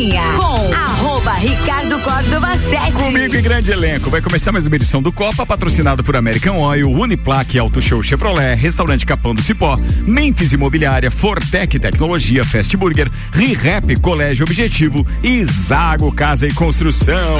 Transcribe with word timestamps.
Cozinha 0.00 0.22
com 0.34 0.72
arroba 0.72 1.32
Ricardo 1.32 1.98
Córdova 2.00 2.56
7. 2.56 2.92
Comigo 2.92 3.36
em 3.36 3.42
grande 3.42 3.70
elenco. 3.70 4.08
Vai 4.08 4.22
começar 4.22 4.50
mais 4.50 4.66
uma 4.66 4.74
edição 4.76 5.02
do 5.02 5.12
Copa, 5.12 5.44
patrocinado 5.44 6.02
por 6.02 6.16
American 6.16 6.56
Oil, 6.56 6.90
Uniplaque, 6.90 7.58
Auto 7.58 7.82
Show 7.82 8.02
Chevrolet, 8.02 8.54
Restaurante 8.54 9.04
Capão 9.04 9.34
do 9.34 9.42
Cipó, 9.42 9.78
Memphis 10.06 10.54
Imobiliária, 10.54 11.10
Fortec 11.10 11.78
Tecnologia, 11.78 12.42
Fast 12.46 12.74
Burger, 12.78 13.10
ReHap, 13.30 13.94
Colégio 14.00 14.44
Objetivo 14.44 15.06
e 15.22 15.44
Zago 15.44 16.10
Casa 16.12 16.46
e 16.46 16.54
Construção. 16.54 17.38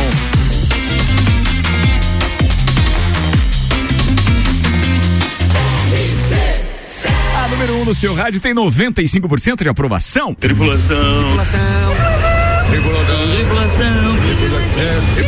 A 7.43 7.49
número 7.49 7.75
1 7.77 7.81
um 7.81 7.85
no 7.87 7.95
seu 7.95 8.15
rádio 8.15 8.39
tem 8.39 8.55
95% 8.55 9.63
de 9.63 9.69
aprovação. 9.71 10.35
Tripulação. 10.35 11.23
Tripulação. 11.23 12.10
Tripulação. 13.81 15.20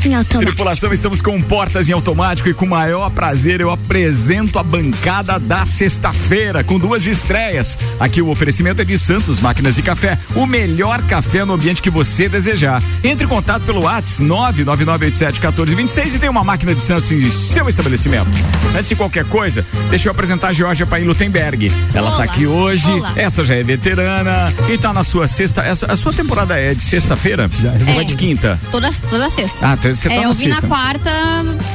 Portas 0.00 0.06
em 0.06 0.14
automático. 0.14 0.46
Tripulação, 0.46 0.92
estamos 0.92 1.20
com 1.20 1.42
portas 1.42 1.88
em 1.88 1.92
automático 1.92 2.48
e 2.48 2.54
com 2.54 2.64
maior 2.66 3.10
prazer 3.10 3.60
eu 3.60 3.70
apresento 3.70 4.58
a 4.58 4.62
bancada 4.62 5.38
da 5.38 5.66
sexta-feira 5.66 6.64
com 6.64 6.78
duas 6.78 7.06
estreias. 7.06 7.78
Aqui 7.98 8.22
o 8.22 8.28
oferecimento 8.30 8.80
é 8.80 8.84
de 8.84 8.98
Santos 8.98 9.40
Máquinas 9.40 9.74
de 9.74 9.82
Café, 9.82 10.18
o 10.34 10.46
melhor 10.46 11.02
café 11.02 11.44
no 11.44 11.52
ambiente 11.52 11.82
que 11.82 11.90
você 11.90 12.28
desejar. 12.28 12.82
Entre 13.04 13.26
em 13.26 13.28
contato 13.28 13.62
pelo 13.64 13.82
WhatsApp 13.82 14.24
999871426 14.24 16.14
e 16.14 16.18
tem 16.18 16.30
uma 16.30 16.44
máquina 16.44 16.74
de 16.74 16.80
Santos 16.80 17.12
em 17.12 17.30
seu 17.30 17.68
estabelecimento. 17.68 18.30
Antes 18.74 18.88
de 18.88 18.96
qualquer 18.96 19.24
coisa, 19.26 19.66
deixa 19.90 20.08
eu 20.08 20.12
apresentar 20.12 20.48
a 20.48 20.52
Georgia 20.52 20.86
Paim 20.86 21.04
Lutemberg. 21.04 21.70
Ela 21.92 22.10
está 22.12 22.24
aqui 22.24 22.46
hoje, 22.46 22.88
Olá. 22.88 23.12
essa 23.16 23.44
já 23.44 23.54
é 23.54 23.62
veterana 23.62 24.52
e 24.68 24.72
está 24.72 24.92
na 24.92 25.04
sua 25.04 25.28
sexta, 25.28 25.62
a 25.62 25.96
sua 25.96 26.12
temporada 26.12 26.58
é 26.58 26.74
de 26.74 26.82
sexta-feira? 26.82 27.50
É. 27.86 27.94
Ou 27.94 28.00
é 28.00 28.04
de 28.04 28.14
quinta? 28.14 28.58
Toda, 28.70 28.90
toda 29.10 29.28
sexta. 29.28 29.58
Ah, 29.60 29.76
você 29.94 30.08
tá 30.08 30.14
é, 30.14 30.24
eu 30.24 30.32
vi 30.32 30.48
na 30.48 30.62
quarta. 30.62 31.10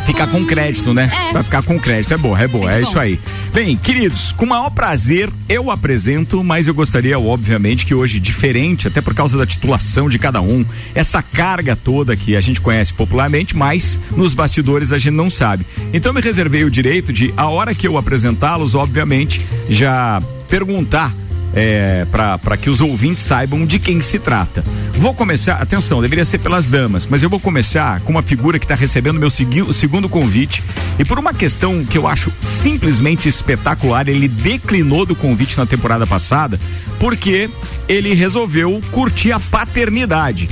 Ficar 0.06 0.28
com 0.28 0.46
crédito, 0.46 0.94
né? 0.94 1.12
É. 1.30 1.34
Vai 1.34 1.44
ficar 1.44 1.64
com 1.64 1.80
crédito. 1.80 2.14
É 2.14 2.18
boa, 2.18 2.40
é 2.40 2.48
boa. 2.48 2.72
é 2.72 2.82
bom. 2.82 2.88
isso 2.88 3.00
aí. 3.00 3.20
Bem, 3.54 3.76
queridos, 3.78 4.32
com 4.32 4.46
o 4.46 4.50
maior 4.50 4.70
prazer 4.70 5.30
eu 5.48 5.72
apresento, 5.72 6.44
mas 6.44 6.68
eu 6.68 6.74
gostaria, 6.74 7.18
obviamente, 7.20 7.86
que 7.86 7.94
hoje, 7.94 8.20
diferente, 8.20 8.88
até 8.88 9.02
por 9.02 9.14
causa 9.14 9.38
da 9.38 9.46
titulação 9.46 10.10
de 10.10 10.20
cada 10.20 10.42
um, 10.42 10.66
essa 10.94 11.22
carga 11.22 11.76
toda 11.76 12.16
que 12.16 12.36
a 12.36 12.42
gente 12.42 12.62
conhece 12.62 12.94
popularmente, 12.94 13.56
mas 13.56 14.00
nos 14.16 14.34
bastidores 14.34 14.92
a 14.92 14.98
gente 14.98 15.14
não 15.14 15.30
sabe. 15.30 15.66
Então 15.94 16.10
eu 16.10 16.14
me 16.14 16.22
reservei 16.22 16.64
o 16.64 16.72
direito 16.72 17.14
de, 17.14 17.34
a 17.38 17.48
hora 17.48 17.76
que 17.76 17.88
eu 17.88 17.98
apresentá-los, 17.98 18.76
obviamente, 18.76 19.42
já 19.70 20.22
perguntar 20.48 21.14
é, 21.56 22.06
para 22.12 22.58
que 22.58 22.70
os 22.70 22.82
ouvintes 22.82 23.24
saibam 23.24 23.66
de 23.66 23.80
quem 23.80 24.02
se 24.02 24.20
trata. 24.20 24.64
Vou 24.94 25.14
começar, 25.14 25.62
atenção, 25.62 26.02
deveria 26.02 26.26
ser 26.26 26.40
pelas 26.40 26.68
damas, 26.68 27.08
mas 27.08 27.24
eu 27.24 27.30
vou 27.30 27.40
começar 27.40 28.02
com 28.02 28.12
uma 28.12 28.22
figura 28.22 28.60
que 28.60 28.66
está 28.66 28.76
recebendo 28.76 29.20
meu 29.20 29.30
segui, 29.30 29.74
segundo 29.74 30.10
convite 30.10 30.64
e 31.00 31.06
por 31.06 31.18
uma 31.18 31.34
questão 31.34 31.84
que 31.86 31.98
eu 31.98 32.08
acho 32.08 32.32
simplesmente 32.40 33.30
espetacular, 33.30 34.08
ele 34.08 34.28
declinou 34.28 35.06
do 35.06 35.16
convite 35.16 35.58
na 35.58 35.66
temporada 35.66 36.06
passada 36.06 36.60
porque 37.00 37.50
ele 37.88 38.14
resolveu 38.14 38.82
curtir 38.92 39.32
a 39.32 39.40
paternidade. 39.40 40.50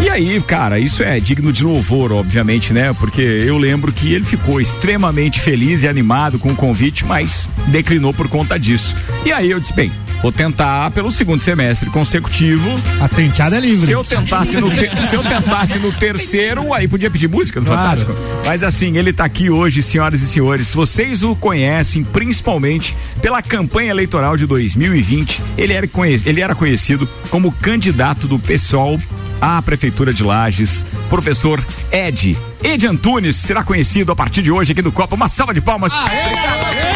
E 0.00 0.08
aí, 0.08 0.40
cara, 0.40 0.78
isso 0.78 1.02
é 1.02 1.18
digno 1.20 1.52
de 1.52 1.64
louvor, 1.64 2.12
obviamente, 2.12 2.72
né? 2.72 2.92
Porque 2.98 3.20
eu 3.20 3.58
lembro 3.58 3.92
que 3.92 4.12
ele 4.12 4.24
ficou 4.24 4.60
extremamente 4.60 5.40
feliz 5.40 5.82
e 5.82 5.88
animado 5.88 6.38
com 6.38 6.50
o 6.50 6.56
convite, 6.56 7.04
mas 7.04 7.48
declinou 7.68 8.12
por 8.12 8.28
conta 8.28 8.58
disso. 8.58 8.94
E 9.24 9.32
aí 9.32 9.50
eu 9.50 9.60
disse, 9.60 9.72
bem, 9.72 9.90
Vou 10.22 10.30
tentar 10.30 10.88
pelo 10.92 11.10
segundo 11.10 11.40
semestre 11.40 11.90
consecutivo. 11.90 12.70
A 13.00 13.08
tenteada 13.08 13.56
é 13.56 13.60
livre. 13.60 13.86
Se 13.86 13.90
eu 13.90 14.04
tentasse 14.04 14.56
no, 14.60 14.70
te, 14.70 14.88
se 15.08 15.16
eu 15.16 15.22
tentasse 15.22 15.80
no 15.80 15.90
terceiro, 15.90 16.72
aí 16.72 16.86
podia 16.86 17.10
pedir 17.10 17.28
música 17.28 17.58
no 17.58 17.66
claro. 17.66 18.02
Fantástico. 18.02 18.14
Mas 18.46 18.62
assim, 18.62 18.96
ele 18.96 19.10
está 19.10 19.24
aqui 19.24 19.50
hoje, 19.50 19.82
senhoras 19.82 20.22
e 20.22 20.26
senhores. 20.28 20.72
Vocês 20.72 21.24
o 21.24 21.34
conhecem 21.34 22.04
principalmente 22.04 22.96
pela 23.20 23.42
campanha 23.42 23.90
eleitoral 23.90 24.36
de 24.36 24.46
2020. 24.46 25.42
Ele 25.58 25.72
era, 25.72 25.88
ele 26.24 26.40
era 26.40 26.54
conhecido 26.54 27.08
como 27.28 27.50
candidato 27.50 28.28
do 28.28 28.38
PSOL 28.38 29.00
à 29.42 29.60
Prefeitura 29.60 30.12
de 30.12 30.22
Lages, 30.22 30.86
professor 31.10 31.60
Ed. 31.90 32.38
Ed 32.62 32.86
Antunes 32.86 33.34
será 33.34 33.64
conhecido 33.64 34.12
a 34.12 34.16
partir 34.16 34.40
de 34.40 34.52
hoje 34.52 34.70
aqui 34.70 34.80
no 34.80 34.92
Copa. 34.92 35.16
Uma 35.16 35.28
salva 35.28 35.52
de 35.52 35.60
palmas. 35.60 35.92
Aê! 35.92 36.06
Aê! 36.06 36.91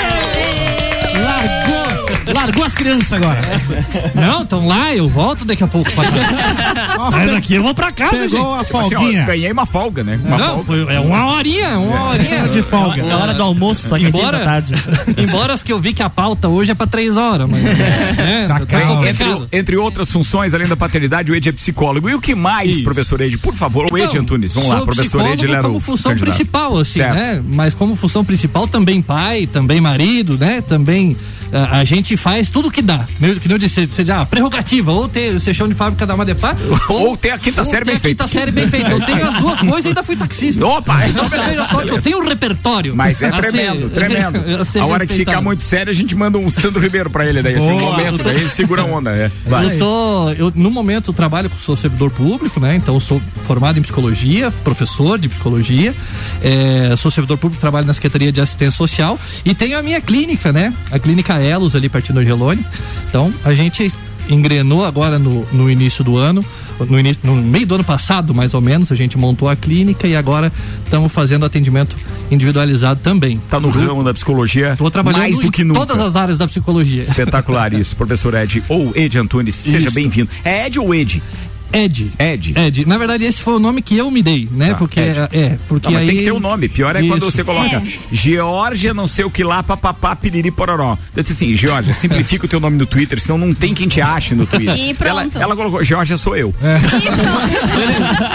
Largou 2.35 2.65
as 2.65 2.75
crianças 2.75 3.13
agora. 3.13 3.41
Não, 4.15 4.43
estão 4.43 4.67
lá, 4.67 4.95
eu 4.95 5.09
volto 5.09 5.45
daqui 5.45 5.63
a 5.63 5.67
pouco. 5.67 5.91
Sai 5.91 7.27
daqui, 7.29 7.55
eu 7.55 7.63
vou 7.63 7.75
pra 7.75 7.93
casa, 7.93 8.17
Pegou 8.17 8.59
gente. 8.59 8.61
a 8.61 8.65
folguinha. 8.65 9.19
Assim, 9.23 9.27
ganhei 9.27 9.53
uma 9.53 9.67
folga, 9.67 10.03
né? 10.03 10.21
Uma 10.25 10.39
Não, 10.39 10.49
folga. 10.65 10.65
Foi, 10.65 10.95
é 10.95 11.01
uma 11.01 11.27
horinha, 11.33 11.79
uma 11.79 12.11
horinha 12.11 12.49
de 12.49 12.63
folga. 12.63 13.03
É 13.03 13.15
hora 13.15 13.35
do 13.35 13.43
almoço, 13.43 13.89
só 13.89 13.99
que 13.99 14.07
embora, 14.07 14.41
tarde. 14.41 14.75
embora 15.17 15.53
as 15.53 15.63
que 15.63 15.73
eu 15.73 15.81
vi 15.81 15.93
que 15.93 16.03
a 16.03 16.11
pauta 16.11 16.49
hoje 16.49 16.73
é 16.73 16.75
pra 16.75 16.87
três 16.87 17.17
horas, 17.17 17.49
mas. 17.49 17.63
É, 17.65 19.09
entre, 19.09 19.27
entre, 19.53 19.77
outras 19.77 20.11
funções, 20.11 20.55
além 20.55 20.67
da 20.67 20.77
paternidade, 20.77 21.31
o 21.31 21.35
Ed 21.35 21.49
é 21.49 21.53
psicólogo. 21.53 22.09
E 22.09 22.15
o 22.15 22.21
que 22.21 22.35
mais, 22.35 22.77
Isso. 22.77 22.85
professor 22.85 23.21
Ed? 23.21 23.39
Por 23.39 23.55
favor, 23.55 23.87
o 23.91 23.97
Ed 23.97 24.07
então, 24.07 24.23
Antunes, 24.23 24.53
vamos 24.53 24.71
lá, 24.71 24.83
professor 24.83 25.25
Ed, 25.27 25.45
ele 25.45 25.53
era 25.53 25.63
como 25.63 25.81
função 25.81 26.13
candidato. 26.13 26.35
principal, 26.35 26.79
assim, 26.79 27.01
certo. 27.01 27.15
né? 27.15 27.43
Mas 27.47 27.75
como 27.75 27.95
função 27.95 28.25
principal, 28.25 28.67
também 28.67 29.01
pai, 29.01 29.47
também 29.47 29.81
marido, 29.81 30.37
né? 30.39 30.61
Também 30.61 31.17
a, 31.53 31.79
a 31.79 31.85
gente 31.85 32.16
faz 32.17 32.51
tudo 32.51 32.69
o 32.69 32.71
que 32.71 32.83
dá. 32.83 33.07
Que 33.41 33.49
não 33.49 33.59
disse, 33.59 33.89
seja 33.91 34.23
ah, 34.23 34.27
prerrogativa, 34.27 34.93
ou 34.93 35.09
ter 35.09 35.39
ser 35.41 35.55
chão 35.55 35.69
de 35.69 35.75
fábrica 35.75 36.07
da 36.07 36.17
Madepar, 36.17 36.57
ou, 36.89 37.09
ou 37.09 37.17
ter 37.17 37.31
a 37.31 37.39
quinta 37.39 37.65
série 37.65 37.85
bem 37.85 37.99
feita. 37.99 38.25
quinta 38.25 38.39
série 38.39 38.51
bem 38.51 38.69
feita. 38.69 38.91
Eu 38.91 39.01
tenho 39.01 39.29
as 39.29 39.37
duas 39.37 39.59
coisas 39.61 39.85
e 39.85 39.89
ainda 39.89 40.03
fui 40.03 40.17
taxista. 40.17 40.65
Opa! 40.65 41.09
Então 41.09 41.29
você 41.29 41.39
veja 41.39 41.65
só 41.67 41.83
que 41.83 41.91
eu 41.91 42.03
tenho 42.03 42.19
um 42.19 42.29
repertório. 42.29 42.95
Mas 42.95 43.23
é 43.23 43.31
tremendo, 43.31 43.89
ser, 43.89 43.95
tremendo. 43.95 44.39
A, 44.39 44.81
a 44.83 44.87
hora 44.87 45.07
que 45.07 45.15
ficar 45.15 45.41
muito 45.41 45.63
sério, 45.63 45.91
a 45.91 45.95
gente 45.95 46.15
manda 46.15 46.39
um 46.39 46.51
Sandro 46.51 46.81
Ribeiro 46.81 47.11
pra 47.11 47.27
ele 47.27 47.43
daí, 47.43 47.57
assim, 47.57 47.71
um 47.71 47.81
momento, 47.81 48.23
tô... 48.23 48.29
ele 48.29 48.49
segura 48.49 48.83
a 48.83 48.85
onda, 48.85 49.11
é. 49.11 49.31
Vai. 49.47 49.75
Eu 49.75 49.79
tô, 49.79 50.31
eu, 50.31 50.53
no 50.55 50.71
momento, 50.71 51.13
trabalho 51.13 51.51
com 51.51 51.59
sou 51.59 51.77
servidor 51.77 52.11
público, 52.11 52.61
né? 52.61 52.77
Então, 52.77 52.99
sou 53.01 53.21
formado 53.45 53.79
em 53.79 53.83
psicologia, 53.83 54.51
professor 54.65 55.19
de 55.19 55.29
psicologia, 55.29 55.95
é, 56.43 56.95
sou 56.97 57.11
servidor 57.11 57.39
público, 57.39 57.61
trabalho 57.61 57.87
na 57.87 57.95
Secretaria 57.95 58.33
de 58.33 58.41
Assistência 58.41 58.77
Social 58.77 59.19
e 59.45 59.55
tenho 59.55 59.79
a 59.79 59.83
minha 59.83 60.01
clínica, 60.01 60.53
né? 60.53 60.73
A 60.91 60.99
clínica 60.99 61.35
Elos 61.35 61.75
ali 61.75 61.89
pertinho 61.89 62.06
do 62.13 62.21
Angelone. 62.21 62.65
Então, 63.09 63.33
a 63.45 63.55
gente 63.55 63.93
engrenou 64.29 64.85
agora 64.85 65.19
no, 65.19 65.47
no 65.53 65.71
início 65.71 66.03
do 66.03 66.17
ano, 66.17 66.45
no, 66.85 66.99
início, 66.99 67.21
no 67.25 67.35
meio 67.37 67.67
do 67.67 67.77
ano 67.77 67.85
passado, 67.85 68.35
mais 68.35 68.55
ou 68.55 68.61
menos, 68.61 68.93
a 68.93 68.95
gente 68.95 69.17
montou 69.17 69.49
a 69.49 69.57
clínica 69.57 70.07
e 70.07 70.17
agora 70.17 70.53
estamos 70.85 71.11
fazendo 71.13 71.47
atendimento 71.47 71.97
individualizado 72.31 73.01
também. 73.03 73.41
Tá 73.49 73.59
no 73.61 73.71
ramo 73.71 74.03
da 74.03 74.13
psicologia 74.13 74.75
Tô 74.77 74.91
trabalhando 74.91 75.21
mais 75.21 75.39
do 75.39 75.51
que 75.51 75.65
nunca. 75.65 75.87
todas 75.87 75.99
as 76.01 76.17
áreas 76.17 76.39
da 76.39 76.47
psicologia. 76.47 77.01
Espetacular 77.03 77.73
isso, 77.73 77.97
professor 77.97 78.35
Ed 78.35 78.63
ou 78.69 78.93
Ed 78.95 79.19
Antunes, 79.19 79.55
seja 79.55 79.91
bem-vindo. 79.91 80.29
É 80.45 80.67
Ed 80.67 80.79
ou 80.79 80.95
Ed? 80.95 81.23
Ed. 81.79 82.13
Ed. 82.19 82.55
Ed. 82.57 82.85
Na 82.87 82.97
verdade, 82.99 83.25
esse 83.25 83.41
foi 83.41 83.55
o 83.55 83.59
nome 83.59 83.83
que 83.83 83.97
eu 83.97 84.11
me 84.11 84.23
dei, 84.23 84.49
né? 84.51 84.71
Tá, 84.71 84.75
porque 84.77 85.01
Ed. 85.01 85.19
é, 85.33 85.59
porque 85.69 85.87
Não, 85.89 85.93
mas 85.95 86.03
aí... 86.03 86.09
tem 86.09 86.17
que 86.19 86.25
ter 86.25 86.33
o 86.33 86.37
um 86.37 86.41
nome. 86.41 86.69
Pior 86.69 86.95
é 86.97 87.01
Isso. 87.01 87.09
quando 87.09 87.25
você 87.25 87.45
coloca 87.45 87.77
É. 87.77 87.83
Georgia, 88.11 88.95
não 88.95 89.07
sei 89.07 89.25
o 89.25 89.31
que 89.31 89.45
lá, 89.45 89.63
papapá, 89.63 90.17
piriri, 90.17 90.51
pororó. 90.51 90.97
Eu 91.15 91.23
disse 91.23 91.35
assim, 91.35 91.55
Georgia, 91.57 91.93
simplifica 91.95 92.47
o 92.47 92.49
teu 92.49 92.59
nome 92.61 92.77
no 92.79 92.87
Twitter, 92.87 93.21
senão 93.21 93.39
não 93.39 93.53
tem 93.55 93.75
quem 93.75 93.89
te 93.89 94.01
ache 94.01 94.35
no 94.35 94.47
Twitter. 94.47 94.77
E 94.77 94.95
pronto. 94.95 95.37
Ela, 95.37 95.45
ela 95.45 95.57
colocou, 95.57 95.83
Georgia 95.85 96.17
sou 96.17 96.37
eu. 96.37 96.55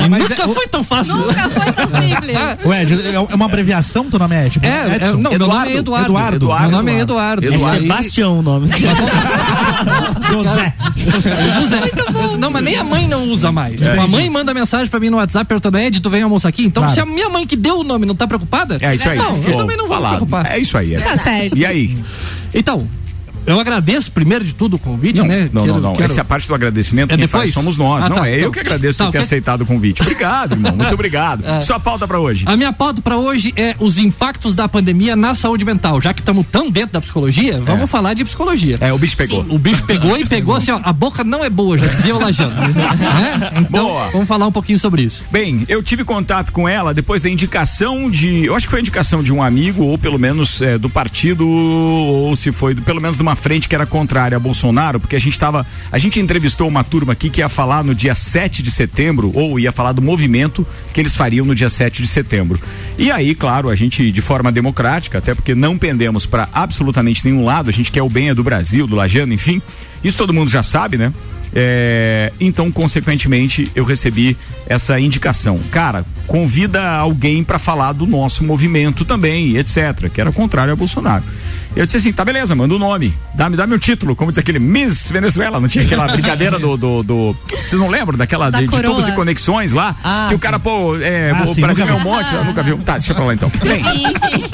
Mas 0.09 0.21
Nunca 0.29 0.43
é, 0.43 0.45
o, 0.45 0.53
foi 0.53 0.67
tão 0.67 0.83
fácil. 0.83 1.15
Nunca 1.15 1.49
foi 1.49 1.71
tão 1.73 1.87
simples. 2.01 2.37
o 2.63 2.73
Ed, 2.73 2.99
é 3.13 3.35
uma 3.35 3.45
abreviação 3.45 4.09
teu 4.09 4.19
nome 4.19 4.35
é 4.35 4.45
Ed? 4.47 4.59
É, 4.61 4.67
é, 4.67 4.95
Edson? 4.95 5.17
não, 5.17 5.31
meu 5.31 5.39
nome 5.39 5.69
é 5.71 5.77
Eduardo. 5.77 6.05
Eduardo. 6.07 6.35
Eduardo. 6.35 6.67
Meu 6.67 6.77
nome 6.77 6.91
é 6.91 6.99
Eduardo. 6.99 7.45
Eduardo. 7.45 7.65
É 7.65 7.71
E 7.71 7.75
aí- 7.75 7.81
Sebastião 7.81 8.39
o 8.39 8.41
nome. 8.41 8.69
José. 10.31 10.73
José. 10.95 12.37
Não, 12.37 12.51
mas 12.51 12.63
nem 12.63 12.75
a 12.77 12.83
mãe 12.83 13.07
não 13.07 13.25
usa 13.31 13.51
mais. 13.51 13.81
É. 13.81 13.89
Tipo, 13.89 14.01
a 14.01 14.07
mãe 14.07 14.29
manda 14.29 14.53
mensagem 14.53 14.87
pra 14.87 14.99
mim 14.99 15.09
no 15.09 15.17
WhatsApp 15.17 15.45
perguntando, 15.47 15.77
Ed, 15.77 15.99
tu 16.01 16.09
vem 16.09 16.21
almoçar 16.21 16.49
aqui? 16.49 16.65
Então, 16.65 16.83
Claro. 16.83 16.93
se 16.95 16.99
a 17.01 17.05
minha 17.05 17.29
mãe 17.29 17.45
que 17.47 17.55
deu 17.55 17.79
o 17.79 17.83
nome 17.83 18.05
não 18.05 18.15
tá 18.15 18.27
preocupada, 18.27 18.77
É 18.81 18.95
isso 18.95 19.07
aí. 19.09 19.17
não, 19.17 19.37
eu 19.37 19.57
também 19.57 19.77
não 19.77 19.87
vou 19.87 19.97
preocupar. 20.01 20.51
É 20.51 20.59
isso 20.59 20.77
aí. 20.77 20.95
é. 20.95 20.99
Tá 20.99 21.17
certo. 21.17 21.57
E 21.57 21.65
aí? 21.65 21.97
Então, 22.53 22.87
eu 23.45 23.59
agradeço 23.59 24.11
primeiro 24.11 24.43
de 24.45 24.53
tudo 24.53 24.75
o 24.75 24.79
convite, 24.79 25.17
Não, 25.19 25.25
né? 25.27 25.49
não, 25.51 25.63
Quero- 25.63 25.73
não, 25.75 25.81
não. 25.81 25.91
quero- 25.93 26.05
Essa 26.05 26.19
é 26.19 26.21
a 26.21 26.25
parte 26.25 26.47
do 26.47 26.55
agradecimento. 26.55 27.11
É 27.11 27.15
Quem 27.17 27.25
depois? 27.25 27.43
faz 27.43 27.53
somos 27.53 27.77
nós. 27.77 28.05
Ah, 28.05 28.09
não, 28.09 28.15
tá, 28.17 28.27
é 28.27 28.33
então. 28.33 28.43
eu 28.45 28.51
que 28.51 28.59
agradeço 28.59 28.97
Tá, 28.99 29.05
você 29.05 29.11
ter 29.11 29.17
aceitado 29.19 29.61
o 29.61 29.65
convite. 29.65 30.01
Obrigado, 30.01 30.53
irmão. 30.53 30.75
Muito 30.75 30.93
obrigado. 30.93 31.43
Sua 31.63 31.79
pauta 31.79 32.07
pra 32.07 32.19
hoje. 32.19 32.43
A 32.47 32.55
minha 32.55 32.71
pauta 32.73 33.01
pra 33.01 33.17
hoje 33.17 33.53
é 33.55 33.75
os 33.79 33.97
impactos 33.97 34.53
da 34.55 34.67
pandemia 34.67 35.15
na 35.15 35.33
saúde 35.35 35.63
mental. 35.65 36.01
Já 36.01 36.13
que 36.13 36.21
estamos 36.21 36.45
tão 36.51 36.69
dentro 36.69 36.93
da 36.93 37.01
psicologia, 37.01 37.59
vamos 37.65 37.89
falar 37.89 38.13
de 38.13 38.23
psicologia. 38.25 38.77
É, 38.79 38.91
o 38.93 38.97
bicho 38.97 39.15
pegou. 39.17 39.45
O 39.49 39.57
bicho 39.57 39.83
pegou 39.83 40.17
e 40.17 40.25
pegou 40.25 40.55
assim, 40.55 40.71
ó, 40.71 40.79
a 40.83 40.93
boca 40.93 41.23
não 41.23 41.43
é 41.43 41.49
boa, 41.49 41.77
já 41.77 41.87
dizia 41.87 42.15
o 42.15 42.19
Lajano. 42.19 42.53
né? 42.55 43.51
Então, 43.61 43.85
Boa. 43.85 44.09
vamos 44.09 44.27
falar 44.27 44.47
um 44.47 44.51
pouquinho 44.51 44.77
sobre 44.79 45.03
isso. 45.03 45.23
Bem, 45.31 45.65
eu 45.67 45.81
tive 45.83 46.03
contato 46.03 46.51
com 46.51 46.67
ela 46.67 46.93
depois 46.93 47.21
da 47.21 47.29
indicação 47.29 48.09
de. 48.09 48.45
Eu 48.45 48.55
acho 48.55 48.65
que 48.65 48.71
foi 48.71 48.79
a 48.79 48.81
indicação 48.81 49.21
de 49.23 49.31
um 49.31 49.41
amigo, 49.41 49.83
ou 49.83 49.97
pelo 49.97 50.17
menos 50.19 50.61
é, 50.61 50.77
do 50.77 50.89
partido, 50.89 51.47
ou 51.47 52.35
se 52.35 52.51
foi 52.51 52.73
do- 52.73 52.81
pelo 52.81 52.99
menos 53.01 53.17
de 53.17 53.21
uma 53.23 53.30
uma 53.31 53.35
frente 53.35 53.69
que 53.69 53.73
era 53.73 53.85
contrária 53.85 54.35
a 54.35 54.39
Bolsonaro, 54.39 54.99
porque 54.99 55.15
a 55.15 55.19
gente 55.19 55.33
estava. 55.33 55.65
A 55.91 55.97
gente 55.97 56.19
entrevistou 56.19 56.67
uma 56.67 56.83
turma 56.83 57.13
aqui 57.13 57.29
que 57.29 57.39
ia 57.39 57.47
falar 57.47 57.83
no 57.83 57.95
dia 57.95 58.13
7 58.13 58.61
de 58.61 58.69
setembro, 58.69 59.31
ou 59.33 59.57
ia 59.57 59.71
falar 59.71 59.93
do 59.93 60.01
movimento 60.01 60.67
que 60.93 60.99
eles 60.99 61.15
fariam 61.15 61.45
no 61.45 61.55
dia 61.55 61.69
7 61.69 62.01
de 62.01 62.07
setembro. 62.07 62.59
E 62.97 63.09
aí, 63.09 63.33
claro, 63.33 63.69
a 63.69 63.75
gente, 63.75 64.11
de 64.11 64.21
forma 64.21 64.51
democrática, 64.51 65.17
até 65.17 65.33
porque 65.33 65.55
não 65.55 65.77
pendemos 65.77 66.25
para 66.25 66.49
absolutamente 66.53 67.25
nenhum 67.25 67.45
lado, 67.45 67.69
a 67.69 67.73
gente 67.73 67.91
quer 67.91 68.03
o 68.03 68.09
bem 68.09 68.29
é 68.29 68.33
do 68.33 68.43
Brasil, 68.43 68.85
do 68.85 68.95
Lajano, 68.95 69.33
enfim. 69.33 69.61
Isso 70.03 70.17
todo 70.17 70.33
mundo 70.33 70.49
já 70.49 70.61
sabe, 70.61 70.97
né? 70.97 71.13
É, 71.53 72.31
então, 72.39 72.71
consequentemente, 72.71 73.69
eu 73.75 73.83
recebi 73.83 74.37
essa 74.67 74.99
indicação. 74.99 75.59
Cara, 75.69 76.05
convida 76.27 76.81
alguém 76.89 77.43
para 77.43 77.59
falar 77.59 77.91
do 77.91 78.07
nosso 78.07 78.43
movimento 78.43 79.03
também, 79.03 79.57
etc., 79.57 80.09
que 80.13 80.21
era 80.21 80.31
contrário 80.31 80.71
a 80.71 80.75
Bolsonaro. 80.75 81.23
Eu 81.75 81.85
disse 81.85 81.97
assim, 81.97 82.11
tá 82.11 82.25
beleza, 82.25 82.53
manda 82.53 82.75
o 82.75 82.79
nome. 82.79 83.13
Dá, 83.33 83.49
me 83.49 83.55
dá 83.55 83.65
meu 83.65 83.79
título, 83.79 84.15
como 84.15 84.31
diz 84.31 84.37
aquele 84.39 84.59
Miss 84.59 85.09
Venezuela, 85.09 85.59
não 85.59 85.67
tinha 85.67 85.85
aquela 85.85 86.07
brincadeira 86.11 86.59
do. 86.59 86.75
do, 86.75 87.03
do 87.03 87.35
vocês 87.49 87.79
não 87.79 87.87
lembram 87.87 88.17
daquela 88.17 88.49
Da 88.49 88.59
de, 88.59 88.67
de 88.67 89.11
e 89.11 89.11
conexões 89.13 89.71
lá? 89.71 89.95
Ah, 90.03 90.25
que 90.29 90.35
o 90.35 90.39
cara, 90.39 90.59
pô, 90.59 90.97
é, 90.97 91.31
Ah, 91.31 91.43
o 91.43 91.53
sim, 91.53 91.61
Brasil 91.61 91.87
é 91.87 91.93
um 91.93 91.99
monte, 92.01 92.33
eu 92.33 92.43
nunca 92.43 92.61
viu. 92.61 92.77
Tá, 92.79 92.93
deixa 92.93 93.13
pra 93.13 93.23
lá 93.23 93.33
então. 93.33 93.51
Bem, 93.63 93.83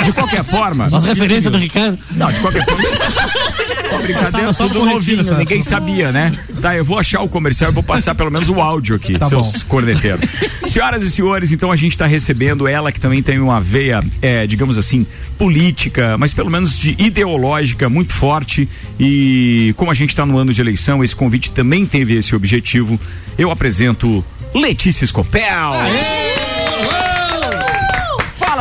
de 0.06 0.14
qualquer 0.14 0.44
forma. 0.44 0.88
Nossa 0.88 1.08
referência 1.08 1.50
do 1.50 1.58
Ricardo. 1.58 1.98
Não, 2.12 2.31
de 2.31 2.40
qualquer 2.40 2.66
forma. 2.66 2.84
Uma 3.90 4.02
brincadeira 4.02 4.54
só 4.54 4.68
tudo 4.68 4.86
novinho, 4.86 5.24
sabe? 5.24 5.38
ninguém 5.38 5.62
sabia, 5.62 6.12
né? 6.12 6.34
Tá, 6.62 6.75
eu 6.75 6.84
vou 6.84 7.00
achar 7.00 7.22
o 7.22 7.30
comercial 7.30 7.72
e 7.72 7.74
vou 7.74 7.84
passar 7.84 8.14
pelo 8.16 8.30
menos 8.30 8.50
o 8.50 8.60
áudio 8.60 8.96
aqui, 8.96 9.18
Tá 9.18 9.28
seus 9.30 9.64
corneteiros. 9.64 10.22
Senhoras 10.66 11.04
e 11.04 11.12
senhores, 11.12 11.52
então 11.52 11.72
a 11.72 11.75
gente 11.75 11.94
está 11.94 12.06
recebendo 12.06 12.68
ela 12.68 12.92
que 12.92 13.00
também 13.00 13.24
tem 13.24 13.40
uma 13.40 13.62
veia, 13.62 14.04
é, 14.22 14.46
digamos 14.46 14.78
assim, 14.78 15.06
política, 15.38 16.18
mas 16.18 16.34
pelo 16.34 16.50
menos 16.50 16.78
de 16.78 16.96
ideológica 17.07 17.89
muito 17.89 18.13
forte. 18.13 18.68
E 19.00 19.74
como 19.77 19.92
a 19.92 19.94
gente 19.94 20.09
está 20.09 20.25
no 20.25 20.38
ano 20.38 20.54
de 20.54 20.62
eleição, 20.62 21.04
esse 21.04 21.15
convite 21.15 21.51
também 21.51 21.86
teve 21.86 22.15
esse 22.15 22.36
objetivo. 22.36 23.00
Eu 23.38 23.51
apresento 23.51 24.24
Letícia 24.54 25.06
Scopel. 25.06 25.42
Fala, 25.42 26.47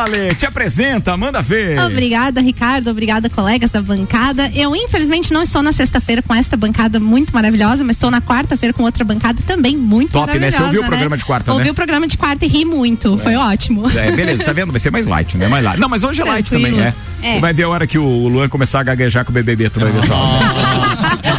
Lê, 0.07 0.33
te 0.33 0.45
apresenta, 0.45 1.15
manda 1.17 1.41
ver. 1.41 1.79
Obrigada, 1.79 2.41
Ricardo. 2.41 2.89
Obrigada, 2.89 3.29
colegas 3.29 3.71
da 3.71 3.81
bancada. 3.81 4.49
Eu, 4.53 4.75
infelizmente, 4.75 5.33
não 5.33 5.41
estou 5.41 5.61
na 5.61 5.71
sexta-feira 5.71 6.21
com 6.21 6.33
esta 6.33 6.55
bancada 6.55 6.99
muito 6.99 7.33
maravilhosa, 7.33 7.83
mas 7.83 7.97
estou 7.97 8.09
na 8.09 8.21
quarta-feira 8.21 8.73
com 8.73 8.83
outra 8.83 9.03
bancada 9.03 9.41
também 9.45 9.75
muito 9.75 10.11
Top, 10.11 10.27
né? 10.27 10.33
Você 10.33 10.39
maravilhosa. 10.39 10.65
ouviu 10.65 10.81
o 10.81 10.85
programa 10.85 11.17
de 11.17 11.25
quarta, 11.25 11.51
Ouvi 11.51 11.65
né? 11.65 11.71
o 11.71 11.73
programa 11.75 12.07
de 12.07 12.17
quarta 12.17 12.45
e 12.45 12.47
ri 12.47 12.65
muito. 12.65 13.17
Foi 13.17 13.35
ótimo. 13.35 13.89
É, 13.89 14.11
beleza, 14.11 14.43
tá 14.43 14.53
vendo? 14.53 14.71
Vai 14.71 14.79
ser 14.79 14.91
mais 14.91 15.05
light, 15.05 15.37
né? 15.37 15.47
Mais 15.47 15.63
light. 15.63 15.79
Não, 15.79 15.89
mas 15.89 16.03
hoje 16.03 16.21
é 16.21 16.25
light 16.25 16.49
Tranquilo. 16.49 16.77
também, 16.77 16.93
é. 17.21 17.37
É. 17.37 17.39
Vai 17.39 17.51
ver 17.53 17.63
a 17.63 17.69
hora 17.69 17.87
que 17.87 17.97
o 17.97 18.27
Luan 18.27 18.47
começar 18.47 18.79
a 18.79 18.83
gaguejar 18.83 19.25
com 19.25 19.31
o 19.31 19.33
BBB, 19.33 19.69
tu 19.69 19.79
vai 19.79 19.91
ver 19.91 20.05
só. 20.07 20.15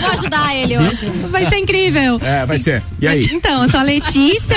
Ele 0.55 0.79
hoje. 0.79 1.11
Vai 1.31 1.47
ser 1.47 1.59
incrível. 1.59 2.21
É, 2.23 2.45
vai 2.45 2.59
ser. 2.59 2.83
E 3.01 3.07
aí? 3.07 3.29
Então, 3.33 3.63
eu 3.63 3.71
sou 3.71 3.81
a 3.81 3.83
Letícia. 3.83 4.57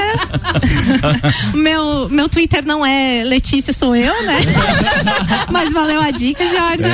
meu, 1.54 2.10
meu 2.10 2.28
Twitter 2.30 2.66
não 2.66 2.86
é 2.86 3.24
Letícia, 3.24 3.74
sou 3.74 3.96
eu, 3.96 4.24
né? 4.24 4.40
Mas 5.52 5.74
valeu 5.74 6.02
a 6.02 6.12
dica, 6.12 6.46
Jorge. 6.48 6.88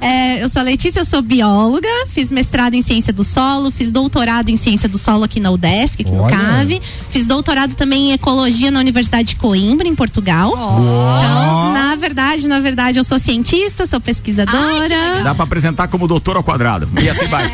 É, 0.00 0.42
eu 0.42 0.48
sou 0.48 0.60
a 0.60 0.64
Letícia, 0.64 1.00
eu 1.00 1.04
sou 1.04 1.22
bióloga, 1.22 1.88
fiz 2.08 2.30
mestrado 2.30 2.74
em 2.74 2.82
ciência 2.82 3.12
do 3.12 3.24
solo, 3.24 3.70
fiz 3.70 3.90
doutorado 3.90 4.48
em 4.48 4.56
ciência 4.56 4.88
do 4.88 4.98
solo 4.98 5.24
aqui 5.24 5.40
na 5.40 5.50
UDESC, 5.50 6.02
aqui 6.02 6.12
no 6.12 6.22
Olha. 6.22 6.36
CAVE. 6.36 6.80
Fiz 7.10 7.26
doutorado 7.26 7.74
também 7.74 8.10
em 8.10 8.12
ecologia 8.12 8.70
na 8.70 8.80
Universidade 8.80 9.28
de 9.30 9.36
Coimbra, 9.36 9.86
em 9.86 9.94
Portugal. 9.94 10.52
Então, 10.52 11.72
na 11.72 11.96
verdade, 11.96 12.46
na 12.48 12.60
verdade, 12.60 12.98
eu 12.98 13.04
sou 13.04 13.18
cientista, 13.18 13.86
sou 13.86 14.00
pesquisadora. 14.00 15.22
Dá 15.22 15.34
pra 15.34 15.44
apresentar 15.44 15.88
como 15.88 16.06
doutor 16.08 16.36
ao 16.36 16.42
quadrado. 16.42 16.88
E 17.02 17.08
assim 17.08 17.26
vai. 17.26 17.44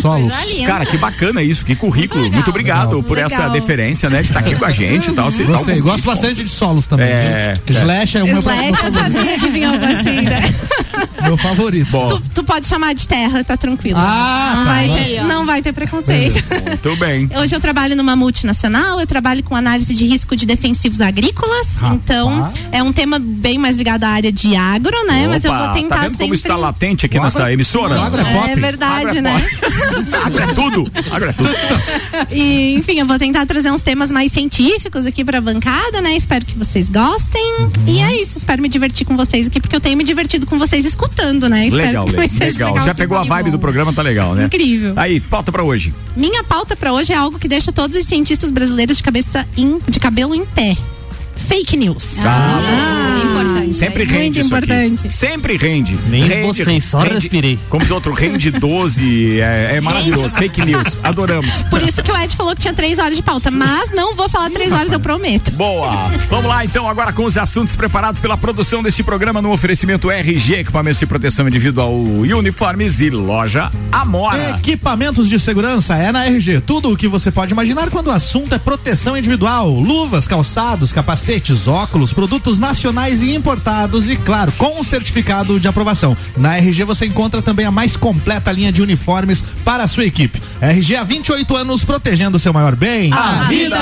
Solos. 0.00 0.02
Coisa 0.02 0.11
linda. 0.18 0.66
Cara, 0.66 0.86
que 0.86 0.96
bacana 0.98 1.42
isso, 1.42 1.64
que 1.64 1.74
currículo. 1.74 2.20
Muito 2.22 2.34
Muito, 2.34 2.50
obrigado 2.50 2.88
Legal. 2.88 3.02
por 3.02 3.18
essa 3.18 3.36
Legal. 3.38 3.50
deferência, 3.52 4.10
né? 4.10 4.22
De 4.22 4.28
estar 4.28 4.40
aqui 4.40 4.54
com 4.54 4.64
a 4.64 4.70
gente 4.70 5.10
e 5.10 5.14
tal. 5.14 5.30
Tá 5.30 5.42
Gostei, 5.44 5.80
um- 5.80 5.82
gosto 5.82 6.04
bastante 6.04 6.44
de 6.44 6.50
solos 6.50 6.86
também. 6.86 7.08
É, 7.08 7.54
Slash 7.68 8.18
é 8.18 8.22
o 8.22 8.26
meu, 8.26 8.38
Slash, 8.40 8.84
eu 8.84 8.92
sabia 8.92 9.38
que 9.38 9.50
vinha 9.50 9.70
algo 9.70 9.84
assim, 9.84 10.20
né? 10.22 10.40
meu 11.22 11.36
favorito. 11.36 11.90
Bom, 11.90 12.08
Tu, 12.08 12.22
tu 12.34 12.44
pode 12.44 12.66
chamar 12.66 12.94
de 12.94 13.06
terra, 13.08 13.42
tá 13.44 13.56
tranquilo. 13.56 13.98
Ah, 13.98 14.52
não, 14.56 14.64
tá. 14.64 14.70
vai 14.72 14.88
ter, 14.88 15.22
não 15.24 15.46
vai 15.46 15.62
ter 15.62 15.72
preconceito. 15.72 16.42
muito 16.84 16.96
bem. 16.98 17.28
Hoje 17.36 17.54
eu 17.54 17.60
trabalho 17.60 17.96
numa 17.96 18.14
multinacional, 18.16 19.00
eu 19.00 19.06
trabalho 19.06 19.42
com 19.42 19.54
análise 19.56 19.94
de 19.94 20.04
risco 20.06 20.36
de 20.36 20.44
defensivos 20.46 21.00
agrícolas. 21.00 21.66
Rapaz. 21.76 21.94
Então, 21.94 22.52
é 22.70 22.82
um 22.82 22.92
tema 22.92 23.18
bem 23.18 23.58
mais 23.58 23.76
ligado 23.76 24.04
à 24.04 24.08
área 24.08 24.32
de 24.32 24.54
agro, 24.56 24.96
né? 25.06 25.26
Mas 25.28 25.44
eu 25.44 25.52
Opa, 25.52 25.64
vou 25.66 25.74
tentar 25.74 25.94
Tá 25.96 26.02
vendo 26.02 26.10
sempre. 26.10 26.24
como 26.24 26.34
está 26.34 26.56
latente 26.56 27.06
aqui 27.06 27.18
nessa 27.18 27.40
agro- 27.40 27.52
emissora? 27.52 27.94
é. 28.46 28.52
É 28.52 28.56
verdade, 28.56 29.06
Agro 29.06 29.18
é 29.18 29.22
né? 29.22 29.46
Agro 30.24 30.42
é 30.42 30.46
tudo. 30.54 30.92
Agro 31.10 31.28
é 31.28 31.32
tudo. 31.32 31.50
E, 32.30 32.74
enfim, 32.74 32.98
eu 32.98 33.06
vou 33.06 33.18
tentar 33.18 33.44
trazer 33.46 33.70
uns 33.70 33.82
temas 33.82 34.10
mais 34.10 34.32
científicos 34.32 35.04
aqui 35.06 35.24
pra 35.24 35.40
bancada, 35.40 36.00
né? 36.00 36.16
Espero 36.16 36.44
que 36.46 36.56
vocês 36.56 36.88
gostem. 36.88 37.54
Uhum. 37.58 37.70
E 37.86 38.00
é 38.00 38.22
isso, 38.22 38.38
espero 38.38 38.62
me 38.62 38.68
divertir 38.68 39.04
com 39.06 39.16
vocês 39.16 39.46
aqui, 39.46 39.60
porque 39.60 39.74
eu 39.76 39.80
tenho 39.80 39.96
me 39.96 40.04
divertido 40.04 40.46
com 40.46 40.58
vocês 40.58 40.84
escutando, 40.84 41.11
né? 41.48 41.66
Espero 41.68 41.86
Legal, 41.86 42.04
que 42.04 42.16
legal. 42.16 42.72
legal. 42.72 42.80
Já 42.84 42.94
pegou 42.94 43.16
a 43.18 43.22
vibe 43.22 43.50
do 43.50 43.58
programa, 43.58 43.92
tá 43.92 44.02
legal, 44.02 44.34
né? 44.34 44.44
Incrível. 44.44 44.92
Aí, 44.96 45.20
pauta 45.20 45.52
pra 45.52 45.62
hoje. 45.62 45.94
Minha 46.16 46.42
pauta 46.44 46.74
pra 46.76 46.92
hoje 46.92 47.12
é 47.12 47.16
algo 47.16 47.38
que 47.38 47.48
deixa 47.48 47.70
todos 47.72 47.96
os 47.96 48.04
cientistas 48.04 48.50
brasileiros 48.50 48.96
de 48.96 49.02
cabeça 49.02 49.46
em- 49.56 49.78
de 49.88 49.98
cabelo 50.00 50.34
em 50.34 50.44
pé. 50.44 50.76
Fake 51.36 51.76
news. 51.76 52.16
Ah, 52.24 52.60
Importante. 53.72 53.78
Sempre 53.78 54.04
né? 54.04 54.12
rende 54.12 54.22
Muito 54.22 54.40
isso 54.40 54.54
aqui. 54.54 54.64
importante. 54.64 55.12
Sempre 55.12 55.56
rende. 55.56 55.98
Nem 56.08 56.22
rende, 56.22 56.60
esbocei, 56.60 56.80
só 56.80 56.98
respirei. 57.00 57.58
Como 57.68 57.82
os 57.82 57.90
outros, 57.90 58.18
rende 58.18 58.50
12. 58.50 59.40
É, 59.40 59.76
é 59.76 59.80
maravilhoso. 59.80 60.36
Fake 60.36 60.64
news. 60.64 61.00
Adoramos. 61.02 61.50
Por 61.64 61.82
isso 61.82 62.02
que 62.02 62.10
o 62.10 62.16
Ed 62.16 62.36
falou 62.36 62.54
que 62.54 62.62
tinha 62.62 62.74
três 62.74 62.98
horas 62.98 63.16
de 63.16 63.22
pauta, 63.22 63.50
mas 63.50 63.92
não 63.92 64.14
vou 64.14 64.28
falar 64.28 64.50
três 64.50 64.72
horas, 64.72 64.92
eu 64.92 65.00
prometo. 65.00 65.52
Boa! 65.52 66.10
Vamos 66.28 66.46
lá 66.46 66.64
então, 66.64 66.88
agora 66.88 67.12
com 67.12 67.24
os 67.24 67.36
assuntos 67.36 67.74
preparados 67.76 68.20
pela 68.20 68.36
produção 68.36 68.82
deste 68.82 69.02
programa 69.02 69.40
no 69.40 69.52
oferecimento 69.52 70.10
RG, 70.10 70.60
equipamentos 70.60 70.98
de 70.98 71.06
proteção 71.06 71.46
individual 71.48 71.94
e 72.24 72.34
uniformes 72.34 73.00
e 73.00 73.10
loja 73.10 73.70
Amora. 73.90 74.50
Equipamentos 74.50 75.28
de 75.28 75.38
segurança 75.38 75.96
é 75.96 76.12
na 76.12 76.26
RG. 76.26 76.60
Tudo 76.60 76.90
o 76.90 76.96
que 76.96 77.08
você 77.08 77.30
pode 77.30 77.52
imaginar 77.52 77.90
quando 77.90 78.08
o 78.08 78.10
assunto 78.10 78.54
é 78.54 78.58
proteção 78.58 79.16
individual. 79.16 79.68
Luvas, 79.70 80.26
calçados, 80.26 80.92
capacetes, 80.92 81.68
óculos, 81.68 82.12
produtos 82.12 82.58
nacionais 82.58 83.22
e 83.22 83.34
importados 83.34 83.61
e, 84.08 84.16
claro, 84.16 84.50
com 84.52 84.80
um 84.80 84.84
certificado 84.84 85.60
de 85.60 85.68
aprovação. 85.68 86.16
Na 86.36 86.56
RG 86.56 86.82
você 86.84 87.06
encontra 87.06 87.40
também 87.40 87.64
a 87.64 87.70
mais 87.70 87.96
completa 87.96 88.50
linha 88.50 88.72
de 88.72 88.82
uniformes 88.82 89.44
para 89.64 89.84
a 89.84 89.88
sua 89.88 90.04
equipe. 90.04 90.42
RG 90.60 90.96
há 90.96 91.04
28 91.04 91.56
anos 91.56 91.84
protegendo 91.84 92.36
o 92.36 92.40
seu 92.40 92.52
maior 92.52 92.76
bem. 92.76 93.12
A 93.12 93.44
vida! 93.44 93.78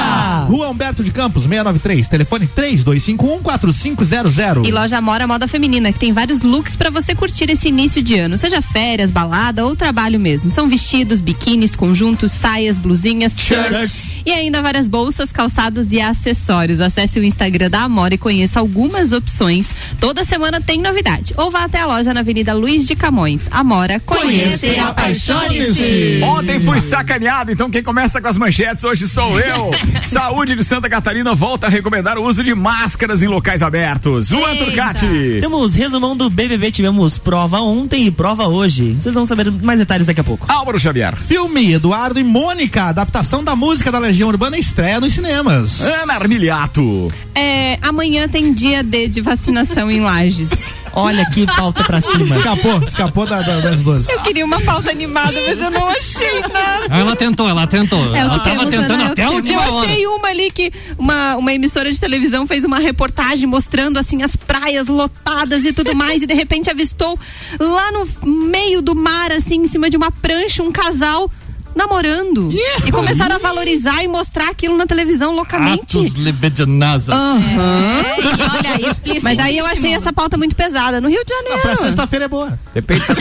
Rua 0.46 0.68
Humberto 0.68 1.02
de 1.02 1.10
Campos, 1.10 1.44
693, 1.44 2.08
telefone 2.08 2.46
32514500. 2.48 4.66
E 4.66 4.70
loja 4.70 4.98
Amora 4.98 5.26
Moda 5.26 5.48
Feminina, 5.48 5.90
que 5.92 5.98
tem 5.98 6.12
vários 6.12 6.42
looks 6.42 6.76
pra 6.76 6.90
você 6.90 7.14
curtir 7.14 7.48
esse 7.50 7.68
início 7.68 8.02
de 8.02 8.16
ano, 8.16 8.36
seja 8.36 8.60
férias, 8.60 9.10
balada 9.10 9.64
ou 9.64 9.76
trabalho 9.76 10.20
mesmo. 10.20 10.50
São 10.50 10.68
vestidos, 10.68 11.20
biquínis, 11.20 11.74
conjuntos, 11.74 12.32
saias, 12.32 12.76
blusinhas, 12.78 13.32
shirts 13.36 14.10
e 14.24 14.32
ainda 14.32 14.62
várias 14.62 14.86
bolsas, 14.86 15.32
calçados 15.32 15.92
e 15.92 16.00
acessórios. 16.00 16.80
Acesse 16.80 17.18
o 17.18 17.24
Instagram 17.24 17.70
da 17.70 17.82
Amora 17.82 18.14
e 18.14 18.18
conheça 18.18 18.60
algumas 18.60 19.12
opções. 19.12 19.66
Toda 20.00 20.24
semana 20.24 20.60
tem 20.60 20.80
novidade. 20.80 21.34
Ou 21.36 21.50
vá 21.50 21.64
até 21.64 21.80
a 21.80 21.86
loja 21.86 22.12
na 22.12 22.20
Avenida 22.20 22.52
Luiz 22.54 22.86
de 22.86 22.96
Camões. 22.96 23.46
Amora, 23.50 24.00
conheça 24.00 24.66
e 24.66 24.78
apaixone-se. 24.78 26.20
Ontem 26.22 26.60
fui 26.60 26.80
sacaneado, 26.80 27.52
então 27.52 27.70
quem 27.70 27.82
começa 27.82 28.20
com 28.20 28.28
as 28.28 28.36
manchetes 28.36 28.82
hoje 28.84 29.06
sou 29.06 29.38
eu. 29.38 29.70
Saúde 30.02 30.56
de 30.56 30.64
Santa 30.64 30.88
Catarina 30.88 31.34
volta 31.34 31.66
a 31.66 31.70
recomendar 31.70 32.18
o 32.18 32.24
uso 32.24 32.42
de 32.42 32.54
máscaras 32.54 33.22
em 33.22 33.28
locais 33.28 33.62
abertos. 33.62 34.30
Luan 34.30 34.50
Eita. 34.52 34.64
Turcati. 34.64 35.38
Temos 35.40 35.74
resumão 35.74 36.16
do 36.16 36.28
BBB, 36.28 36.70
tivemos 36.70 37.16
prova 37.18 37.60
ontem 37.60 38.06
e 38.06 38.10
prova 38.10 38.46
hoje. 38.46 38.96
Vocês 39.00 39.14
vão 39.14 39.26
saber 39.26 39.50
mais 39.50 39.78
detalhes 39.78 40.06
daqui 40.06 40.20
a 40.20 40.24
pouco. 40.24 40.50
Álvaro 40.50 40.78
Xavier. 40.78 41.14
Filme 41.16 41.74
Eduardo 41.74 42.18
e 42.18 42.24
Mônica, 42.24 42.84
adaptação 42.84 43.44
da 43.44 43.54
música 43.54 43.92
da 43.92 43.98
Legião 43.98 44.28
Urbana 44.28 44.58
estreia 44.58 45.00
nos 45.00 45.12
cinemas. 45.12 45.80
Ana 45.80 46.14
Armiliato. 46.14 47.12
É, 47.34 47.78
amanhã 47.80 48.28
tem 48.28 48.52
dia 48.52 48.82
D 48.82 49.08
de 49.08 49.20
vacinação 49.20 49.59
em 49.90 50.00
Lages. 50.00 50.50
Olha 50.92 51.24
que 51.26 51.46
pauta 51.46 51.84
pra 51.84 52.00
cima. 52.00 52.36
Escapou, 52.36 52.82
escapou 52.82 53.26
da, 53.26 53.40
da, 53.42 53.60
das 53.60 53.80
duas. 53.80 54.08
Eu 54.08 54.20
queria 54.20 54.44
uma 54.44 54.60
pauta 54.60 54.90
animada, 54.90 55.40
mas 55.46 55.58
eu 55.58 55.70
não 55.70 55.88
achei 55.88 56.40
nada. 56.40 56.86
Ela 56.90 57.14
tentou, 57.14 57.48
ela 57.48 57.66
tentou. 57.66 58.14
É 58.14 58.18
ela 58.18 58.40
tava 58.40 58.66
temos, 58.66 58.70
tentando 58.70 58.96
né? 58.96 59.04
É 59.04 59.08
o 59.08 59.12
até 59.12 59.14
que 59.14 59.22
a 59.22 59.30
última 59.30 59.64
Eu 59.64 59.72
hora. 59.74 59.86
achei 59.90 60.06
uma 60.06 60.28
ali 60.28 60.50
que 60.50 60.72
uma, 60.98 61.36
uma 61.36 61.52
emissora 61.52 61.92
de 61.92 61.98
televisão 61.98 62.46
fez 62.46 62.64
uma 62.64 62.78
reportagem 62.78 63.46
mostrando 63.46 63.98
assim 63.98 64.22
as 64.22 64.34
praias 64.34 64.88
lotadas 64.88 65.64
e 65.64 65.72
tudo 65.72 65.94
mais 65.94 66.22
e 66.22 66.26
de 66.26 66.34
repente 66.34 66.68
avistou 66.70 67.18
lá 67.58 67.92
no 67.92 68.08
meio 68.28 68.82
do 68.82 68.94
mar 68.94 69.30
assim 69.30 69.62
em 69.62 69.68
cima 69.68 69.88
de 69.88 69.96
uma 69.96 70.10
prancha 70.10 70.62
um 70.62 70.72
casal 70.72 71.30
namorando. 71.80 72.52
E 72.86 72.92
começaram 72.92 73.36
a 73.36 73.38
valorizar 73.38 74.02
e 74.04 74.08
mostrar 74.08 74.48
aquilo 74.50 74.76
na 74.76 74.86
televisão 74.86 75.34
loucamente. 75.34 75.98
Atos 75.98 76.14
libidinosos. 76.14 77.08
Aham. 77.08 78.02
É, 78.04 78.20
e 78.20 78.76
olha, 78.76 78.90
explícito. 78.90 79.24
Mas 79.24 79.38
aí 79.38 79.56
eu 79.58 79.66
achei 79.66 79.94
essa 79.94 80.12
pauta 80.12 80.36
muito 80.36 80.54
pesada. 80.54 81.00
No 81.00 81.08
Rio 81.08 81.24
de 81.24 81.32
Não, 81.32 81.42
pra 81.42 81.56
Janeiro. 81.58 81.80
sexta-feira 81.82 82.24
é 82.26 82.28
boa. 82.28 82.58
Depende 82.74 83.00
da 83.06 83.14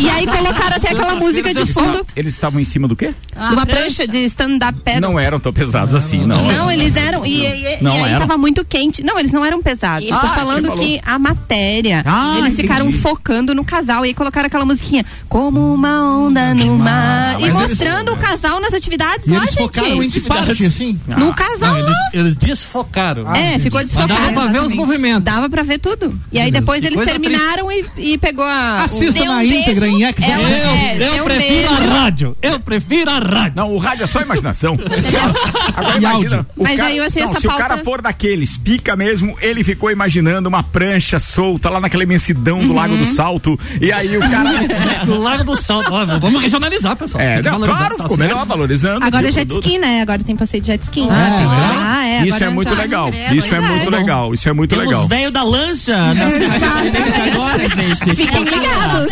E 0.00 0.08
aí 0.08 0.26
colocaram 0.26 0.76
até 0.76 0.90
aquela 0.90 1.14
música 1.16 1.52
de 1.52 1.66
fundo. 1.66 2.06
Eles 2.14 2.32
estavam 2.32 2.60
em 2.60 2.64
cima 2.64 2.86
do 2.86 2.94
quê? 2.96 3.12
de 3.48 3.54
uma 3.54 3.66
prancha 3.66 4.06
de 4.06 4.18
stand-up 4.26 4.78
paddle. 4.84 5.00
Não 5.00 5.18
eram 5.18 5.40
tão 5.40 5.52
pesados 5.52 5.94
assim, 5.94 6.24
não. 6.26 6.42
Não, 6.46 6.70
eles 6.70 6.94
eram. 6.94 7.24
E, 7.26 7.44
e- 7.46 7.78
e 7.78 7.82
Não 7.82 8.04
aí 8.04 8.10
eram. 8.12 8.20
tava 8.20 8.38
muito 8.38 8.64
quente. 8.64 9.02
Não, 9.02 9.18
eles 9.18 9.32
não 9.32 9.44
eram 9.44 9.62
pesados. 9.62 10.08
Eu 10.08 10.18
tô 10.18 10.26
Ah, 10.26 10.34
falando 10.34 10.70
que 10.78 11.00
a 11.04 11.18
matéria. 11.18 12.02
Ah, 12.06 12.34
eles 12.38 12.52
entendi. 12.52 12.62
ficaram 12.62 12.92
focando 12.92 13.54
no 13.54 13.64
casal. 13.64 14.04
E 14.04 14.08
aí 14.08 14.14
colocaram 14.14 14.46
aquela 14.46 14.64
musiquinha. 14.64 15.04
Como 15.28 15.72
uma 15.74 16.04
onda 16.16 16.54
no 16.54 16.78
mar. 16.78 17.39
E 17.46 17.50
mostrando 17.50 18.12
o 18.12 18.16
casal 18.16 18.60
nas 18.60 18.72
atividades 18.74 19.26
E 19.26 19.30
lá, 19.30 19.38
eles 19.38 19.54
focaram 19.54 19.88
em 19.88 20.02
gente. 20.02 20.20
que 20.20 20.28
parte, 20.28 20.64
assim? 20.66 21.00
No 21.06 21.32
casal 21.34 21.72
Não, 21.72 21.78
eles, 21.78 21.90
lá. 21.90 22.10
eles 22.14 22.36
desfocaram. 22.36 23.34
É, 23.34 23.58
ficou 23.58 23.80
Mas 23.80 23.90
dava 23.90 24.06
desfocado. 24.06 24.34
pra 24.34 24.46
ver 24.46 24.60
os 24.62 24.72
movimentos. 24.72 25.22
Dava 25.24 25.48
pra 25.48 25.62
ver 25.62 25.78
tudo. 25.78 26.18
E 26.32 26.38
aí 26.38 26.50
depois 26.50 26.80
que 26.80 26.86
eles 26.86 27.00
terminaram 27.04 27.70
e, 27.72 27.84
e 27.96 28.18
pegou 28.18 28.44
a. 28.44 28.84
Assista 28.84 29.22
um 29.22 29.26
na 29.26 29.38
beijo. 29.38 29.54
íntegra 29.56 29.88
em 29.88 30.04
X. 30.04 30.22
Ela- 30.24 30.48
é, 30.50 30.94
Eu, 30.94 30.98
deu 30.98 31.14
eu 31.14 31.22
um 31.22 31.26
prefiro 31.26 31.68
beijo. 31.68 31.74
a 31.74 31.86
rádio. 32.10 32.36
Eu 32.42 32.58
prefiro 32.60 33.10
a 33.10 33.18
rádio. 33.18 33.52
Não, 33.56 33.72
o 33.74 33.78
rádio 33.78 34.04
é 34.04 34.06
só 34.06 34.20
imaginação. 34.20 34.76
Agora 35.76 35.94
E 35.94 35.98
imagina. 35.98 36.36
áudio. 36.36 36.46
O 36.56 36.62
Mas 36.64 36.76
cara, 36.76 36.88
aí 36.88 36.96
eu 36.96 37.04
achei 37.04 37.22
não, 37.22 37.30
essa 37.30 37.40
se 37.40 37.46
o 37.46 37.50
pauta- 37.50 37.68
cara 37.68 37.84
for 37.84 38.02
daqueles, 38.02 38.56
pica 38.56 38.96
mesmo, 38.96 39.36
ele 39.40 39.62
ficou 39.62 39.90
imaginando 39.90 40.48
uma 40.48 40.62
prancha 40.62 41.18
solta 41.18 41.70
lá 41.70 41.80
naquela 41.80 42.02
imensidão 42.02 42.58
do 42.60 42.72
Lago 42.72 42.96
do 42.96 43.06
Salto. 43.06 43.58
E 43.80 43.92
aí 43.92 44.16
o 44.16 44.20
cara. 44.20 44.50
No 45.06 45.18
Lago 45.22 45.44
do 45.44 45.56
Salto. 45.56 45.92
Ó, 45.92 46.04
vamos 46.18 46.42
regionalizar, 46.42 46.96
pessoal. 46.96 47.22
É, 47.22 47.40
não, 47.42 47.60
claro, 47.60 47.96
tá 47.96 48.02
ficou 48.02 48.16
certo. 48.16 48.18
melhor 48.18 48.46
valorizando. 48.46 49.04
Agora 49.04 49.26
é 49.26 49.28
o 49.28 49.32
jet 49.32 49.46
produto. 49.46 49.64
ski, 49.66 49.78
né? 49.78 50.02
Agora 50.02 50.22
tem 50.22 50.36
passeio 50.36 50.60
de 50.60 50.66
jet 50.68 50.82
ski. 50.82 51.06
Ah, 51.10 51.96
Ah, 52.00 52.06
é. 52.06 52.26
Isso 52.26 52.36
agora 52.36 52.44
é 52.44 52.54
muito 52.54 52.74
já- 52.74 52.82
legal. 52.82 53.08
credo, 53.10 53.34
Isso 53.36 53.54
é 53.54 53.60
muito 53.60 53.86
é. 53.94 53.98
legal. 53.98 54.34
Isso 54.34 54.48
é 54.48 54.52
muito 54.52 54.70
Temos 54.70 54.86
legal. 54.86 55.08
velho 55.08 55.30
da 55.30 55.42
lancha 55.42 55.96
agora, 57.32 57.68
gente. 57.68 58.14
Fiquem 58.16 58.44
ligados. 58.44 59.08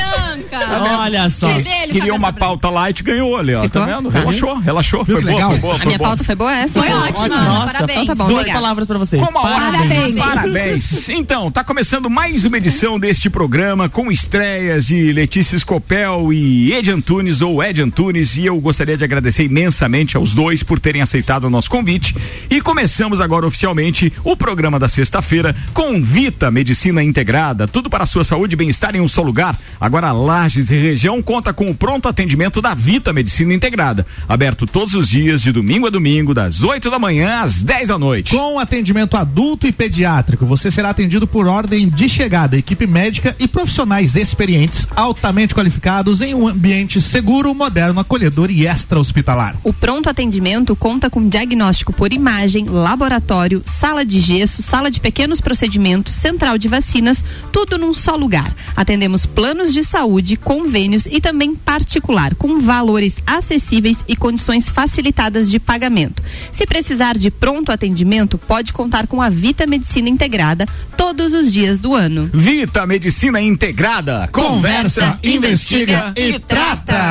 Branca. 0.48 0.98
Olha 0.98 1.30
só. 1.30 1.48
Cadê 1.48 1.70
ele, 1.82 1.92
Queria 1.92 2.14
uma 2.14 2.32
pauta 2.32 2.68
light, 2.70 3.02
ganhou 3.02 3.36
ali, 3.36 3.54
ó. 3.54 3.62
Ficou? 3.62 3.84
Tá 3.84 3.86
vendo? 3.96 4.08
Relaxou, 4.08 4.58
relaxou. 4.58 5.04
Viu 5.04 5.16
Foi 5.20 5.24
que 5.24 5.30
boa, 5.30 5.36
legal? 5.36 5.50
foi 5.52 5.60
boa, 5.60 5.74
A 5.74 5.78
foi 5.78 5.86
minha 5.86 5.98
boa. 5.98 6.08
pauta 6.08 6.24
foi 6.24 6.34
boa 6.34 6.56
essa? 6.56 6.80
Foi 6.82 6.92
ótimo. 6.92 7.28
Nossa, 7.28 7.72
parabéns. 7.72 8.02
Então 8.02 8.06
tá 8.06 8.14
bom, 8.14 8.28
Duas 8.28 8.40
obrigada. 8.40 8.60
palavras 8.60 8.86
pra 8.86 8.98
você. 8.98 9.16
Como. 9.18 9.32
Parabéns. 9.40 10.14
Parabéns. 10.18 11.08
Então, 11.08 11.50
tá 11.50 11.62
começando 11.64 12.08
mais 12.10 12.44
uma 12.44 12.56
edição 12.56 12.98
deste 12.98 13.28
programa 13.30 13.88
com 13.88 14.10
estreias 14.10 14.86
de 14.86 15.12
Letícia 15.12 15.58
Scopel 15.58 16.32
e 16.32 16.72
Ed 16.72 16.90
Antunes 16.90 17.40
ou 17.40 17.62
Ed 17.62 17.82
Antunes 17.82 18.36
e 18.36 18.46
eu 18.46 18.58
gostaria 18.60 18.96
de 18.96 19.04
agradecer 19.04 19.44
imensamente 19.44 20.16
aos 20.16 20.34
dois 20.34 20.62
por 20.62 20.78
terem 20.80 21.02
aceitado 21.02 21.44
o 21.44 21.50
nosso 21.50 21.70
convite 21.70 22.14
e 22.50 22.60
começamos 22.60 23.20
agora 23.20 23.46
oficialmente 23.46 24.12
o 24.24 24.36
programa 24.36 24.78
da 24.78 24.88
sexta-feira 24.88 25.54
com 25.74 26.00
Vita 26.02 26.50
Medicina 26.50 27.02
Integrada, 27.02 27.66
tudo 27.68 27.88
para 27.90 28.04
a 28.04 28.06
sua 28.06 28.24
saúde 28.24 28.54
e 28.54 28.56
bem-estar 28.56 28.94
em 28.96 29.00
um 29.00 29.08
só 29.08 29.22
lugar. 29.22 29.58
Agora 29.80 30.12
Lages 30.38 30.70
e 30.70 30.76
região 30.78 31.20
conta 31.20 31.52
com 31.52 31.68
o 31.68 31.74
pronto 31.74 32.06
atendimento 32.06 32.62
da 32.62 32.72
Vita 32.72 33.12
Medicina 33.12 33.52
Integrada, 33.52 34.06
aberto 34.28 34.68
todos 34.68 34.94
os 34.94 35.08
dias 35.08 35.42
de 35.42 35.50
domingo 35.50 35.88
a 35.88 35.90
domingo 35.90 36.32
das 36.32 36.62
8 36.62 36.88
da 36.88 36.96
manhã 36.96 37.40
às 37.40 37.60
10 37.60 37.88
da 37.88 37.98
noite. 37.98 38.36
Com 38.36 38.56
atendimento 38.60 39.16
adulto 39.16 39.66
e 39.66 39.72
pediátrico, 39.72 40.46
você 40.46 40.70
será 40.70 40.90
atendido 40.90 41.26
por 41.26 41.48
ordem 41.48 41.88
de 41.88 42.08
chegada, 42.08 42.56
equipe 42.56 42.86
médica 42.86 43.34
e 43.36 43.48
profissionais 43.48 44.14
experientes, 44.14 44.86
altamente 44.94 45.56
qualificados 45.56 46.22
em 46.22 46.36
um 46.36 46.46
ambiente 46.46 47.02
seguro, 47.02 47.52
moderno, 47.52 47.98
acolhedor 47.98 48.48
e 48.48 48.64
extra-hospitalar. 48.64 49.56
O 49.64 49.72
pronto 49.72 50.08
atendimento 50.08 50.76
conta 50.76 51.10
com 51.10 51.28
diagnóstico 51.28 51.92
por 51.92 52.12
imagem, 52.12 52.66
laboratório, 52.66 53.60
sala 53.64 54.04
de 54.04 54.20
gesso, 54.20 54.62
sala 54.62 54.88
de 54.88 55.00
pequenos 55.00 55.40
procedimentos, 55.40 56.14
central 56.14 56.56
de 56.58 56.68
vacinas, 56.68 57.24
tudo 57.50 57.76
num 57.76 57.92
só 57.92 58.14
lugar. 58.14 58.54
Atendemos 58.76 59.26
planos 59.26 59.72
de 59.72 59.82
saúde, 59.82 60.27
convênios 60.36 61.06
e 61.06 61.20
também 61.20 61.54
particular, 61.54 62.34
com 62.34 62.60
valores 62.60 63.16
acessíveis 63.26 64.04
e 64.06 64.16
condições 64.16 64.68
facilitadas 64.68 65.50
de 65.50 65.58
pagamento. 65.58 66.22
Se 66.52 66.66
precisar 66.66 67.16
de 67.16 67.30
pronto 67.30 67.72
atendimento, 67.72 68.38
pode 68.38 68.72
contar 68.72 69.06
com 69.06 69.22
a 69.22 69.28
Vita 69.28 69.66
Medicina 69.66 70.08
Integrada 70.08 70.66
todos 70.96 71.32
os 71.32 71.52
dias 71.52 71.78
do 71.78 71.94
ano. 71.94 72.30
Vita 72.32 72.86
Medicina 72.86 73.40
Integrada. 73.40 74.28
Conversa, 74.32 75.18
investiga 75.22 76.12
e 76.16 76.38
trata. 76.38 77.07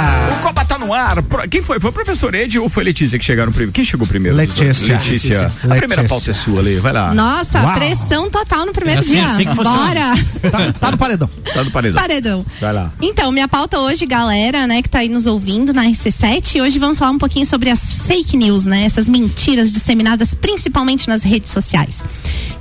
No 0.88 0.94
ar. 0.94 1.22
Pro- 1.24 1.48
Quem 1.50 1.62
foi? 1.62 1.80
Foi 1.80 1.90
o 1.90 1.94
professor 1.94 2.34
Ed 2.34 2.58
ou 2.60 2.68
foi 2.70 2.84
Letícia 2.84 3.20
que 3.20 3.26
chegaram 3.26 3.52
primeiro? 3.52 3.72
Quem 3.72 3.84
chegou 3.86 4.08
primeiro? 4.08 4.36
Letícia. 4.38 4.96
Letícia. 4.96 5.40
A 5.40 5.44
Letícia. 5.44 5.76
primeira 5.78 6.04
pauta 6.06 6.32
é 6.32 6.34
sua, 6.34 6.62
Lê. 6.62 6.80
Vai 6.80 6.94
lá. 6.94 7.14
Nossa, 7.14 7.62
Uau. 7.62 7.76
pressão 7.76 8.30
total 8.30 8.66
no 8.66 8.72
primeiro 8.74 9.02
É 9.02 9.04
assim, 9.04 9.12
dia. 9.14 9.28
assim 9.28 9.46
que. 9.46 9.54
Bora! 9.56 10.14
Tá, 10.52 10.74
tá 10.80 10.92
no 10.92 10.98
paredão. 10.98 11.30
Tá 11.54 11.64
no 11.64 11.72
paredão. 11.72 12.02
Paredão. 12.02 12.46
Vai 12.62 12.74
lá. 12.74 12.92
Então, 13.02 13.32
minha 13.32 13.48
pauta 13.48 13.80
hoje, 13.80 14.06
galera, 14.06 14.68
né, 14.68 14.82
que 14.82 14.90
tá 14.90 15.00
aí 15.00 15.10
nos 15.10 15.26
ouvindo 15.26 15.74
na 15.74 15.84
RC7, 15.86 16.62
hoje 16.62 16.78
vamos 16.80 16.98
falar 17.00 17.12
um 17.12 17.18
pouquinho 17.18 17.46
sobre 17.46 17.70
as 17.70 17.94
fake 17.94 18.38
news, 18.38 18.66
né? 18.66 18.84
Essas 18.86 19.10
mentiras 19.10 19.72
disseminadas 19.72 20.34
principalmente 20.34 21.08
nas 21.08 21.24
redes 21.24 21.52
sociais. 21.52 22.04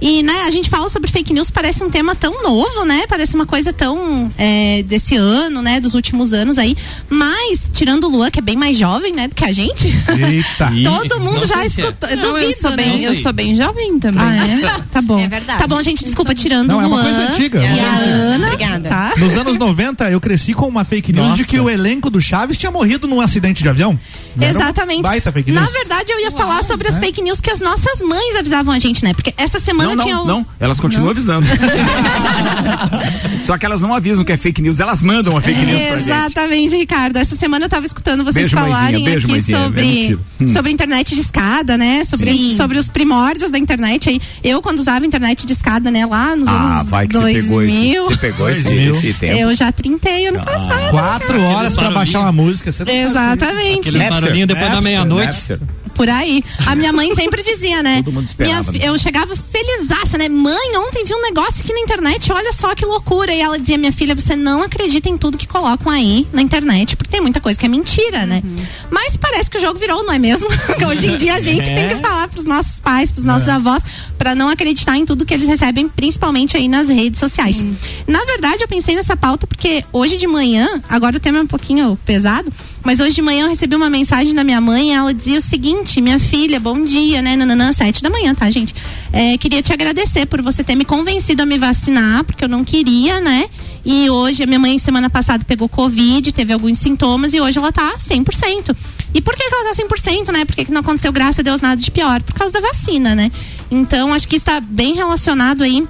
E, 0.01 0.23
né, 0.23 0.43
a 0.47 0.51
gente 0.51 0.69
fala 0.69 0.89
sobre 0.89 1.11
fake 1.11 1.33
news, 1.33 1.51
parece 1.51 1.83
um 1.83 1.91
tema 1.91 2.15
tão 2.15 2.43
novo, 2.43 2.85
né? 2.85 3.05
Parece 3.09 3.35
uma 3.35 3.47
coisa 3.47 3.73
tão 3.73 4.31
é, 4.37 4.83
desse 4.83 5.17
ano, 5.17 5.63
né? 5.63 5.81
Dos 5.81 5.95
últimos 5.95 6.33
anos 6.33 6.59
aí. 6.59 6.77
Mas, 7.09 7.71
tirando 7.73 8.05
o 8.05 8.09
Luan, 8.09 8.31
que 8.31 8.39
é 8.39 8.43
bem 8.43 8.57
mais 8.57 8.77
jovem, 8.77 9.13
né, 9.13 9.29
do 9.29 9.35
que 9.35 9.45
a 9.45 9.53
gente, 9.53 9.89
Eita. 9.89 10.71
todo 10.85 11.21
mundo 11.21 11.41
não 11.41 11.47
já 11.47 11.63
é. 11.63 11.67
escutou. 11.67 12.09
Eu 12.09 12.17
Não, 12.17 12.33
duvido, 12.33 12.51
eu 12.51 12.59
sou 12.59 12.71
né? 12.71 12.77
bem, 12.77 13.03
eu 13.03 13.23
sou 13.23 13.33
bem 13.33 13.57
jovem 13.57 13.99
também. 13.99 14.23
Ah, 14.23 14.47
é? 14.47 14.87
Tá 14.97 15.03
bom. 15.03 15.19
É 15.19 15.29
verdade. 15.29 15.59
Tá 15.59 15.67
bom, 15.67 15.81
gente, 15.83 16.05
desculpa, 16.05 16.35
tirando 16.35 16.69
Não, 16.69 16.79
o 16.79 16.83
é 16.83 16.87
uma 16.87 16.97
Luan 16.97 17.05
coisa 17.05 17.33
antiga, 17.33 17.61
e 17.61 17.65
é 17.65 17.85
a 17.85 17.97
Ana. 17.97 18.47
Obrigada. 18.47 18.89
Tá? 18.89 19.13
Nos 19.19 19.37
anos 19.37 19.59
90, 19.59 20.11
eu 20.11 20.21
cresci 20.21 20.55
com 20.55 20.67
uma 20.67 20.85
fake 20.85 21.13
news 21.13 21.27
Nossa. 21.27 21.37
de 21.39 21.45
que 21.45 21.61
o 21.61 21.69
elenco 21.69 22.09
do 22.09 22.21
Chaves 22.21 22.57
tinha 22.57 22.71
morrido 22.71 23.07
num 23.07 23.21
acidente 23.21 23.63
de 23.63 23.69
avião. 23.69 23.99
Uma 24.35 24.47
Exatamente. 24.47 25.03
Baita 25.03 25.33
fake 25.33 25.51
Na 25.53 25.63
news. 25.63 25.73
verdade, 25.73 26.13
eu 26.13 26.21
ia 26.21 26.31
falar 26.31 26.63
sobre 26.63 26.89
as 26.89 26.99
fake 26.99 27.21
news 27.23 27.41
que 27.41 27.51
as 27.51 27.61
nossas 27.61 28.01
mães 28.01 28.37
avisavam 28.37 28.73
a 28.73 28.79
gente, 28.79 29.05
né? 29.05 29.13
Porque 29.13 29.35
essa 29.37 29.61
semana 29.61 29.86
Não, 29.95 30.03
tinha 30.03 30.15
não, 30.17 30.25
o- 30.25 30.27
não. 30.27 30.47
Elas 30.59 30.81
continuam 30.81 31.11
avisando. 31.11 31.47
Só 33.45 33.57
que 33.57 33.65
elas 33.65 33.81
não 33.81 33.95
avisam 33.95 34.25
que 34.25 34.33
é 34.33 34.37
fake 34.37 34.61
news, 34.61 34.81
elas 34.81 35.01
mandam 35.03 35.37
a 35.37 35.41
fake 35.41 35.65
news 35.65 35.81
pra 35.81 35.99
gente. 35.99 36.05
Exatamente, 36.11 36.77
Ricardo. 36.77 37.17
Essa 37.17 37.37
semana 37.37 37.67
eu 37.67 37.69
tava 37.69 37.87
escutando 37.87 38.25
vocês 38.25 38.35
Beijo, 38.51 38.57
mãezinha, 38.57 38.75
falarem 38.77 39.05
beijo, 39.05 39.19
aqui 39.27 39.33
mãezinha, 39.33 39.59
é 39.59 39.63
sobre. 39.63 40.19
Hum. 40.41 40.49
sobre 40.49 40.73
internet 40.73 41.15
de 41.15 41.21
escada, 41.21 41.77
né? 41.79 42.05
Sobre, 42.05 42.57
sobre 42.57 42.79
os 42.79 42.89
primórdios 42.89 43.51
da 43.51 43.59
internet 43.59 44.09
aí. 44.09 44.21
Eu, 44.43 44.61
quando 44.61 44.79
usava 44.81 45.07
internet 45.07 45.47
de 45.47 45.53
escada, 45.53 45.91
né, 45.91 46.05
lá 46.07 46.35
nos 46.35 46.49
Ah, 46.49 46.79
anos 46.81 46.89
vai 46.89 47.07
que 47.07 47.15
você 47.17 47.41
2000, 47.43 47.43
pegou 47.43 47.63
esse, 47.63 47.95
você 48.03 48.17
pegou 48.17 48.51
esse, 48.51 48.63
2000. 48.65 48.97
esse 48.97 49.13
tempo. 49.15 49.39
eu 49.39 49.55
já 49.55 49.71
trintei 49.71 50.27
ano 50.27 50.43
passado. 50.43 50.91
Quatro 50.91 51.41
horas 51.43 51.73
pra 51.75 51.85
barulhinho. 51.85 51.95
baixar 51.95 52.21
uma 52.21 52.33
música. 52.33 52.73
Você 52.73 52.85
não 52.85 52.93
sabe 52.93 53.01
Exatamente. 53.09 53.89
Aquele 53.89 54.09
barulhinho 54.09 54.47
depois 54.47 54.71
da 54.73 54.81
meia-noite. 54.81 55.39
Por 55.97 56.09
aí. 56.09 56.45
A 56.67 56.75
minha 56.75 56.93
mãe 56.93 57.15
sempre 57.15 57.43
dizia, 57.43 57.83
né? 57.83 58.03
Todo 58.05 58.13
mundo 58.13 58.27
esperava, 58.27 58.71
Minha 58.71 58.85
né? 58.85 58.89
Eu 58.89 58.99
chegava 58.99 59.35
felizaça, 59.35 60.19
né? 60.19 60.29
Mãe, 60.29 60.77
ontem 60.77 61.05
vi 61.05 61.15
um 61.15 61.23
negócio 61.23 61.63
aqui 61.63 61.73
na 61.73 61.81
internet, 61.81 62.31
olha 62.33 62.53
só 62.53 62.75
que 62.75 62.85
loucura. 62.85 63.33
E 63.33 63.41
ela 63.41 63.59
dizia, 63.59 63.79
minha 63.79 63.93
filha, 63.93 64.15
você 64.15 64.37
não 64.37 64.63
acredita 64.63 65.09
em 65.09 65.17
tudo 65.17 65.39
que 65.39 65.47
colocam 65.47 65.91
aí 65.91 66.27
na 66.33 66.43
internet, 66.43 66.97
porque 66.97 67.11
tem 67.11 67.21
muita 67.21 67.41
coisa 67.41 67.59
que 67.59 67.65
é 67.65 67.69
mentira, 67.69 68.27
né? 68.27 68.43
Mas 68.91 69.17
parece 69.17 69.51
que 69.51 69.57
o 69.57 69.61
jogo 69.61 69.79
virou, 69.79 70.05
não 70.05 70.13
é 70.13 70.19
mesmo? 70.19 70.49
Que 70.77 70.85
Hoje 70.85 71.07
em 71.07 71.17
dia 71.17 71.35
a 71.35 71.41
gente 71.41 71.67
tem 71.67 71.89
que 71.89 71.97
falar 71.97 72.29
pros 72.29 72.45
nossos 72.45 72.79
pais, 72.79 73.11
pros 73.11 73.25
nossos 73.25 73.49
avós, 73.49 73.83
pra 74.19 74.35
não 74.35 74.49
acreditar 74.49 74.97
em 74.97 75.05
tudo 75.05 75.25
que 75.25 75.33
eles 75.33 75.49
recebem, 75.49 75.89
principalmente 75.89 76.57
aí 76.57 76.69
nas 76.69 76.89
redes 76.89 77.19
sociais. 77.19 77.65
Na 78.07 78.25
verdade, 78.25 78.63
eu 78.63 78.69
pensei 78.69 78.95
nessa 78.95 79.17
pauta 79.17 79.47
porque 79.47 79.85
hoje 79.93 80.17
de 80.17 80.27
manhã, 80.27 80.81
agora 80.89 81.17
o 81.17 81.21
tema 81.21 81.39
é 81.39 81.43
um 81.43 81.47
pouquinho 81.47 81.99
pesado, 82.05 82.53
mas 82.85 83.01
hoje 83.01 83.17
de 83.17 83.23
manhã 83.23 83.45
eu 83.45 83.49
recebi 83.49 83.75
uma 83.75 83.91
mensagem 83.91 84.33
da 84.33 84.45
minha 84.45 84.61
mãe 84.61 84.91
e 84.91 84.93
ela 84.93 85.13
dizia 85.13 85.39
o 85.39 85.43
seguinte: 85.43 85.86
minha 86.01 86.19
filha, 86.19 86.59
bom 86.59 86.83
dia, 86.83 87.23
né? 87.23 87.37
Nananã, 87.37 87.73
sete 87.73 88.03
da 88.03 88.11
manhã, 88.11 88.35
tá, 88.35 88.51
gente? 88.51 88.75
É, 89.13 89.39
queria 89.39 89.63
te 89.63 89.73
agradecer 89.73 90.27
por 90.27 90.43
você 90.43 90.63
ter 90.63 90.75
me 90.75 90.85
convencido 90.85 91.43
a 91.43 91.47
me 91.47 91.59
vacinar, 91.59 92.25
porque 92.25 92.45
eu 92.45 92.49
não 92.49 92.65
queria, 92.65 93.21
né? 93.21 93.49
E 93.85 94.11
hoje 94.11 94.43
a 94.43 94.47
minha 94.47 94.59
mãe, 94.59 94.79
semana 94.79 95.09
passada, 95.09 95.45
pegou 95.45 95.69
Covid, 95.69 96.33
teve 96.33 96.53
alguns 96.53 96.79
sintomas 96.79 97.33
e 97.33 97.41
hoje 97.41 97.59
ela 97.59 97.71
tá 97.71 97.95
100%. 97.97 98.77
E 99.15 99.21
por 99.21 99.35
que, 99.35 99.43
ela 99.45 99.73
tá 99.73 99.83
100%, 99.83 100.33
né? 100.33 100.45
Por 100.45 100.57
que 100.57 100.71
não 100.71 100.81
aconteceu, 100.81 101.13
graças 101.13 101.39
a 101.39 101.43
Deus, 101.43 101.61
nada 101.61 101.81
de 101.81 101.91
pior? 101.91 102.21
Por 102.23 102.35
causa 102.35 102.53
da 102.53 102.61
vacina, 102.61 103.15
né? 103.15 103.31
Então, 103.71 104.13
acho 104.13 104.27
que 104.27 104.37
está 104.37 104.61
bem 104.61 104.95
relacionado 104.95 105.63
aí 105.63 105.87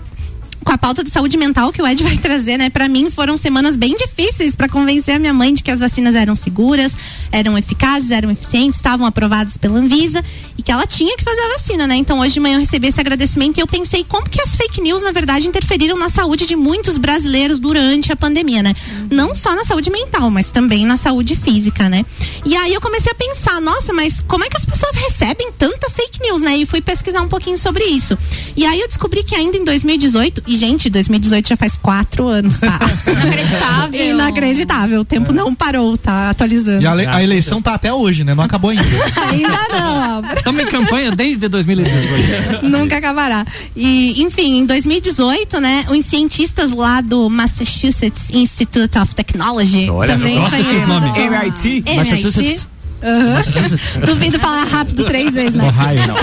com 0.66 0.72
a 0.72 0.76
pauta 0.76 1.04
de 1.04 1.10
saúde 1.10 1.36
mental 1.36 1.72
que 1.72 1.80
o 1.80 1.86
Ed 1.86 2.02
vai 2.02 2.18
trazer, 2.18 2.58
né? 2.58 2.68
Para 2.68 2.88
mim 2.88 3.08
foram 3.08 3.36
semanas 3.36 3.76
bem 3.76 3.96
difíceis 3.96 4.56
para 4.56 4.68
convencer 4.68 5.14
a 5.14 5.18
minha 5.18 5.32
mãe 5.32 5.54
de 5.54 5.62
que 5.62 5.70
as 5.70 5.78
vacinas 5.78 6.16
eram 6.16 6.34
seguras, 6.34 6.92
eram 7.30 7.56
eficazes, 7.56 8.10
eram 8.10 8.32
eficientes, 8.32 8.76
estavam 8.80 9.06
aprovadas 9.06 9.56
pela 9.56 9.78
Anvisa 9.78 10.24
e 10.58 10.62
que 10.64 10.72
ela 10.72 10.84
tinha 10.84 11.16
que 11.16 11.22
fazer 11.22 11.40
a 11.40 11.48
vacina, 11.52 11.86
né? 11.86 11.94
Então 11.94 12.18
hoje 12.18 12.34
de 12.34 12.40
manhã 12.40 12.56
eu 12.56 12.60
recebi 12.60 12.88
esse 12.88 13.00
agradecimento 13.00 13.58
e 13.58 13.60
eu 13.60 13.66
pensei 13.68 14.02
como 14.02 14.28
que 14.28 14.40
as 14.42 14.56
fake 14.56 14.80
news 14.80 15.02
na 15.02 15.12
verdade 15.12 15.46
interferiram 15.46 15.96
na 15.96 16.08
saúde 16.08 16.46
de 16.46 16.56
muitos 16.56 16.98
brasileiros 16.98 17.60
durante 17.60 18.10
a 18.10 18.16
pandemia, 18.16 18.60
né? 18.60 18.74
Não 19.08 19.36
só 19.36 19.54
na 19.54 19.64
saúde 19.64 19.88
mental, 19.88 20.30
mas 20.30 20.50
também 20.50 20.84
na 20.84 20.96
saúde 20.96 21.36
física, 21.36 21.88
né? 21.88 22.04
E 22.44 22.56
aí 22.56 22.74
eu 22.74 22.80
comecei 22.80 23.12
a 23.12 23.14
pensar, 23.14 23.60
nossa, 23.60 23.92
mas 23.92 24.20
como 24.20 24.42
é 24.42 24.48
que 24.48 24.56
as 24.56 24.66
pessoas 24.66 24.96
recebem 24.96 25.52
tanta 25.52 25.88
fake 25.90 26.20
news, 26.22 26.42
né? 26.42 26.56
E 26.56 26.66
fui 26.66 26.80
pesquisar 26.80 27.22
um 27.22 27.28
pouquinho 27.28 27.56
sobre 27.56 27.84
isso. 27.84 28.18
E 28.56 28.66
aí 28.66 28.80
eu 28.80 28.88
descobri 28.88 29.22
que 29.22 29.36
ainda 29.36 29.56
em 29.56 29.64
2018, 29.64 30.42
e 30.56 30.58
gente, 30.58 30.88
2018 30.90 31.48
já 31.48 31.56
faz 31.56 31.76
quatro 31.76 32.26
anos, 32.26 32.58
tá? 32.58 32.78
Inacreditável. 33.10 34.10
Inacreditável. 34.10 35.00
O 35.00 35.04
tempo 35.04 35.32
não 35.32 35.54
parou, 35.54 35.96
tá 35.96 36.30
atualizando. 36.30 36.82
E 36.82 36.86
a, 36.86 36.94
le- 36.94 37.06
a 37.06 37.22
eleição 37.22 37.60
tá 37.62 37.74
até 37.74 37.92
hoje, 37.92 38.24
né? 38.24 38.34
Não 38.34 38.42
acabou 38.44 38.70
ainda. 38.70 38.82
Ainda 39.30 39.68
não. 39.68 40.22
Estamos 40.34 40.62
em 40.62 40.66
campanha 40.66 41.10
desde 41.12 41.48
2018. 41.48 42.64
Nunca 42.68 42.96
acabará. 42.98 43.44
E, 43.74 44.22
enfim, 44.22 44.58
em 44.60 44.66
2018, 44.66 45.60
né, 45.60 45.84
os 45.90 46.04
cientistas 46.06 46.70
lá 46.72 47.00
do 47.00 47.28
Massachusetts 47.28 48.24
Institute 48.32 48.98
of 48.98 49.14
Technology, 49.14 49.90
Olha 49.90 50.16
também 50.16 50.34
só. 50.34 50.40
Gosto 50.42 50.50
desses 50.56 50.66
conhecido 50.66 50.88
nomes. 50.92 51.10
como 51.12 51.20
MIT? 51.34 51.84
MIT. 51.86 52.60
Aham. 53.06 54.04
Duvido 54.04 54.38
falar 54.38 54.64
rápido 54.64 55.04
três 55.04 55.34
vezes, 55.34 55.54
né? 55.54 55.64
Ohio. 55.64 56.14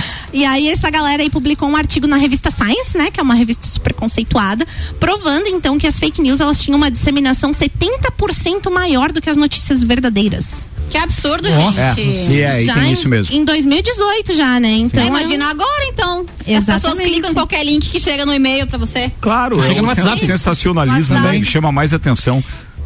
E 0.32 0.44
aí 0.44 0.68
essa 0.68 0.88
galera 0.90 1.22
aí 1.22 1.28
publicou 1.28 1.68
um 1.68 1.74
artigo 1.74 2.06
na 2.06 2.16
revista 2.16 2.50
Science, 2.52 2.96
né, 2.96 3.10
que 3.10 3.18
é 3.18 3.22
uma 3.22 3.34
revista 3.34 3.66
super 3.66 3.92
conceituada, 3.92 4.64
provando 5.00 5.48
então 5.48 5.76
que 5.76 5.88
as 5.88 5.98
fake 5.98 6.22
news 6.22 6.38
elas 6.40 6.60
tinham 6.62 6.76
uma 6.76 6.88
disseminação 6.88 7.50
70% 7.50 8.70
maior 8.70 9.10
do 9.10 9.20
que 9.20 9.28
as 9.28 9.36
notícias 9.36 9.82
verdadeiras. 9.82 10.68
Que 10.88 10.96
absurdo, 10.96 11.48
É, 11.48 11.94
gente. 11.94 12.00
e 12.32 12.40
é, 12.42 12.50
aí 12.50 12.64
já 12.64 12.74
tem 12.74 12.84
em, 12.90 12.92
isso 12.92 13.08
mesmo. 13.08 13.34
Em 13.36 13.44
2018 13.44 14.34
já, 14.36 14.58
né? 14.60 14.70
Então 14.70 15.02
É, 15.02 15.06
é 15.06 15.10
um- 15.10 15.16
imagina 15.16 15.50
agora, 15.50 15.84
então. 15.88 16.20
As 16.40 16.46
Exatamente. 16.48 16.66
pessoas 16.82 16.98
clicam 16.98 17.30
em 17.30 17.34
qualquer 17.34 17.64
link 17.64 17.90
que 17.90 17.98
chega 18.00 18.24
no 18.24 18.32
e-mail 18.32 18.66
pra 18.68 18.78
você. 18.78 19.10
Claro, 19.20 19.60
Chega 19.62 19.74
é 19.74 19.82
no 19.82 19.84
um 19.84 19.88
WhatsApp. 19.88 20.24
sensacionalismo 20.26 21.14
WhatsApp. 21.14 21.22
também 21.22 21.44
chama 21.44 21.70
mais 21.72 21.92
atenção. 21.92 22.42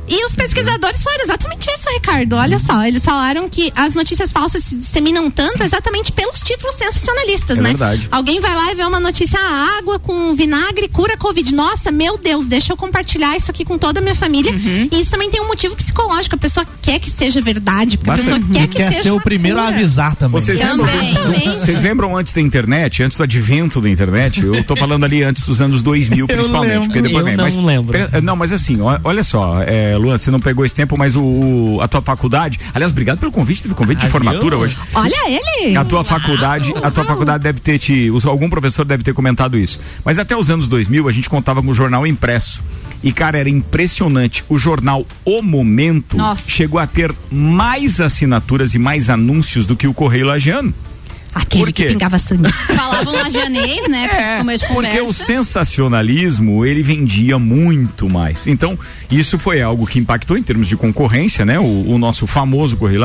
E 0.06 0.22
os 0.26 0.34
pesquisadores 0.34 1.02
falaram 1.02 1.24
exatamente 1.24 1.66
isso, 1.70 1.83
Ricardo. 2.04 2.36
Olha 2.36 2.58
só, 2.58 2.84
eles 2.84 3.02
falaram 3.04 3.48
que 3.48 3.72
as 3.74 3.94
notícias 3.94 4.30
falsas 4.30 4.62
se 4.64 4.76
disseminam 4.76 5.30
tanto 5.30 5.62
exatamente 5.62 6.12
pelos 6.12 6.40
títulos 6.40 6.74
sensacionalistas, 6.74 7.58
É 7.58 7.62
né? 7.62 7.68
verdade. 7.70 8.08
Alguém 8.10 8.40
vai 8.40 8.54
lá 8.54 8.72
e 8.72 8.74
vê 8.74 8.82
uma 8.84 9.00
notícia, 9.00 9.38
a 9.40 9.78
água 9.78 9.98
com 9.98 10.34
vinagre 10.34 10.86
cura 10.88 11.16
Covid. 11.16 11.54
Nossa, 11.54 11.90
meu 11.90 12.18
Deus, 12.18 12.46
deixa 12.46 12.72
eu 12.72 12.76
compartilhar 12.76 13.36
isso 13.36 13.50
aqui 13.50 13.64
com 13.64 13.78
toda 13.78 14.00
a 14.00 14.02
minha 14.02 14.14
família. 14.14 14.52
E 14.90 15.00
isso 15.00 15.10
também 15.10 15.30
tem 15.30 15.40
um 15.40 15.46
motivo 15.48 15.74
psicológico. 15.76 16.34
A 16.34 16.38
pessoa 16.38 16.66
quer 16.82 16.98
que 16.98 17.10
seja 17.10 17.40
verdade, 17.40 17.96
porque 17.96 18.10
Bastante. 18.10 18.32
a 18.32 18.36
pessoa 18.46 18.52
quer 18.52 18.68
que 18.68 18.76
Quer 18.76 18.88
seja 18.90 19.02
ser 19.04 19.10
o 19.12 19.20
primeiro 19.20 19.58
a 19.58 19.64
cura. 19.64 19.74
avisar 19.76 20.14
também. 20.16 20.40
Vocês 20.40 20.58
lembram, 20.60 20.86
vocês 21.58 21.82
lembram 21.82 22.16
antes 22.16 22.32
da 22.32 22.40
internet, 22.40 23.02
antes 23.02 23.16
do 23.16 23.22
advento 23.24 23.80
da 23.80 23.88
internet? 23.88 24.44
Eu 24.44 24.62
tô 24.64 24.76
falando 24.76 25.04
ali 25.04 25.22
antes 25.22 25.46
dos 25.46 25.60
anos 25.62 25.82
2000, 25.82 26.26
principalmente. 26.28 26.70
lembro. 26.70 26.88
porque 26.88 27.02
depois 27.02 27.20
Eu 27.20 27.24
vem. 27.24 27.36
não 27.36 27.44
mas, 27.44 27.56
lembro. 27.56 27.98
Não, 28.22 28.36
mas 28.36 28.52
assim, 28.52 28.78
olha 29.02 29.22
só, 29.22 29.62
é, 29.62 29.96
Luan, 29.96 30.18
você 30.18 30.30
não 30.30 30.40
pegou 30.40 30.64
esse 30.64 30.74
tempo, 30.74 30.96
mas 30.98 31.16
o, 31.16 31.22
o- 31.22 31.80
a 31.80 31.88
tua 31.94 32.02
faculdade. 32.02 32.58
Aliás, 32.72 32.90
obrigado 32.92 33.18
pelo 33.18 33.30
convite, 33.30 33.62
teve 33.62 33.74
convite 33.74 34.00
de 34.00 34.08
formatura 34.08 34.56
viu? 34.56 34.64
hoje. 34.64 34.76
Olha 34.94 35.14
ele! 35.28 35.76
A 35.76 35.84
tua 35.84 36.02
faculdade, 36.02 36.72
a 36.82 36.90
tua 36.90 37.04
faculdade 37.04 37.44
deve 37.44 37.60
ter 37.60 37.78
te, 37.78 38.10
algum 38.24 38.50
professor 38.50 38.84
deve 38.84 39.04
ter 39.04 39.14
comentado 39.14 39.56
isso. 39.58 39.78
Mas 40.04 40.18
até 40.18 40.36
os 40.36 40.50
anos 40.50 40.68
2000 40.68 41.08
a 41.08 41.12
gente 41.12 41.30
contava 41.30 41.62
com 41.62 41.68
o 41.68 41.74
jornal 41.74 42.06
impresso. 42.06 42.62
E 43.02 43.12
cara, 43.12 43.38
era 43.38 43.48
impressionante. 43.48 44.42
O 44.48 44.56
jornal 44.56 45.06
O 45.24 45.42
Momento 45.42 46.16
Nossa. 46.16 46.50
chegou 46.50 46.80
a 46.80 46.86
ter 46.86 47.14
mais 47.30 48.00
assinaturas 48.00 48.74
e 48.74 48.78
mais 48.78 49.10
anúncios 49.10 49.66
do 49.66 49.76
que 49.76 49.86
o 49.86 49.94
Correio 49.94 50.26
Lagiano. 50.26 50.74
Aquele 51.34 51.64
Por 51.64 51.72
que 51.72 51.86
pingava 51.86 52.18
sangue. 52.18 52.50
Falavam 52.74 53.12
lajanês, 53.14 53.88
né? 53.88 54.08
É, 54.12 54.38
começo 54.38 54.66
de 54.66 54.72
porque 54.72 55.00
o 55.00 55.06
conversa. 55.06 55.24
sensacionalismo 55.24 56.64
ele 56.64 56.82
vendia 56.82 57.38
muito 57.38 58.08
mais. 58.08 58.46
Então, 58.46 58.78
isso 59.10 59.38
foi 59.38 59.60
algo 59.60 59.86
que 59.86 59.98
impactou 59.98 60.36
em 60.36 60.42
termos 60.42 60.66
de 60.66 60.76
concorrência, 60.76 61.44
né? 61.44 61.58
O, 61.58 61.90
o 61.90 61.98
nosso 61.98 62.26
famoso 62.26 62.76
Correio. 62.76 63.04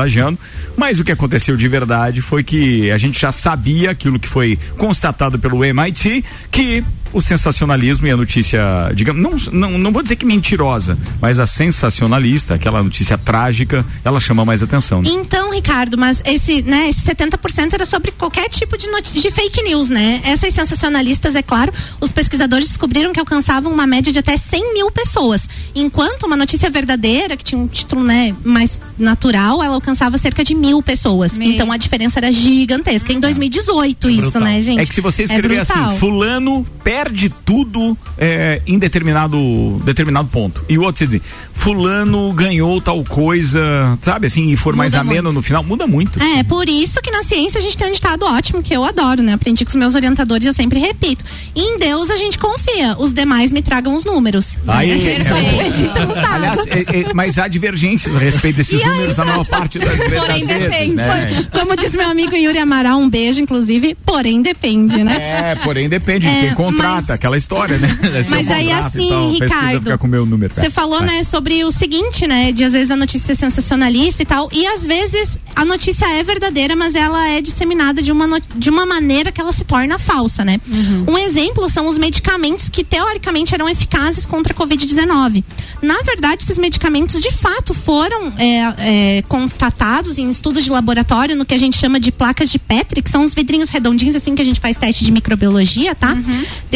Mas 0.76 1.00
o 1.00 1.04
que 1.04 1.12
aconteceu 1.12 1.56
de 1.56 1.68
verdade 1.68 2.20
foi 2.20 2.42
que 2.42 2.90
a 2.90 2.98
gente 2.98 3.20
já 3.20 3.32
sabia 3.32 3.90
aquilo 3.90 4.18
que 4.18 4.28
foi 4.28 4.58
constatado 4.76 5.38
pelo 5.38 5.64
MIT, 5.64 6.24
que 6.50 6.84
o 7.12 7.20
sensacionalismo 7.20 8.06
e 8.06 8.10
a 8.10 8.16
notícia, 8.16 8.60
digamos, 8.94 9.48
não, 9.48 9.70
não, 9.70 9.78
não 9.78 9.92
vou 9.92 10.02
dizer 10.02 10.16
que 10.16 10.24
mentirosa, 10.26 10.96
mas 11.20 11.38
a 11.38 11.46
sensacionalista, 11.46 12.54
aquela 12.54 12.82
notícia 12.82 13.16
trágica, 13.18 13.84
ela 14.04 14.20
chama 14.20 14.44
mais 14.44 14.62
atenção. 14.62 15.02
Né? 15.02 15.10
Então, 15.10 15.50
Ricardo, 15.52 15.96
mas 15.98 16.22
esse, 16.24 16.62
né, 16.62 16.88
esse 16.88 17.02
70% 17.02 17.72
era 17.74 17.84
sobre 17.84 18.10
qualquer 18.12 18.48
tipo 18.48 18.76
de, 18.76 18.86
de 19.20 19.30
fake 19.30 19.62
news, 19.62 19.88
né? 19.90 20.20
Essas 20.24 20.52
sensacionalistas, 20.54 21.34
é 21.34 21.42
claro, 21.42 21.72
os 22.00 22.12
pesquisadores 22.12 22.68
descobriram 22.68 23.12
que 23.12 23.20
alcançavam 23.20 23.72
uma 23.72 23.86
média 23.86 24.12
de 24.12 24.18
até 24.18 24.36
100 24.36 24.74
mil 24.74 24.90
pessoas. 24.90 25.48
Enquanto 25.74 26.24
uma 26.24 26.36
notícia 26.36 26.68
verdadeira, 26.70 27.36
que 27.36 27.44
tinha 27.44 27.60
um 27.60 27.66
título, 27.66 28.04
né, 28.04 28.34
mais 28.44 28.80
natural, 28.98 29.62
ela 29.62 29.74
alcançava 29.74 30.18
cerca 30.18 30.44
de 30.44 30.54
mil 30.54 30.82
pessoas. 30.82 31.36
Me- 31.38 31.54
Então 31.54 31.70
a 31.72 31.76
diferença 31.76 32.18
era 32.20 32.32
gigantesca. 32.32 33.12
Em 33.12 33.20
2018, 33.20 34.08
isso, 34.10 34.38
né, 34.40 34.60
gente? 34.60 34.80
É 34.80 34.86
que 34.86 34.94
se 34.94 35.00
você 35.00 35.24
escrever 35.24 35.58
assim, 35.60 35.72
brutal. 35.74 35.96
fulano 35.96 36.66
perde 37.04 37.30
tudo 37.46 37.96
é, 38.18 38.60
em 38.66 38.78
determinado, 38.78 39.80
determinado 39.84 40.28
ponto. 40.28 40.62
E 40.68 40.76
o 40.76 40.82
outro 40.82 40.98
você 40.98 41.06
diz, 41.06 41.22
fulano 41.54 42.32
ganhou 42.32 42.80
tal 42.80 43.02
coisa, 43.04 43.98
sabe 44.02 44.26
assim, 44.26 44.50
e 44.50 44.56
for 44.56 44.76
mais 44.76 44.92
Muda 44.92 45.00
ameno 45.00 45.22
muito. 45.24 45.34
no 45.36 45.42
final, 45.42 45.62
muda 45.64 45.86
muito. 45.86 46.22
É, 46.22 46.42
por 46.42 46.68
isso 46.68 47.00
que 47.00 47.10
na 47.10 47.22
ciência 47.22 47.58
a 47.58 47.62
gente 47.62 47.76
tem 47.76 47.88
um 47.88 47.92
ditado 47.92 48.24
ótimo 48.24 48.62
que 48.62 48.74
eu 48.74 48.84
adoro, 48.84 49.22
né? 49.22 49.32
Aprendi 49.32 49.64
com 49.64 49.70
os 49.70 49.76
meus 49.76 49.94
orientadores, 49.94 50.46
eu 50.46 50.52
sempre 50.52 50.78
repito. 50.78 51.24
Em 51.54 51.78
Deus 51.78 52.10
a 52.10 52.16
gente 52.16 52.38
confia, 52.38 52.96
os 52.98 53.12
demais 53.12 53.50
me 53.50 53.62
tragam 53.62 53.94
os 53.94 54.04
números. 54.04 54.58
Aí, 54.66 54.94
né? 54.96 55.14
É. 55.20 56.34
Aliás, 56.34 56.66
é, 56.66 57.00
é, 57.00 57.14
mas 57.14 57.38
há 57.38 57.48
divergências 57.48 58.14
a 58.14 58.18
respeito 58.18 58.56
desses 58.56 58.78
E 58.80 58.84
aí, 58.84 58.90
números 58.90 59.16
na 59.16 59.24
maior 59.24 59.46
parte 59.46 59.78
das, 59.78 59.88
das 59.96 60.12
Porém, 60.12 60.46
vezes, 60.46 60.70
depende. 60.70 60.94
né? 60.96 61.46
Como 61.52 61.76
diz 61.76 61.94
meu 61.94 62.08
amigo 62.08 62.36
Yuri 62.36 62.58
Amaral, 62.58 62.98
um 62.98 63.08
beijo, 63.08 63.40
inclusive, 63.40 63.96
porém 64.04 64.42
depende, 64.42 65.02
né? 65.02 65.16
É, 65.50 65.54
porém 65.56 65.88
depende 65.88 66.28
de 66.28 66.34
É, 66.36 66.40
quem 66.46 66.54
contrata, 66.90 67.06
mas- 67.08 67.10
aquela 67.10 67.36
história, 67.36 67.78
né? 67.78 67.88
Você 68.22 68.30
Mas 68.30 68.50
aí 68.50 68.70
assim, 68.70 69.08
tal, 69.08 69.28
precisa 69.36 69.60
Ricardo, 69.60 70.26
número. 70.26 70.54
Você 70.54 70.70
falou, 70.70 71.00
Vai. 71.00 71.08
né, 71.08 71.24
sobre 71.24 71.64
o 71.64 71.70
seguinte, 71.70 72.26
né, 72.26 72.52
de 72.52 72.64
às 72.64 72.72
vezes 72.72 72.90
a 72.90 72.96
notícia 72.96 73.32
é 73.32 73.34
sensacionalista 73.34 74.22
e 74.22 74.26
tal, 74.26 74.48
e 74.52 74.66
às 74.66 74.86
vezes 74.86 75.38
a 75.54 75.64
notícia 75.64 76.06
é 76.06 76.22
verdadeira, 76.22 76.74
mas 76.76 76.94
ela 76.94 77.28
é 77.28 77.40
disseminada 77.40 78.02
de 78.02 78.12
uma, 78.12 78.40
de 78.56 78.70
uma 78.70 78.86
maneira 78.86 79.32
que 79.32 79.40
ela 79.40 79.52
se 79.52 79.64
torna 79.64 79.98
falsa, 79.98 80.44
né? 80.44 80.60
Um 81.06 81.18
exemplo 81.18 81.68
são 81.68 81.86
os 81.86 81.98
medicamentos 81.98 82.68
que 82.68 82.84
teoricamente 82.84 83.54
eram 83.54 83.68
eficazes 83.68 84.26
contra 84.26 84.52
a 84.52 84.56
Covid-19. 84.56 85.44
Na 85.82 85.96
verdade, 86.02 86.42
esses 86.44 86.58
medicamentos 86.58 87.20
de 87.20 87.30
fato 87.30 87.74
foram 87.74 88.32
é, 88.38 89.18
é, 89.18 89.22
constatados 89.28 90.18
em 90.18 90.28
estudos 90.28 90.64
de 90.64 90.70
laboratório 90.70 91.36
no 91.36 91.44
que 91.44 91.54
a 91.54 91.58
gente 91.58 91.76
chama 91.76 91.98
de 91.98 92.12
placas 92.12 92.50
de 92.50 92.58
Petri, 92.58 93.02
que 93.02 93.10
são 93.10 93.24
os 93.24 93.34
vidrinhos 93.34 93.68
redondinhos 93.68 94.14
assim 94.16 94.34
que 94.34 94.42
a 94.42 94.44
gente 94.44 94.60
faz 94.60 94.76
teste 94.76 95.04
de 95.04 95.12
microbiologia, 95.12 95.94
tá? 95.94 96.14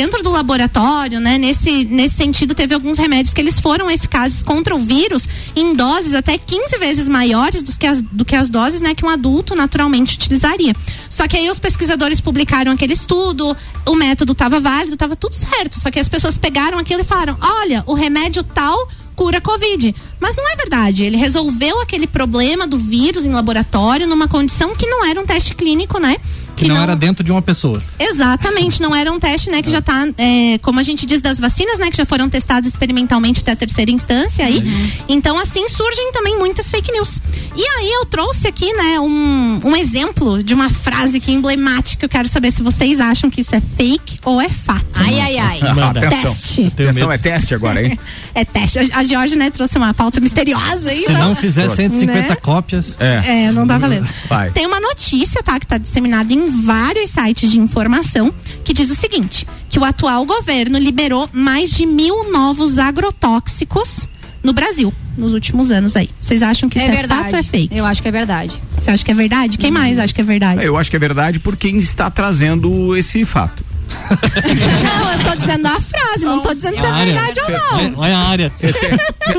Dentro 0.04 0.22
do 0.22 0.28
laboratório, 0.28 1.18
né, 1.18 1.38
nesse, 1.38 1.86
nesse 1.86 2.16
sentido, 2.16 2.54
teve 2.54 2.74
alguns 2.74 2.98
remédios 2.98 3.32
que 3.32 3.40
eles 3.40 3.58
foram 3.58 3.90
eficazes 3.90 4.42
contra 4.42 4.76
o 4.76 4.78
vírus 4.78 5.26
em 5.56 5.74
doses 5.74 6.14
até 6.14 6.36
15 6.36 6.76
vezes 6.78 7.08
maiores 7.08 7.62
do 7.62 7.72
que 7.78 7.86
as, 7.86 8.02
do 8.02 8.22
que 8.22 8.36
as 8.36 8.50
doses, 8.50 8.82
né, 8.82 8.94
que 8.94 9.02
um 9.02 9.08
adulto 9.08 9.54
naturalmente 9.54 10.16
utilizaria. 10.16 10.74
Só 11.08 11.26
que 11.26 11.38
aí 11.38 11.48
os 11.48 11.58
pesquisadores 11.58 12.20
publicaram 12.20 12.70
aquele 12.70 12.92
estudo, 12.92 13.56
o 13.86 13.94
método 13.94 14.32
estava 14.32 14.60
válido, 14.60 14.92
estava 14.92 15.16
tudo 15.16 15.34
certo. 15.34 15.80
Só 15.80 15.90
que 15.90 15.98
as 15.98 16.08
pessoas 16.08 16.36
pegaram 16.36 16.78
aquilo 16.78 17.00
e 17.00 17.04
falaram: 17.04 17.38
olha, 17.40 17.82
o 17.86 17.94
remédio 17.94 18.44
tal 18.44 18.86
cura 19.14 19.40
Covid. 19.40 19.94
Mas 20.20 20.36
não 20.36 20.48
é 20.50 20.56
verdade. 20.56 21.04
Ele 21.04 21.16
resolveu 21.16 21.80
aquele 21.80 22.06
problema 22.06 22.66
do 22.66 22.78
vírus 22.78 23.26
em 23.26 23.32
laboratório 23.32 24.06
numa 24.06 24.28
condição 24.28 24.74
que 24.74 24.86
não 24.86 25.04
era 25.04 25.20
um 25.20 25.26
teste 25.26 25.54
clínico, 25.54 25.98
né? 25.98 26.16
Que 26.56 26.68
não 26.68 26.80
era 26.80 26.94
dentro 26.94 27.24
de 27.24 27.32
uma 27.32 27.42
pessoa. 27.42 27.82
Exatamente, 27.98 28.80
não 28.80 28.94
era 28.94 29.10
um 29.10 29.18
teste, 29.18 29.50
né, 29.50 29.60
que 29.60 29.70
já 29.70 29.82
tá, 29.82 30.06
é, 30.16 30.58
como 30.58 30.78
a 30.78 30.82
gente 30.82 31.04
diz 31.04 31.20
das 31.20 31.40
vacinas, 31.40 31.78
né, 31.78 31.90
que 31.90 31.96
já 31.96 32.06
foram 32.06 32.28
testadas 32.28 32.70
experimentalmente 32.70 33.40
até 33.40 33.52
a 33.52 33.56
terceira 33.56 33.90
instância 33.90 34.46
aí. 34.46 34.62
Então, 35.08 35.38
assim, 35.38 35.66
surgem 35.68 36.12
também 36.12 36.38
muitas 36.38 36.70
fake 36.70 36.92
news. 36.92 37.20
E 37.56 37.60
aí 37.60 37.92
eu 37.92 38.06
trouxe 38.06 38.46
aqui, 38.46 38.72
né, 38.72 39.00
um, 39.00 39.60
um 39.64 39.76
exemplo 39.76 40.42
de 40.42 40.54
uma 40.54 40.68
frase 40.68 41.18
que 41.20 41.30
é 41.30 41.34
emblemática. 41.34 42.04
Eu 42.04 42.08
quero 42.08 42.28
saber 42.28 42.50
se 42.50 42.62
vocês 42.62 43.00
acham 43.00 43.28
que 43.28 43.40
isso 43.40 43.54
é 43.54 43.60
fake 43.60 44.20
ou 44.24 44.40
é 44.40 44.48
fato. 44.48 44.84
Ai, 44.94 45.20
ai, 45.20 45.38
ai. 45.38 45.74
Manda. 45.74 46.06
Atenção. 46.06 46.32
Teste. 46.32 46.66
Atenção, 46.66 47.12
é 47.12 47.18
teste 47.18 47.54
agora, 47.54 47.82
hein? 47.84 47.98
É 48.34 48.44
teste. 48.44 48.78
A, 48.78 48.98
a 48.98 49.02
Georgia, 49.04 49.36
né, 49.36 49.50
trouxe 49.50 49.78
uma 49.78 49.94
pauta 49.94 50.20
misteriosa 50.20 50.90
aí. 50.90 51.04
Se 51.04 51.12
então, 51.12 51.28
não 51.28 51.34
fizer 51.34 51.68
150 51.68 52.12
né? 52.12 52.34
cópias. 52.36 52.96
É. 52.98 53.44
É, 53.44 53.52
não 53.52 53.66
tá 53.66 53.78
valendo. 53.78 54.08
Vai. 54.28 54.50
Tem 54.50 54.66
uma 54.66 54.80
notícia, 54.80 55.42
tá, 55.42 55.58
que 55.60 55.66
tá 55.66 55.78
disseminada 55.78 56.32
em 56.32 56.48
vários 56.48 57.10
sites 57.10 57.50
de 57.50 57.58
informação, 57.58 58.34
que 58.64 58.72
diz 58.72 58.90
o 58.90 58.94
seguinte: 58.94 59.46
que 59.68 59.78
o 59.78 59.84
atual 59.84 60.26
governo 60.26 60.78
liberou 60.78 61.28
mais 61.32 61.70
de 61.70 61.86
mil 61.86 62.30
novos 62.30 62.78
agrotóxicos 62.78 64.08
no 64.42 64.52
Brasil 64.52 64.92
nos 65.16 65.32
últimos 65.32 65.70
anos 65.70 65.96
aí. 65.96 66.10
Vocês 66.20 66.42
acham 66.42 66.68
que 66.68 66.78
É 66.78 66.82
isso 66.82 66.92
é, 66.92 66.96
verdade. 66.96 67.22
fato 67.22 67.32
ou 67.34 67.38
é 67.38 67.42
fake? 67.42 67.76
Eu 67.76 67.86
acho 67.86 68.02
que 68.02 68.08
é 68.08 68.12
verdade. 68.12 68.52
Você 68.78 68.90
acha 68.90 69.04
que 69.04 69.10
é 69.10 69.14
verdade? 69.14 69.56
Quem 69.58 69.70
mais 69.70 69.98
acha 69.98 70.12
que 70.12 70.20
é 70.20 70.24
verdade? 70.24 70.62
Eu 70.62 70.76
acho 70.76 70.90
que 70.90 70.96
é 70.96 70.98
verdade 70.98 71.40
por 71.40 71.56
quem 71.56 71.78
está 71.78 72.10
trazendo 72.10 72.96
esse 72.96 73.24
fato. 73.24 73.64
Não, 74.10 75.12
eu 75.12 75.24
tô 75.30 75.36
dizendo 75.36 75.66
a 75.68 75.80
frase, 75.80 76.24
não 76.24 76.40
tô 76.40 76.54
dizendo 76.54 76.78
se 76.80 76.86
é 76.86 76.92
verdade 77.04 77.40
ou 77.40 77.50
não. 77.50 78.02
Olha 78.02 78.16
a 78.16 78.28
área. 78.28 78.52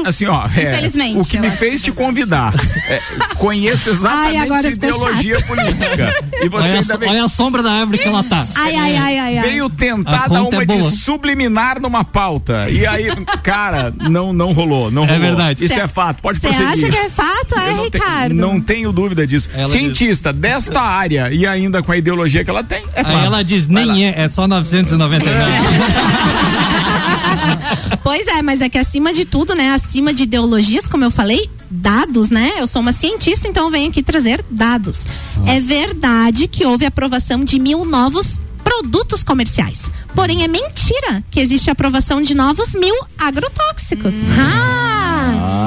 Assim, 0.06 0.26
ó, 0.26 0.46
é, 0.56 0.72
Infelizmente, 0.72 1.20
o 1.20 1.24
que 1.26 1.40
me 1.40 1.52
fez 1.52 1.76
que 1.82 1.86
te 1.86 1.90
é 1.92 1.94
convidar. 1.94 2.54
É, 2.88 3.02
conheço 3.36 3.90
exatamente 3.90 4.52
Ai, 4.52 4.72
ideologia 4.72 5.40
política. 5.42 6.16
E 6.42 6.50
você 6.50 6.68
Olha, 6.70 6.80
ainda 6.80 6.94
a, 6.94 6.98
vem, 6.98 7.10
olha 7.10 7.26
a 7.26 7.30
sombra 7.30 7.64
da 7.64 7.72
árvore 7.72 7.98
que 8.00 8.08
ela 8.08 8.24
tá. 8.24 8.46
Ai, 8.56 8.76
ai, 8.76 8.96
ai, 8.98 9.18
ai, 9.18 9.38
ai. 9.38 9.48
veio 9.50 9.70
tentar 9.70 10.28
dar 10.28 10.44
uma 10.44 10.62
é 10.64 10.66
de 10.66 10.82
subliminar 10.82 11.80
numa 11.82 12.04
pauta. 12.04 12.70
E 12.70 12.86
aí, 12.86 13.08
cara, 13.44 13.94
não, 14.10 14.34
não 14.34 14.52
rolou. 14.52 14.90
Não 14.92 15.04
É 15.04 15.08
rolou. 15.08 15.22
verdade. 15.22 15.64
Isso 15.66 15.74
Cê- 15.74 15.82
é 15.82 15.88
fato. 15.88 16.22
Pode 16.22 16.40
Você 16.40 16.48
prosseguir. 16.48 16.72
acha 16.74 16.90
que 16.90 16.98
é 16.98 17.10
fato? 17.10 17.60
É, 17.60 17.72
não, 17.74 17.90
te- 17.90 17.98
Ricardo? 17.98 18.36
não 18.36 18.62
tenho 18.62 18.92
dúvida 18.92 19.26
disso. 19.28 19.50
Ela 19.54 19.66
Cientista 19.66 20.32
desta 20.34 20.82
área 20.82 21.32
e 21.32 21.46
ainda 21.48 21.82
com 21.84 21.92
a 21.92 21.98
ideologia 21.98 22.44
que 22.44 22.50
ela 22.50 22.64
tem, 22.64 22.84
é 22.94 23.04
fato. 23.04 23.16
Aí 23.16 23.26
ela 23.26 23.44
diz, 23.44 23.68
nem 23.68 24.06
é, 24.08 24.22
é 24.24 24.30
só 24.30 24.48
999. 24.56 25.52
Pois 28.04 28.28
é, 28.28 28.42
mas 28.42 28.62
é 28.62 28.70
que 28.70 28.78
acima 28.78 29.14
de 29.14 29.26
tudo, 29.26 29.56
né? 29.56 29.72
Acima 29.72 30.14
de 30.14 30.24
ideologias, 30.24 30.88
como 30.88 31.04
eu 31.04 31.12
falei, 31.12 31.50
dados, 31.70 32.30
né? 32.30 32.54
Eu 32.58 32.68
sou 32.68 32.82
uma 32.82 32.94
cientista, 32.94 33.48
então 33.48 33.70
venho 33.72 33.90
aqui 33.90 34.04
trazer 34.04 34.44
dados. 34.50 35.06
É 35.46 35.60
verdade 35.60 36.48
que 36.48 36.66
houve 36.66 36.86
aprovação 36.86 37.44
de 37.44 37.60
mil 37.60 37.84
novos 37.84 38.40
produtos 38.64 39.24
comerciais. 39.24 39.92
Porém, 40.14 40.44
é 40.44 40.48
mentira 40.48 41.24
que 41.30 41.40
existe 41.40 41.70
aprovação 41.70 42.22
de 42.22 42.34
novos 42.34 42.74
mil 42.74 42.96
agrotóxicos. 43.18 44.14
Ah! 44.40 45.05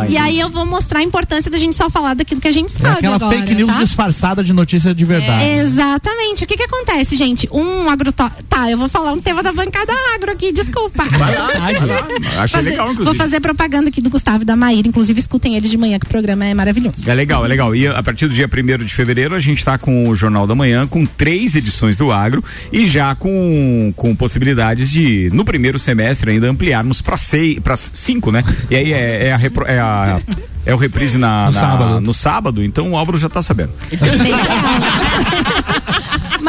E 0.09 0.17
aí 0.17 0.39
eu 0.41 0.49
vou 0.49 0.65
mostrar 0.65 1.01
a 1.01 1.03
importância 1.03 1.51
da 1.51 1.59
gente 1.59 1.75
só 1.77 1.91
falar 1.91 2.15
daquilo 2.15 2.41
que 2.41 2.49
a 2.49 2.53
gente 2.53 2.75
É 2.77 2.79
sabe. 2.79 2.99
aquela 2.99 3.17
agora, 3.17 3.37
fake 3.39 3.55
news 3.55 3.73
tá? 3.73 3.79
disfarçada 3.83 4.43
de 4.45 4.53
notícia 4.53 4.95
de 4.95 5.05
verdade. 5.05 5.45
Exatamente. 5.61 6.45
O 6.45 6.47
que 6.47 6.57
que 6.57 6.63
acontece, 6.63 7.17
gente? 7.17 7.49
Um 7.53 7.89
agrotóxico. 7.89 8.43
Tá, 8.45 8.71
eu 8.71 8.79
vou 8.79 8.89
falar 8.89 9.13
um 9.13 9.21
tema 9.21 9.43
da 9.43 9.53
bancada 9.53 9.93
agro 10.15 10.33
aqui, 10.33 10.53
desculpa. 10.53 11.05
Vai 11.19 11.35
lá, 11.37 11.47
vai 11.47 11.75
lá. 11.87 12.09
Achei 12.43 12.49
Fazer- 12.49 12.71
legal, 12.71 12.87
vou 12.87 12.93
inclusive. 12.95 13.17
fazer 13.19 13.41
propaganda 13.41 13.89
aqui 13.89 14.01
do 14.01 14.11
Gustavo 14.11 14.43
e 14.43 14.45
da 14.45 14.57
Maíra. 14.57 14.89
Inclusive, 14.89 15.19
escutem 15.21 15.55
eles 15.57 15.71
de 15.71 15.77
manhã, 15.77 15.99
que 15.99 16.07
o 16.07 16.09
programa 16.09 16.45
é 16.45 16.55
maravilhoso. 16.55 17.09
É 17.09 17.15
legal, 17.15 17.45
é 17.45 17.49
legal. 17.49 17.75
E 17.75 17.87
a 17.87 18.03
partir 18.03 18.27
do 18.29 18.35
dia 18.35 18.49
1 18.53 18.85
de 18.85 18.95
fevereiro 18.95 19.35
a 19.35 19.41
gente 19.41 19.59
está 19.59 19.77
com 19.79 20.09
o 20.09 20.15
Jornal 20.15 20.47
da 20.47 20.55
Manhã, 20.55 20.87
com 20.87 21.05
três 21.07 21.55
edições 21.55 21.99
do 21.99 22.11
Agro 22.11 22.43
e 22.73 22.87
já 22.87 23.15
com, 23.15 23.93
com 23.97 24.15
possibilidades 24.17 24.91
de, 24.91 25.29
no 25.33 25.45
primeiro 25.45 25.79
semestre, 25.79 26.31
ainda 26.33 26.49
ampliarmos 26.49 27.03
para 27.03 27.17
seis, 27.17 27.59
para 27.61 27.77
cinco, 27.77 28.31
né? 28.33 28.43
E 28.71 28.77
aí 28.77 28.93
é, 28.93 29.27
é 29.29 29.33
a, 29.33 29.37
repro- 29.49 29.67
é 29.67 29.79
a- 29.81 30.21
é 30.67 30.75
o 30.75 30.77
reprise 30.77 31.19
na, 31.19 31.47
No 31.47 31.53
na- 31.53 31.61
sábado. 31.61 32.01
no 32.01 32.13
sábado, 32.15 32.63
então 32.65 32.91
o 32.93 32.97
Álvaro 32.97 33.19
já 33.19 33.29
tá 33.29 33.41
sabendo. 33.43 33.71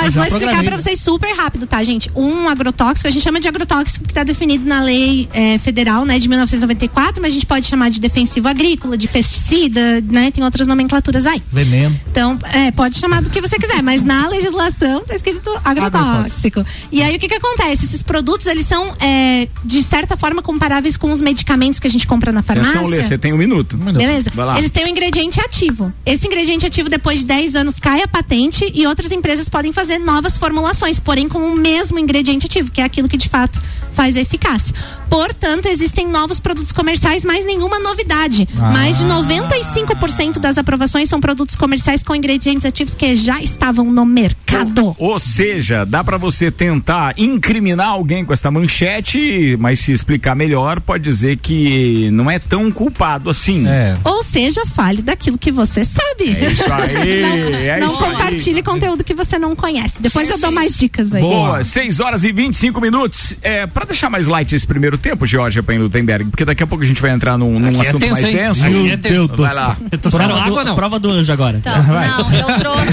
Mas 0.01 0.15
vou 0.15 0.23
explicar 0.23 0.45
programei. 0.47 0.71
pra 0.71 0.79
vocês 0.79 0.99
super 0.99 1.35
rápido, 1.35 1.67
tá, 1.67 1.83
gente? 1.83 2.11
Um 2.15 2.47
agrotóxico, 2.47 3.07
a 3.07 3.11
gente 3.11 3.23
chama 3.23 3.39
de 3.39 3.47
agrotóxico 3.47 3.99
porque 4.01 4.13
tá 4.13 4.23
definido 4.23 4.67
na 4.67 4.83
lei 4.83 5.27
eh, 5.33 5.57
federal, 5.59 6.05
né, 6.05 6.19
de 6.19 6.27
1994, 6.27 7.21
mas 7.21 7.31
a 7.31 7.33
gente 7.33 7.45
pode 7.45 7.65
chamar 7.65 7.89
de 7.89 7.99
defensivo 7.99 8.47
agrícola, 8.47 8.97
de 8.97 9.07
pesticida, 9.07 10.01
né? 10.01 10.31
Tem 10.31 10.43
outras 10.43 10.67
nomenclaturas 10.67 11.25
aí. 11.25 11.41
Veneno. 11.51 11.97
Então, 12.09 12.37
é, 12.51 12.71
pode 12.71 12.97
chamar 12.97 13.21
do 13.21 13.29
que 13.29 13.41
você 13.41 13.57
quiser, 13.57 13.81
mas 13.81 14.03
na 14.03 14.27
legislação 14.27 15.03
tá 15.03 15.15
escrito 15.15 15.49
agrotóxico. 15.63 16.65
E 16.91 17.01
aí 17.01 17.15
o 17.15 17.19
que 17.19 17.27
que 17.27 17.35
acontece? 17.35 17.85
Esses 17.85 18.03
produtos, 18.03 18.47
eles 18.47 18.65
são, 18.65 18.93
é, 18.99 19.47
de 19.63 19.81
certa 19.83 20.15
forma, 20.15 20.41
comparáveis 20.41 20.97
com 20.97 21.11
os 21.11 21.21
medicamentos 21.21 21.79
que 21.79 21.87
a 21.87 21.89
gente 21.89 22.07
compra 22.07 22.31
na 22.31 22.41
farmácia. 22.41 22.71
Atenção, 22.71 22.89
Lê, 22.89 23.03
você 23.03 23.17
tem 23.17 23.33
um 23.33 23.37
minuto. 23.37 23.77
Beleza? 23.77 24.31
Vai 24.33 24.45
lá. 24.45 24.57
Eles 24.57 24.71
têm 24.71 24.85
um 24.85 24.89
ingrediente 24.89 25.39
ativo. 25.39 25.93
Esse 26.05 26.27
ingrediente 26.27 26.65
ativo, 26.65 26.89
depois 26.89 27.19
de 27.19 27.25
10 27.25 27.55
anos, 27.55 27.79
cai 27.79 28.01
a 28.01 28.07
patente 28.07 28.71
e 28.73 28.85
outras 28.85 29.11
empresas 29.11 29.49
podem 29.49 29.71
fazer 29.73 29.88
novas 29.97 30.37
formulações, 30.37 30.99
porém 30.99 31.27
com 31.27 31.39
o 31.39 31.55
mesmo 31.55 31.97
ingrediente 31.97 32.45
ativo, 32.45 32.69
que 32.71 32.81
é 32.81 32.83
aquilo 32.83 33.07
que 33.09 33.17
de 33.17 33.29
fato 33.29 33.61
faz 33.93 34.15
a 34.15 34.21
eficácia. 34.21 34.73
Portanto, 35.09 35.65
existem 35.65 36.07
novos 36.07 36.39
produtos 36.39 36.71
comerciais, 36.71 37.25
mas 37.25 37.45
nenhuma 37.45 37.79
novidade. 37.79 38.47
Ah. 38.57 38.71
Mais 38.71 38.97
de 38.99 39.05
95% 39.05 40.39
das 40.39 40.57
aprovações 40.57 41.09
são 41.09 41.19
produtos 41.19 41.55
comerciais 41.55 42.03
com 42.03 42.13
ingredientes 42.15 42.65
ativos 42.65 42.93
que 42.93 43.15
já 43.15 43.41
estavam 43.41 43.85
no 43.85 44.05
mercado. 44.05 44.95
Ou 44.99 45.17
seja, 45.19 45.85
dá 45.85 46.03
pra 46.03 46.17
você 46.17 46.51
tentar 46.51 47.13
incriminar 47.17 47.87
alguém 47.89 48.23
com 48.23 48.31
esta 48.33 48.51
manchete, 48.51 49.57
mas 49.59 49.79
se 49.79 49.91
explicar 49.91 50.35
melhor, 50.35 50.79
pode 50.79 51.03
dizer 51.03 51.37
que 51.37 52.09
não 52.11 52.29
é 52.29 52.37
tão 52.39 52.69
culpado 52.71 53.29
assim. 53.29 53.67
É. 53.67 53.97
Ou 54.03 54.23
seja, 54.23 54.65
fale 54.65 55.01
daquilo 55.01 55.37
que 55.37 55.51
você 55.51 55.83
sabe. 55.83 56.35
É 56.35 56.47
isso 56.49 56.71
aí, 56.71 57.21
não 57.51 57.59
é 57.59 57.79
não 57.79 57.87
isso 57.87 58.03
aí. 58.03 58.11
compartilhe 58.11 58.61
conteúdo 58.63 59.03
que 59.03 59.13
você 59.13 59.39
não 59.39 59.55
conhece. 59.55 59.78
Depois 59.99 60.29
eu 60.29 60.39
dou 60.39 60.51
mais 60.51 60.77
dicas 60.77 61.13
aí. 61.13 61.21
Boa, 61.21 61.63
6 61.63 61.99
horas 61.99 62.23
e 62.23 62.31
25 62.31 62.79
minutos. 62.81 63.35
É, 63.41 63.65
pra 63.67 63.85
deixar 63.85 64.09
mais 64.09 64.27
light 64.27 64.53
esse 64.53 64.65
primeiro 64.65 64.97
tempo, 64.97 65.25
Georgia 65.25 65.61
Pain 65.63 65.77
Lutemberg, 65.79 66.29
porque 66.29 66.45
daqui 66.45 66.63
a 66.63 66.67
pouco 66.67 66.83
a 66.83 66.87
gente 66.87 67.01
vai 67.01 67.11
entrar 67.11 67.37
num, 67.37 67.59
num 67.59 67.77
é 67.81 67.87
assunto 67.87 67.99
tenso, 68.01 68.13
mais 68.21 68.25
denso. 68.35 68.65
É 68.65 68.97
tenso. 68.97 69.13
Meu 69.13 69.27
Deus 69.27 69.39
Vai 69.39 69.49
do 69.49 69.55
lá. 69.55 69.77
Prova 70.11 70.41
água 70.41 70.63
do, 70.63 70.69
não? 70.69 70.75
prova 70.75 70.99
do 70.99 71.09
anjo 71.11 71.31
agora. 71.31 71.57
Então, 71.57 71.83
não, 71.83 72.33
eu 72.33 72.45
trouxe. 72.59 72.89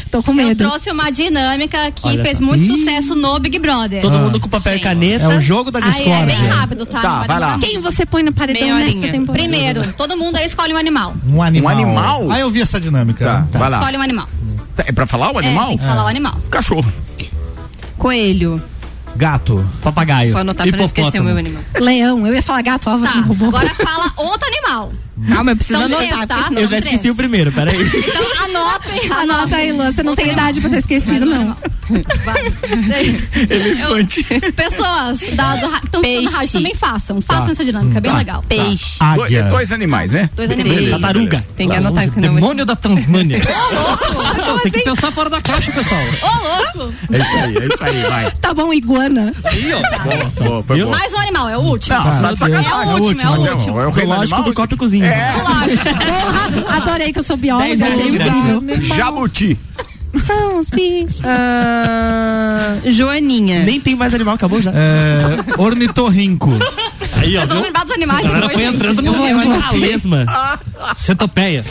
Tô 0.10 0.22
com 0.22 0.32
Eu 0.32 0.36
medo. 0.36 0.58
trouxe 0.58 0.90
uma 0.90 1.10
dinâmica 1.10 1.90
que 1.90 2.06
Olha 2.06 2.22
fez 2.22 2.38
só. 2.38 2.44
muito 2.44 2.64
sucesso 2.66 3.14
no 3.14 3.38
Big 3.38 3.58
Brother. 3.58 4.00
Todo 4.00 4.18
mundo 4.18 4.40
com 4.40 4.48
papel 4.48 4.72
e 4.72 4.76
Gente. 4.76 4.82
caneta. 4.84 5.24
É 5.24 5.36
o 5.36 5.40
jogo 5.40 5.70
da 5.70 5.80
Ai, 5.80 5.84
é 5.84 5.88
É 5.88 5.96
discórdia. 5.96 6.26
bem 6.36 6.46
rápido, 6.46 6.86
tá? 6.86 7.00
Tá, 7.00 7.24
vai 7.26 7.38
lá. 7.40 7.58
Quem 7.58 7.80
você 7.80 8.04
põe 8.06 8.22
no 8.22 8.32
paredão 8.32 8.76
nesta 8.78 9.00
temporada? 9.08 9.32
Primeiro, 9.32 9.92
todo 9.94 10.16
mundo 10.16 10.36
aí 10.36 10.46
escolhe 10.46 10.72
um 10.72 10.76
animal. 10.76 11.14
Um 11.28 11.42
animal. 11.42 11.74
Um 11.74 11.78
animal? 11.78 12.28
Ah, 12.30 12.38
eu 12.40 12.50
vi 12.50 12.60
essa 12.62 12.80
dinâmica. 12.80 13.24
Tá, 13.50 13.58
vai 13.58 13.70
lá. 13.70 13.78
Escolhe 13.78 13.96
um 13.96 14.02
animal. 14.02 14.28
É 14.86 14.92
pra 14.92 15.06
falar 15.06 15.32
o 15.32 15.40
É, 15.40 15.46
animal? 15.46 15.68
tem 15.68 15.78
que 15.78 15.84
falar 15.84 16.04
o 16.04 16.06
animal. 16.08 16.34
Cachorro. 16.50 16.92
Coelho. 17.98 18.62
Gato. 19.16 19.66
Papagaio. 19.82 20.32
Vou 20.32 20.40
anotar 20.42 20.66
pra 20.68 20.76
não 20.76 20.84
esquecer 20.84 21.20
o 21.20 21.24
meu 21.24 21.36
animal. 21.38 21.62
Leão, 21.80 22.26
eu 22.26 22.34
ia 22.34 22.42
falar 22.42 22.62
gato, 22.62 22.90
ó, 22.90 22.98
Tá, 22.98 23.18
agora 23.46 23.74
fala 23.74 24.12
outro 24.16 24.46
animal. 24.46 24.92
Calma, 25.28 25.52
eu 25.52 25.56
preciso 25.56 25.78
São 25.78 25.86
anotar. 25.86 26.08
três, 26.08 26.26
tá? 26.26 26.60
Eu 26.60 26.68
já 26.68 26.78
esqueci 26.78 27.10
o 27.10 27.14
primeiro, 27.14 27.50
peraí. 27.52 27.74
Então 27.80 28.44
anotem. 28.44 29.10
Anota 29.10 29.56
aí, 29.56 29.72
Lu, 29.72 29.84
você 29.84 30.02
não 30.02 30.14
tem 30.14 30.30
idade 30.30 30.60
pra 30.60 30.68
ter 30.70 30.78
esquecido, 30.78 31.24
não. 31.24 31.56
Elefante. 33.48 34.24
Pessoas 34.54 35.20
da, 35.34 35.56
do, 35.56 35.68
que 35.80 35.86
estão 35.86 36.00
Peixe. 36.02 36.16
escutando 36.24 36.36
rádio 36.36 36.52
também 36.52 36.74
façam. 36.74 37.20
Façam 37.20 37.50
essa 37.50 37.64
dinâmica, 37.64 37.98
é 37.98 38.00
bem 38.00 38.12
Tá. 38.12 38.18
legal. 38.18 38.44
Peixe. 38.48 38.98
Do- 38.98 39.22
Águia. 39.22 39.42
dois 39.44 39.72
animais, 39.72 40.12
né? 40.12 40.28
Dois 40.34 40.50
animais. 40.50 40.90
Tartaruga. 40.90 41.40
Tem 41.56 41.68
que 41.68 41.76
anotar 41.76 42.10
que 42.10 42.20
não 42.20 42.34
Demônio 42.34 42.66
da 42.66 42.76
Tasmânia. 42.76 43.40
Não, 44.36 44.58
tem 44.58 44.70
que 44.72 44.78
assim? 44.78 44.84
pensar 44.90 45.10
fora 45.12 45.30
da 45.30 45.40
caixa, 45.40 45.72
pessoal. 45.72 46.00
Ô, 46.22 46.76
louco! 46.82 46.94
É 47.12 47.18
isso 47.18 47.36
aí, 47.36 47.56
é 47.56 47.66
isso 47.74 47.84
aí, 47.84 48.02
vai. 48.02 48.30
Tá 48.32 48.52
bom, 48.54 48.72
iguana. 48.72 49.32
Boa, 50.04 50.30
boa, 50.48 50.62
foi 50.62 50.76
Viu? 50.76 50.86
boa. 50.86 50.98
Mais 50.98 51.12
um 51.12 51.18
animal, 51.18 51.48
é 51.48 51.56
o 51.56 51.60
último. 51.62 51.96
Não, 51.96 52.20
tá 52.20 52.32
de 52.32 52.38
sacanagem. 52.38 52.70
É 52.70 52.74
o 52.74 52.88
último, 53.02 53.20
é 53.22 53.28
o 53.28 53.52
último. 53.52 53.80
É 53.80 53.86
o 53.86 53.90
rei 53.90 54.04
do 54.04 54.10
Zoológico 54.26 54.68
e 54.72 54.76
Cozinha. 54.76 55.05
É. 55.06 55.32
Porra, 56.60 56.76
adorei 56.76 57.12
que 57.12 57.18
eu 57.18 57.22
sou 57.22 57.36
bióloga, 57.36 57.76
Dez 57.76 57.82
achei 57.82 58.08
incrível. 58.08 58.62
Jabuti. 58.82 59.58
São 60.24 60.58
os 60.58 60.70
bichos. 60.70 61.20
Ah, 61.24 62.76
Joaninha. 62.86 63.64
Nem 63.64 63.80
tem 63.80 63.94
mais 63.94 64.14
animal, 64.14 64.34
acabou 64.34 64.62
já. 64.62 64.70
É, 64.70 65.60
ornitorrinco. 65.60 66.50
Aí, 67.16 67.36
ó. 67.36 67.40
Vamos 67.40 67.54
viu? 67.54 67.62
lembrar 67.64 67.84
dos 67.84 67.94
animais 67.94 68.26
depois, 68.26 68.52
foi 68.52 68.62
gente. 68.62 68.76
entrando 68.76 69.02
no 69.02 69.12
meu 69.12 69.80
lesma. 69.80 70.26
Centopeia. 70.96 71.64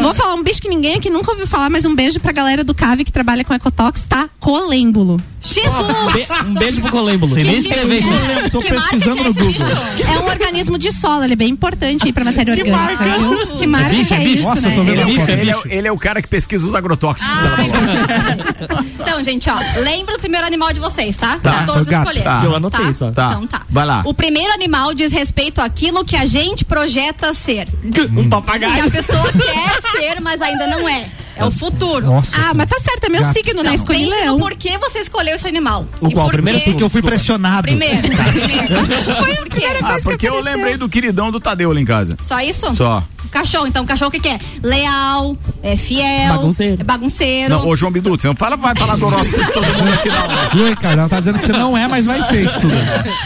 Vou 0.00 0.14
falar 0.14 0.34
um 0.34 0.42
bicho 0.42 0.60
que 0.62 0.68
ninguém 0.68 0.96
aqui 0.96 1.10
nunca 1.10 1.30
ouviu 1.30 1.46
falar, 1.46 1.68
mas 1.70 1.84
um 1.84 1.94
beijo 1.94 2.20
pra 2.20 2.32
galera 2.32 2.64
do 2.64 2.74
CAV 2.74 3.04
que 3.04 3.12
trabalha 3.12 3.44
com 3.44 3.52
Ecotox, 3.52 4.06
tá? 4.06 4.28
Colêmbulo. 4.40 5.20
Jesus! 5.44 6.12
Be- 6.12 6.26
um 6.48 6.54
beijo 6.54 6.80
pro 6.80 6.90
colêmbulo. 6.90 7.32
Sei 7.32 7.44
nem 7.44 7.54
Que 7.54 7.68
escrever 7.68 7.96
isso. 7.96 8.08
tipo- 8.08 8.50
Tô 8.50 8.60
que 8.62 8.72
marca 8.72 8.88
pesquisando 8.90 9.16
que 9.16 9.20
é 9.22 9.28
no 9.28 9.34
Google. 9.34 9.52
bicho? 9.52 10.02
É 10.12 10.18
um 10.20 10.26
organismo 10.26 10.78
de 10.78 10.90
solo, 10.92 11.22
ele 11.24 11.34
é 11.34 11.36
bem 11.36 11.50
importante 11.50 12.04
aí 12.06 12.12
pra 12.12 12.24
matéria 12.24 12.52
orgânica. 12.54 13.04
viu? 13.04 13.46
Que 13.58 13.66
marca 13.66 13.88
bicho, 13.90 14.06
que 14.08 14.14
é 14.14 14.16
é 14.16 14.20
bicho. 14.20 14.34
isso, 14.34 14.42
Nossa, 14.44 14.60
né? 14.62 14.68
eu 14.68 14.74
tô 14.76 14.82
vendo 14.84 14.92
Ele, 14.94 15.02
a 15.02 15.04
bicho, 15.06 15.20
foto. 15.20 15.28
é 15.28 15.32
ele 15.32 15.50
é, 15.50 15.54
bicho. 15.54 15.68
ele 15.68 15.88
é 15.88 15.92
o 15.92 15.98
cara 15.98 16.22
que 16.22 16.28
pesquisa 16.28 16.66
os 16.66 16.74
agrotóxicos. 16.74 17.32
Ah, 17.34 18.84
então, 19.00 19.22
gente, 19.24 19.48
ó, 19.50 19.56
lembra 19.80 20.14
do 20.16 20.20
primeiro 20.20 20.46
animal 20.46 20.72
de 20.72 20.80
vocês, 20.80 21.16
tá? 21.16 21.38
Tá, 21.38 21.52
Pra 21.52 21.62
todos 21.66 21.82
o 21.82 21.90
gato. 21.90 22.00
escolherem. 22.02 22.22
Tá. 22.22 22.40
Que 22.40 22.46
eu 22.46 22.54
anotei 22.56 22.92
só. 22.94 23.10
Tá. 23.10 23.28
Então 23.32 23.46
tá. 23.46 23.62
Vai 23.68 23.84
lá. 23.86 24.02
O 24.04 24.14
primeiro 24.14 24.52
animal 24.52 24.94
diz 24.94 25.12
respeito 25.12 25.60
àquilo 25.60 26.04
que 26.04 26.16
a 26.16 26.24
gente 26.26 26.64
projeta 26.64 27.32
ser. 27.34 27.68
Um 27.84 27.90
Que 27.90 28.28
papagaio. 28.28 28.86
a 28.86 28.90
pessoa 28.90 29.30
quer 29.32 29.90
ser, 29.92 30.20
mas 30.20 30.40
ainda 30.42 30.66
não 30.66 30.88
é. 30.88 31.08
É 31.36 31.44
o 31.44 31.50
futuro. 31.50 32.06
Nossa. 32.06 32.36
Ah, 32.36 32.52
mas 32.54 32.66
tá 32.68 32.78
certo, 32.80 33.04
é 33.04 33.08
meu 33.08 33.22
Já- 33.22 33.32
signo, 33.32 33.62
né? 33.62 33.74
Escolhi 33.74 34.06
leão. 34.08 34.34
no 34.34 34.40
porquê 34.40 34.78
você 34.78 35.00
escolheu 35.00 35.34
esse 35.36 35.46
animal. 35.46 35.86
O 36.00 36.10
qual? 36.10 36.26
por 36.26 36.34
Primeiro 36.34 36.60
quê? 36.60 36.70
Porque 36.70 36.82
eu 36.84 36.90
fui 36.90 37.02
pressionado. 37.02 37.62
Primeiro, 37.62 38.02
primeiro. 38.02 39.14
Foi 39.16 39.34
por 39.36 39.48
quê? 39.48 39.66
Ah, 39.82 39.96
porque 40.02 40.28
eu 40.28 40.40
lembrei 40.40 40.76
do 40.76 40.88
queridão 40.88 41.30
do 41.30 41.40
Tadeu 41.40 41.72
lá 41.72 41.80
em 41.80 41.84
casa. 41.84 42.16
Só 42.20 42.40
isso? 42.40 42.74
Só. 42.74 43.02
Cachorro, 43.30 43.66
então, 43.66 43.84
cachorro 43.84 44.10
o 44.10 44.12
que, 44.12 44.20
que 44.20 44.28
é? 44.28 44.38
Leal, 44.62 45.36
é 45.60 45.76
fiel, 45.76 46.34
Bagunceiro. 46.34 46.80
é 46.80 46.84
bagunceiro. 46.84 47.50
Não, 47.50 47.66
ô 47.66 47.74
João 47.74 47.90
Bidu, 47.90 48.10
você 48.10 48.28
não 48.28 48.36
fala, 48.36 48.56
vai 48.56 48.76
falar 48.76 48.94
do 48.96 49.06
horóscopo 49.06 49.42
de 49.44 49.50
todo 49.52 49.66
mundo 49.66 49.92
aqui 49.92 50.08
não. 50.08 50.50
Viu, 50.54 50.68
Ricardo? 50.68 51.00
Ela 51.00 51.08
tá 51.08 51.18
dizendo 51.18 51.38
que 51.40 51.46
você 51.46 51.52
não 51.52 51.76
é, 51.76 51.88
mas 51.88 52.06
vai 52.06 52.22
ser 52.22 52.44
isso 52.44 52.60
tudo. 52.60 52.74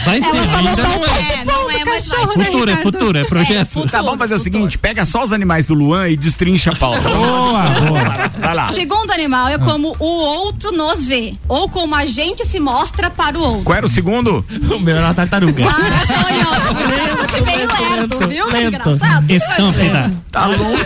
Vai 0.05 0.19
ser 0.19 0.31
vida, 0.31 0.83
não 0.83 1.05
é. 1.05 1.33
É, 1.33 1.45
não 1.45 1.69
é, 1.69 1.85
mas 1.85 2.07
vai. 2.07 2.19
cachorro, 2.19 2.39
né, 2.39 2.45
Futuro, 2.45 2.71
é 2.71 2.75
futuro, 2.77 3.17
é 3.19 3.23
projeto. 3.23 3.67
futuro, 3.69 3.91
Tá, 3.91 4.01
vamos 4.01 4.17
fazer 4.17 4.33
o 4.33 4.37
futuro. 4.39 4.55
seguinte, 4.55 4.77
pega 4.79 5.05
só 5.05 5.21
os 5.23 5.31
animais 5.31 5.67
do 5.67 5.75
Luan 5.75 6.09
e 6.09 6.17
destrincha 6.17 6.71
a 6.71 6.75
pauta. 6.75 7.07
Boa, 7.07 7.61
boa. 7.69 7.98
Vai 8.39 8.53
lá. 8.55 8.73
Segundo 8.73 9.11
animal 9.11 9.49
é 9.49 9.57
como 9.57 9.95
o 9.99 10.05
outro 10.05 10.71
nos 10.71 11.03
vê, 11.05 11.35
ou 11.47 11.69
como 11.69 11.95
a 11.95 12.05
gente 12.05 12.45
se 12.45 12.59
mostra 12.59 13.09
para 13.09 13.37
o 13.37 13.41
outro. 13.41 13.63
Qual 13.63 13.77
era 13.77 13.85
o 13.85 13.89
segundo? 13.89 14.45
O 14.71 14.79
meu 14.79 14.95
era 14.95 15.07
uma 15.07 15.13
tartaruga. 15.13 15.65
Ah, 15.67 15.99
Tonho, 16.07 17.17
você 17.17 17.41
bem 17.41 17.57
lerdo, 17.57 18.27
viu? 18.27 18.47
lento. 18.49 18.95
Desgraçado. 18.95 19.31
Estâmpida. 19.31 20.11
Tá 20.31 20.45
longe. 20.47 20.83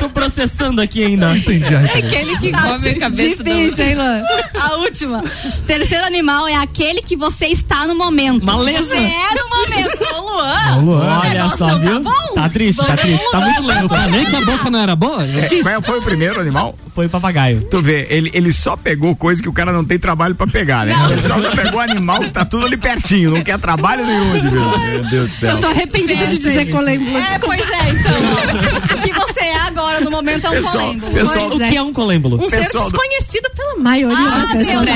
Tô 0.00 0.08
processando 0.08 0.80
aqui 0.80 1.04
ainda. 1.04 1.36
Entendi, 1.36 1.68
Ricardo. 1.74 1.98
Aquele 1.98 2.38
que 2.38 2.50
Tá 2.50 2.62
come 2.62 2.88
a 2.88 2.98
cabeça 2.98 3.44
Difícil, 3.44 3.84
hein, 3.84 3.94
Luan? 3.94 4.22
A 4.58 4.76
última. 4.76 5.22
Terceiro 5.66 6.04
animal 6.06 6.48
é 6.48 6.54
aquele 6.56 7.02
que 7.02 7.16
você 7.16 7.46
está 7.46 7.86
no 7.86 7.94
momento. 7.94 8.44
Maleza. 8.44 8.88
Zero 8.88 9.48
momento. 9.48 10.14
Ô, 10.14 10.20
Luan. 10.30 10.76
Ô, 10.76 10.80
Luan. 10.80 11.04
o 11.04 11.20
Olha 11.20 11.48
só, 11.56 11.66
não 11.68 11.80
viu? 11.80 12.02
Tá, 12.02 12.10
bom. 12.10 12.34
Tá 12.34 12.48
triste, 12.48 12.78
tá 12.78 12.84
Vamos 12.86 13.00
triste. 13.02 13.30
Tá 13.30 13.38
lá. 13.38 13.44
muito 13.46 13.62
lento. 13.66 13.82
Eu 13.82 13.88
falei 13.88 14.24
que 14.24 14.36
a 14.36 14.40
boca 14.40 14.70
não 14.70 14.78
era 14.80 14.96
boa? 14.96 15.26
Eu 15.26 15.40
É, 15.44 15.48
disse. 15.48 15.62
qual 15.62 15.82
foi 15.82 15.98
o 15.98 16.02
primeiro 16.02 16.40
animal? 16.40 16.74
Foi 16.94 17.06
o 17.06 17.10
papagaio. 17.10 17.62
Tu 17.70 17.80
vê, 17.82 18.06
ele, 18.10 18.30
ele 18.32 18.52
só 18.52 18.76
pegou 18.76 19.14
coisa 19.14 19.42
que 19.42 19.48
o 19.48 19.52
cara 19.52 19.70
não 19.72 19.84
tem 19.84 19.98
trabalho 19.98 20.34
pra 20.34 20.46
pegar, 20.46 20.86
né? 20.86 20.94
Ele 21.10 21.20
só 21.20 21.38
pegou 21.54 21.78
animal 21.80 22.20
que 22.20 22.30
tá 22.30 22.44
tudo 22.44 22.64
ali 22.66 22.76
pertinho, 22.76 23.30
não 23.32 23.42
quer 23.44 23.58
trabalho 23.58 24.04
nenhum, 24.06 24.32
de. 24.32 24.50
Meu 24.50 25.04
Deus 25.10 25.30
do 25.30 25.36
céu. 25.36 25.50
Eu 25.50 25.60
tô 25.60 25.66
arrependida 25.66 26.26
de 26.26 26.38
dizer 26.38 26.70
colembro. 26.70 27.16
É, 27.16 27.38
pois 27.38 27.60
é, 27.60 27.90
então. 27.90 28.98
o 28.98 29.02
que 29.02 29.12
você 29.12 29.40
é 29.40 29.58
agora 29.60 29.89
no 30.00 30.10
momento 30.10 30.46
é 30.46 30.50
um 30.50 30.52
Pessoal, 30.52 30.72
colêmbulo. 30.84 31.12
pessoal, 31.12 31.46
O 31.48 31.58
que 31.58 31.76
é 31.76 31.82
um 31.82 31.92
colêmbulo? 31.92 32.44
Um 32.44 32.48
ser 32.48 32.60
Pessoal 32.64 32.84
do- 32.84 32.90
desconhecido 32.92 33.50
pela 33.56 33.76
maioria 33.76 34.16
Ah, 34.18 34.38
das 34.40 34.50
pessoas. 34.50 34.88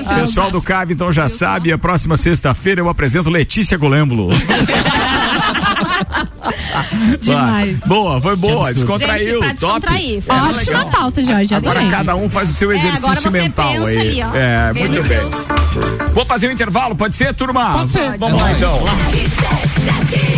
O 0.00 0.20
pessoal 0.20 0.50
do 0.50 0.60
CAV 0.62 0.92
então 0.92 1.12
já 1.12 1.28
sabe, 1.28 1.72
a 1.72 1.78
próxima 1.78 2.16
sexta-feira 2.16 2.80
eu 2.80 2.88
apresento 2.88 3.30
Letícia 3.30 3.76
Golêmbulo. 3.78 4.28
Demais. 7.20 7.78
Boa, 7.86 8.20
foi 8.20 8.36
boa, 8.36 8.68
Gente, 8.68 8.76
descontraiu, 8.78 9.38
pra 9.40 9.48
top. 9.54 9.60
descontrair. 9.80 10.22
foi 10.22 10.36
É, 10.36 10.40
Ótima 10.40 10.78
legal. 10.78 10.86
pauta, 10.90 11.22
Jorge. 11.24 11.54
Agora 11.54 11.78
adorei. 11.80 11.96
cada 11.96 12.16
um 12.16 12.28
faz 12.30 12.50
o 12.50 12.52
seu 12.52 12.70
É, 12.72 12.76
agora 12.76 12.88
exercício 12.96 13.22
você 13.22 13.30
mental 13.30 13.72
pensa 13.72 13.86
aí. 13.86 13.98
ali, 13.98 14.22
ó. 14.22 14.34
É, 14.36 14.72
muito 14.72 15.02
bem. 15.02 15.02
seus- 15.02 15.34
Vou 16.14 16.24
fazer 16.26 16.48
um 16.48 16.52
intervalo, 16.52 16.94
pode 16.94 17.14
ser, 17.14 17.32
turma? 17.34 17.72
Pode 17.72 17.90
ser. 17.90 18.16
Vamos 18.18 18.40
lá 18.40 18.52
então. 18.52 18.80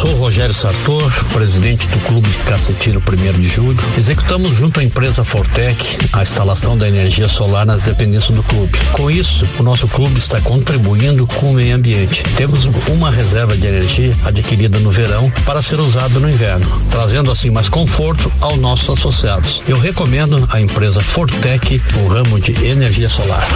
Sou 0.05 0.17
Rogério 0.17 0.53
Sartor, 0.53 1.11
presidente 1.33 1.88
do 1.88 1.99
Clube 2.01 2.29
Cacetiro 2.47 3.03
1 3.11 3.40
de 3.40 3.49
Julho. 3.49 3.83
Executamos 3.97 4.55
junto 4.55 4.79
à 4.79 4.85
empresa 4.85 5.25
Fortec 5.25 5.97
a 6.12 6.21
instalação 6.21 6.77
da 6.77 6.87
energia 6.87 7.27
solar 7.27 7.64
nas 7.64 7.83
dependências 7.85 8.37
do 8.37 8.43
clube. 8.43 8.79
Com 8.93 9.11
isso, 9.11 9.49
o 9.59 9.62
nosso 9.62 9.88
clube 9.88 10.19
está 10.19 10.38
contribuindo 10.43 11.27
com 11.27 11.53
o 11.53 11.55
meio 11.55 11.75
ambiente. 11.75 12.23
Temos 12.37 12.67
uma 12.87 13.11
reserva 13.11 13.57
de 13.57 13.67
energia 13.67 14.14
adquirida 14.27 14.79
no 14.79 14.90
verão 14.90 15.33
para 15.47 15.62
ser 15.62 15.81
usada 15.81 16.21
no 16.21 16.29
inverno, 16.29 16.67
trazendo 16.90 17.33
assim 17.33 17.49
mais 17.49 17.71
conforto 17.71 18.31
aos 18.43 18.59
nossos 18.59 18.90
associados. 18.90 19.62
Eu 19.67 19.79
recomendo 19.79 20.47
a 20.53 20.61
empresa 20.61 21.01
Fortec 21.01 21.81
no 21.95 22.09
ramo 22.09 22.38
de 22.38 22.53
energia 22.67 23.09
solar. 23.09 23.49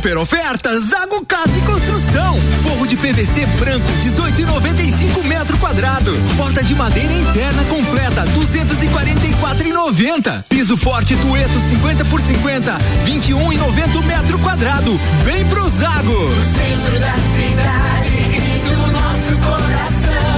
Super 0.00 0.16
ofertas 0.16 0.84
Zago 0.84 1.26
Casa 1.26 1.58
e 1.58 1.60
Construção. 1.60 2.40
Forro 2.62 2.86
de 2.86 2.96
PVC 2.96 3.44
branco 3.58 3.86
18,95 4.02 5.22
metro 5.24 5.58
quadrado. 5.58 6.14
Porta 6.38 6.64
de 6.64 6.74
madeira 6.74 7.12
interna 7.12 7.62
completa 7.64 8.24
244,90. 8.24 10.42
Piso 10.48 10.78
forte 10.78 11.14
Tueto 11.16 11.60
50 11.68 12.06
por 12.06 12.18
50 12.18 12.78
21,90 13.04 14.02
metro 14.06 14.38
quadrado. 14.38 14.98
Vem 15.22 15.44
pro 15.44 15.68
Zago. 15.68 16.12
No 16.12 16.54
centro 16.54 16.98
da 16.98 17.12
cidade 17.36 18.16
e 18.38 18.58
do 18.64 18.92
nosso 18.92 19.38
coração. 19.46 20.29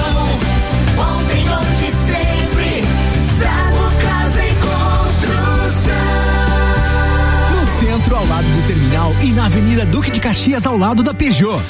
Centro, 8.12 8.16
ao 8.16 8.27
lado 8.27 8.44
do 8.44 8.66
terminal 8.66 9.14
e 9.22 9.33
na 9.33 9.46
Avenida 9.46 9.87
Duque 9.87 10.11
de 10.11 10.20
Caxias, 10.20 10.66
ao 10.66 10.77
lado 10.77 11.03
da 11.03 11.14
Peugeot. 11.14 11.62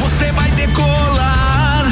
Você 0.00 0.32
vai 0.32 0.50
decolar 0.52 1.86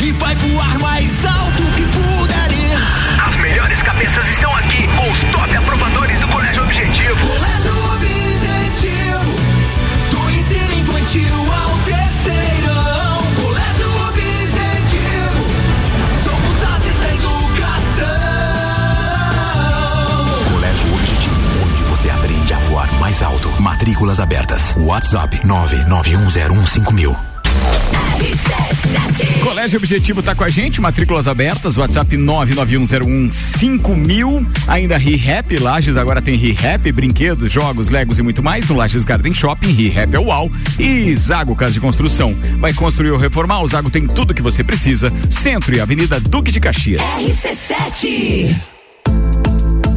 e 0.00 0.12
vai 0.12 0.34
voar 0.36 0.78
mais 0.78 1.10
alto 1.24 1.62
que 1.74 1.82
puder 1.82 2.52
ir. 2.52 2.78
As 3.26 3.36
melhores 3.36 3.82
cabeças 3.82 4.26
estão 4.28 4.54
aqui 4.56 4.86
com 4.96 5.10
os 5.10 5.18
top 5.32 5.56
aprovadores 5.56 6.18
do 6.20 6.28
Colégio 6.28 6.62
Objetivo. 6.62 7.26
Colégio 7.26 7.94
Objetivo, 7.94 9.34
do 10.10 10.30
ensino 10.30 10.80
infantil 10.80 11.41
voar 23.22 23.22
mais 23.22 23.22
alto. 23.22 23.62
Matrículas 23.62 24.20
abertas. 24.20 24.76
WhatsApp 24.76 25.40
991015000. 25.44 27.16
Colégio 29.42 29.78
Objetivo 29.78 30.22
tá 30.22 30.34
com 30.34 30.44
a 30.44 30.48
gente, 30.48 30.80
matrículas 30.80 31.28
abertas, 31.28 31.76
WhatsApp 31.76 32.16
991015000. 32.16 34.46
Ainda 34.66 34.96
ReHap, 34.96 35.58
Lages 35.58 35.96
agora 35.96 36.20
tem 36.22 36.36
ReHap, 36.36 36.90
brinquedos, 36.92 37.52
jogos, 37.52 37.90
legos 37.90 38.18
e 38.18 38.22
muito 38.22 38.42
mais 38.42 38.68
no 38.68 38.74
Lages 38.76 39.04
Garden 39.04 39.34
Shopping, 39.34 39.72
ReHap 39.72 40.14
é 40.14 40.18
UAU 40.18 40.50
e 40.78 41.14
Zago 41.14 41.54
Casa 41.54 41.74
de 41.74 41.80
Construção. 41.80 42.34
Vai 42.58 42.72
construir 42.72 43.10
ou 43.10 43.18
reformar, 43.18 43.62
o 43.62 43.66
Zago 43.66 43.90
tem 43.90 44.06
tudo 44.06 44.32
que 44.34 44.42
você 44.42 44.64
precisa. 44.64 45.12
Centro 45.28 45.76
e 45.76 45.80
Avenida 45.80 46.18
Duque 46.20 46.50
de 46.50 46.60
Caxias. 46.60 47.02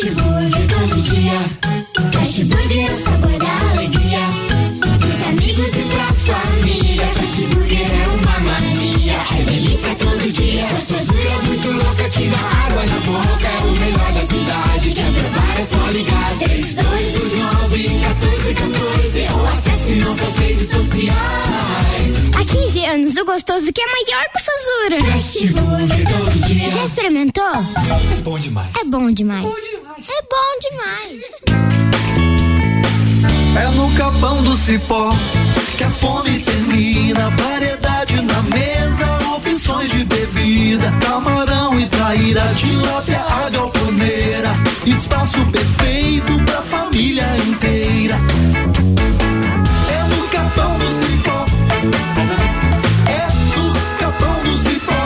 Fast 0.00 0.16
todo 0.16 1.02
dia. 1.02 1.38
Fast 2.10 2.40
é 2.40 2.90
o 2.90 2.96
sabor 3.02 3.38
da 3.38 3.70
alegria. 3.72 4.24
Dos 4.98 5.22
amigos 5.28 5.68
e 5.76 5.82
pra 5.94 6.06
família. 6.14 7.06
Fast 7.06 7.46
Burger 7.48 7.89
delícia 9.50 9.94
todo 9.96 10.30
dia. 10.30 10.66
Gostosura 10.68 11.42
muito 11.44 11.72
louca 11.72 12.08
que 12.10 12.28
dá 12.28 12.38
água 12.38 12.86
na 12.86 13.00
boca. 13.00 13.48
É 13.48 13.58
o 13.58 13.72
melhor 13.72 14.12
da 14.12 14.20
cidade. 14.20 14.90
Quer 14.92 15.12
provar 15.12 15.60
é 15.60 15.64
só 15.64 15.90
ligar. 15.90 16.38
3229 16.38 17.88
1414 17.88 19.28
ou 19.32 19.46
acesse 19.46 19.92
nossas 19.94 20.38
redes 20.38 20.70
sociais. 20.70 22.34
Há 22.34 22.44
15 22.44 22.86
anos, 22.86 23.16
o 23.16 23.24
gostoso 23.24 23.72
que 23.72 23.80
é 23.80 23.86
maior 23.86 24.26
que. 24.32 25.02
Fast 25.04 25.46
Burger 25.48 26.08
todo 26.08 26.46
dia. 26.46 26.70
Já 26.70 26.84
experimentou? 26.84 27.44
É 27.44 28.20
bom 28.22 28.38
demais. 28.38 28.70
É 28.80 28.84
bom 28.84 29.10
demais. 29.10 29.42
Bom 29.42 29.54
demais. 29.54 30.08
É 30.08 30.22
bom 30.22 30.58
demais. 30.70 31.20
É 33.56 33.68
no 33.74 33.90
capão 33.94 34.42
do 34.42 34.56
cipó 34.56 35.12
que 35.76 35.84
a 35.84 35.90
fome 35.90 36.38
termina. 36.40 37.30
Variedade 37.30 38.20
na 38.22 38.42
mesa, 38.42 38.79
de 39.90 40.04
bebida. 40.04 40.92
Camarão 41.00 41.78
e 41.78 41.86
traíra, 41.86 42.42
tilápia, 42.56 43.20
a 43.20 43.50
galponeira. 43.50 44.50
Espaço 44.86 45.44
perfeito 45.46 46.38
pra 46.44 46.62
família 46.62 47.26
inteira. 47.48 48.16
É 49.90 50.02
no 50.08 50.28
capão 50.28 50.78
do 50.78 50.88
cipó. 51.00 51.46
É 53.06 53.26
no 53.56 53.72
capão 53.98 54.42
do 54.42 54.58
cipó. 54.58 55.02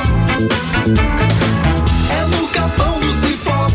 É 2.10 2.24
no 2.36 2.48
capão 2.48 2.98
do 3.00 3.12
cipó. 3.26 3.66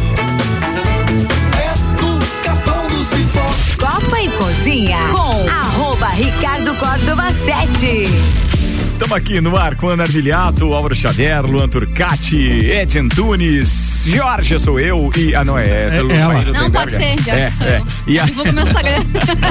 É 1.57 1.69
no 2.01 2.19
capão 2.43 2.87
do 2.87 2.99
cipó. 3.09 3.47
Copa 3.85 4.21
e 4.21 4.29
Cozinha 4.29 4.99
com 5.11 5.49
arroba 5.49 6.07
Ricardo 6.09 6.75
Córdova 6.75 7.31
7. 7.33 8.58
Estamos 9.01 9.15
aqui 9.15 9.39
no 9.39 9.55
ar 9.55 9.77
com 9.77 9.87
Ana 9.87 10.03
Arvilhato, 10.03 10.73
Álvaro 10.73 10.93
Xavier, 10.93 11.45
Luan 11.45 11.69
Turcati, 11.69 12.69
Ed 12.69 12.99
Antunes, 12.99 13.88
Jorge 14.05 14.59
sou 14.59 14.79
eu 14.79 15.11
e. 15.17 15.35
Ah, 15.35 15.43
não 15.43 15.57
é. 15.57 15.65
é, 15.65 15.89
É 16.09 16.17
ela. 16.17 16.43
Não, 16.45 16.69
pode 16.71 16.91
ser, 16.95 17.15
Jorge 17.21 17.29
É, 17.31 17.49
sou 17.51 17.67
é. 17.67 17.79
eu. 17.79 17.87
E, 18.07 18.19
a- 18.19 18.25
Divulga 18.25 18.51
meu 18.51 18.63
Instagram. 18.63 19.03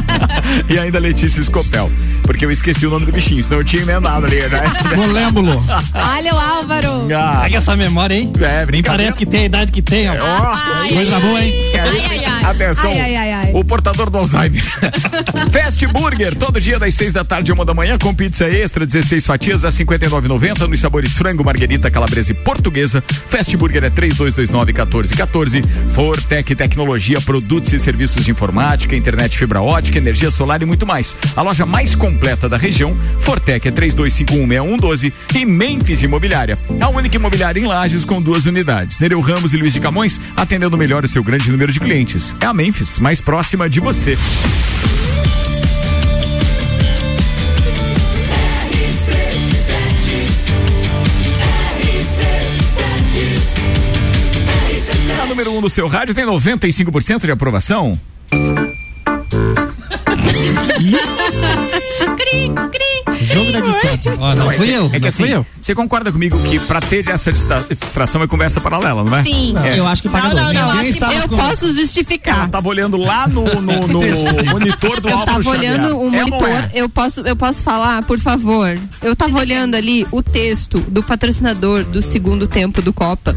e 0.69 0.79
ainda 0.79 0.99
Letícia 0.99 1.43
Scopel. 1.43 1.91
Porque 2.23 2.45
eu 2.45 2.51
esqueci 2.51 2.87
o 2.87 2.91
nome 2.91 3.07
do 3.07 3.13
bichinho, 3.13 3.43
senão 3.43 3.59
eu 3.61 3.65
tinha 3.65 3.83
emendado 3.83 4.27
ali, 4.27 4.41
né? 4.41 4.63
Molêmbulo. 4.97 5.65
Olha 5.95 6.35
o 6.35 6.39
Álvaro. 6.39 7.07
Ah, 7.15 7.41
Pega 7.43 7.57
essa 7.59 7.75
memória, 7.77 8.15
hein? 8.15 8.31
é, 8.41 8.67
brincadeira. 8.67 9.05
Parece 9.13 9.17
que 9.19 9.27
tem 9.27 9.43
a 9.43 9.45
idade 9.47 9.73
que 9.73 9.81
tem, 9.83 10.09
ó. 10.11 10.15
Coisa 10.89 11.21
boa, 11.21 11.43
hein? 11.43 11.55
Ai, 11.75 12.07
ai, 12.11 12.25
ai. 12.25 12.39
Atenção, 12.49 12.91
Ai, 12.91 13.01
ai, 13.01 13.17
ai, 13.17 13.33
ai. 13.33 13.51
o 13.55 13.63
portador 13.65 14.09
do 14.11 14.19
Alzheimer. 14.19 14.63
Fast 15.53 15.87
Burger, 15.89 16.35
todo 16.37 16.61
dia 16.61 16.79
das 16.79 16.95
seis 16.95 17.13
da 17.13 17.25
tarde 17.25 17.51
e 17.51 17.55
uma 17.55 17.65
da 17.65 17.75
manhã, 17.75 17.99
com 17.99 18.15
pizza 18.15 18.47
extra, 18.49 18.87
16 18.87 19.27
fatias 19.27 19.65
a 19.65 19.69
59,90 19.71 20.67
nos 20.67 20.81
sabores 20.81 21.13
frango, 21.13 21.45
marguerita, 21.45 21.91
calabresa 21.91 22.33
e 22.33 22.35
portuguesa. 22.35 23.03
Fast 23.29 23.55
Burger 23.57 23.85
é 23.85 23.91
3229-1414. 24.39 25.65
Fortec 25.91 26.55
Tecnologia, 26.55 27.21
produtos 27.21 27.73
e 27.73 27.79
serviços 27.79 28.25
de 28.25 28.31
informática, 28.31 28.95
internet 28.95 29.37
fibra 29.37 29.61
ótica, 29.63 29.99
energia 29.99 30.31
solar 30.31 30.63
e 30.63 30.65
muito 30.65 30.87
mais. 30.87 31.17
A 31.37 31.43
loja 31.43 31.67
mais 31.67 31.95
completa 31.95 32.49
da 32.49 32.57
região, 32.57 32.97
Fortec 33.21 33.67
é 33.67 33.71
32516112 33.71 35.13
e 35.35 35.45
Memphis 35.45 36.03
Imobiliária. 36.03 36.57
A 36.81 36.89
única 36.89 37.17
imobiliária 37.17 37.61
em 37.61 37.67
Lages 37.67 38.05
com 38.05 38.21
duas 38.21 38.47
unidades. 38.47 39.01
Nereu 39.01 39.21
Ramos 39.21 39.53
e 39.53 39.57
Luiz 39.57 39.73
de 39.73 39.81
Camões, 39.81 40.21
atendendo 40.37 40.77
melhor 40.77 41.05
o 41.05 41.09
seu 41.09 41.23
grande 41.23 41.51
número 41.51 41.73
de 41.73 41.81
clientes. 41.81 42.37
É 42.41 42.47
a 42.47 42.55
Memphis, 42.55 42.99
mais 42.99 43.21
próxima 43.21 43.69
de 43.69 43.81
você. 43.81 44.17
Número 55.39 55.53
1 55.53 55.59
um 55.59 55.61
do 55.61 55.71
seu 55.71 55.87
rádio 55.87 56.15
tem 56.15 56.25
95% 56.27 57.21
de 57.21 57.31
aprovação. 57.31 57.99
Cri, 62.17 62.51
cri. 62.73 63.25
Jogo 63.25 63.53
da 63.53 63.61
Discord. 63.61 64.09
Ó, 64.19 64.35
não, 64.35 64.51
é 64.51 64.55
fui 64.55 64.67
que- 64.67 64.73
eu, 64.73 64.87
É 64.87 64.91
que 64.91 64.99
não 65.01 65.09
assim, 65.09 65.25
fui 65.25 65.35
eu. 65.35 65.47
você 65.61 65.75
concorda 65.75 66.11
comigo 66.11 66.39
que 66.43 66.59
pra 66.61 66.81
ter 66.81 67.09
essa 67.09 67.33
distra- 67.33 67.65
distração 67.69 68.23
é 68.23 68.27
conversa 68.27 68.61
paralela, 68.61 69.05
não 69.05 69.17
é? 69.17 69.23
Sim. 69.23 69.55
É. 69.63 69.79
Eu 69.79 69.87
acho 69.87 70.03
que 70.03 70.09
paga 70.09 70.29
Não, 70.29 70.35
não, 70.35 70.53
não. 70.53 70.75
Ninguém 70.77 70.91
Acho 70.91 70.99
que 70.99 71.05
eu 71.25 71.29
com- 71.29 71.37
posso 71.37 71.73
justificar. 71.75 72.45
Eu 72.47 72.51
tava 72.51 72.69
olhando 72.69 72.97
lá 72.97 73.29
no, 73.29 73.45
no, 73.61 73.87
no 73.89 74.01
monitor 74.51 75.01
do 75.01 75.09
Eu 75.09 75.19
Álvaro 75.19 75.43
tava 75.45 75.55
Xavier. 75.57 75.75
olhando 75.75 75.99
o 75.99 76.07
É 76.09 76.11
não 76.11 76.29
monitor, 76.31 76.49
é? 76.49 76.71
eu 76.75 76.89
posso, 76.89 77.21
eu 77.21 77.37
posso 77.37 77.63
falar, 77.63 78.03
por 78.05 78.19
favor. 78.19 78.77
Eu 79.03 79.15
tava 79.15 79.39
olhando 79.39 79.75
ali 79.77 80.07
o 80.11 80.23
texto 80.23 80.79
do 80.89 81.03
patrocinador 81.03 81.85
do 81.85 82.01
segundo 82.03 82.47
tempo 82.49 82.81
do 82.83 82.93
Copa, 82.93 83.37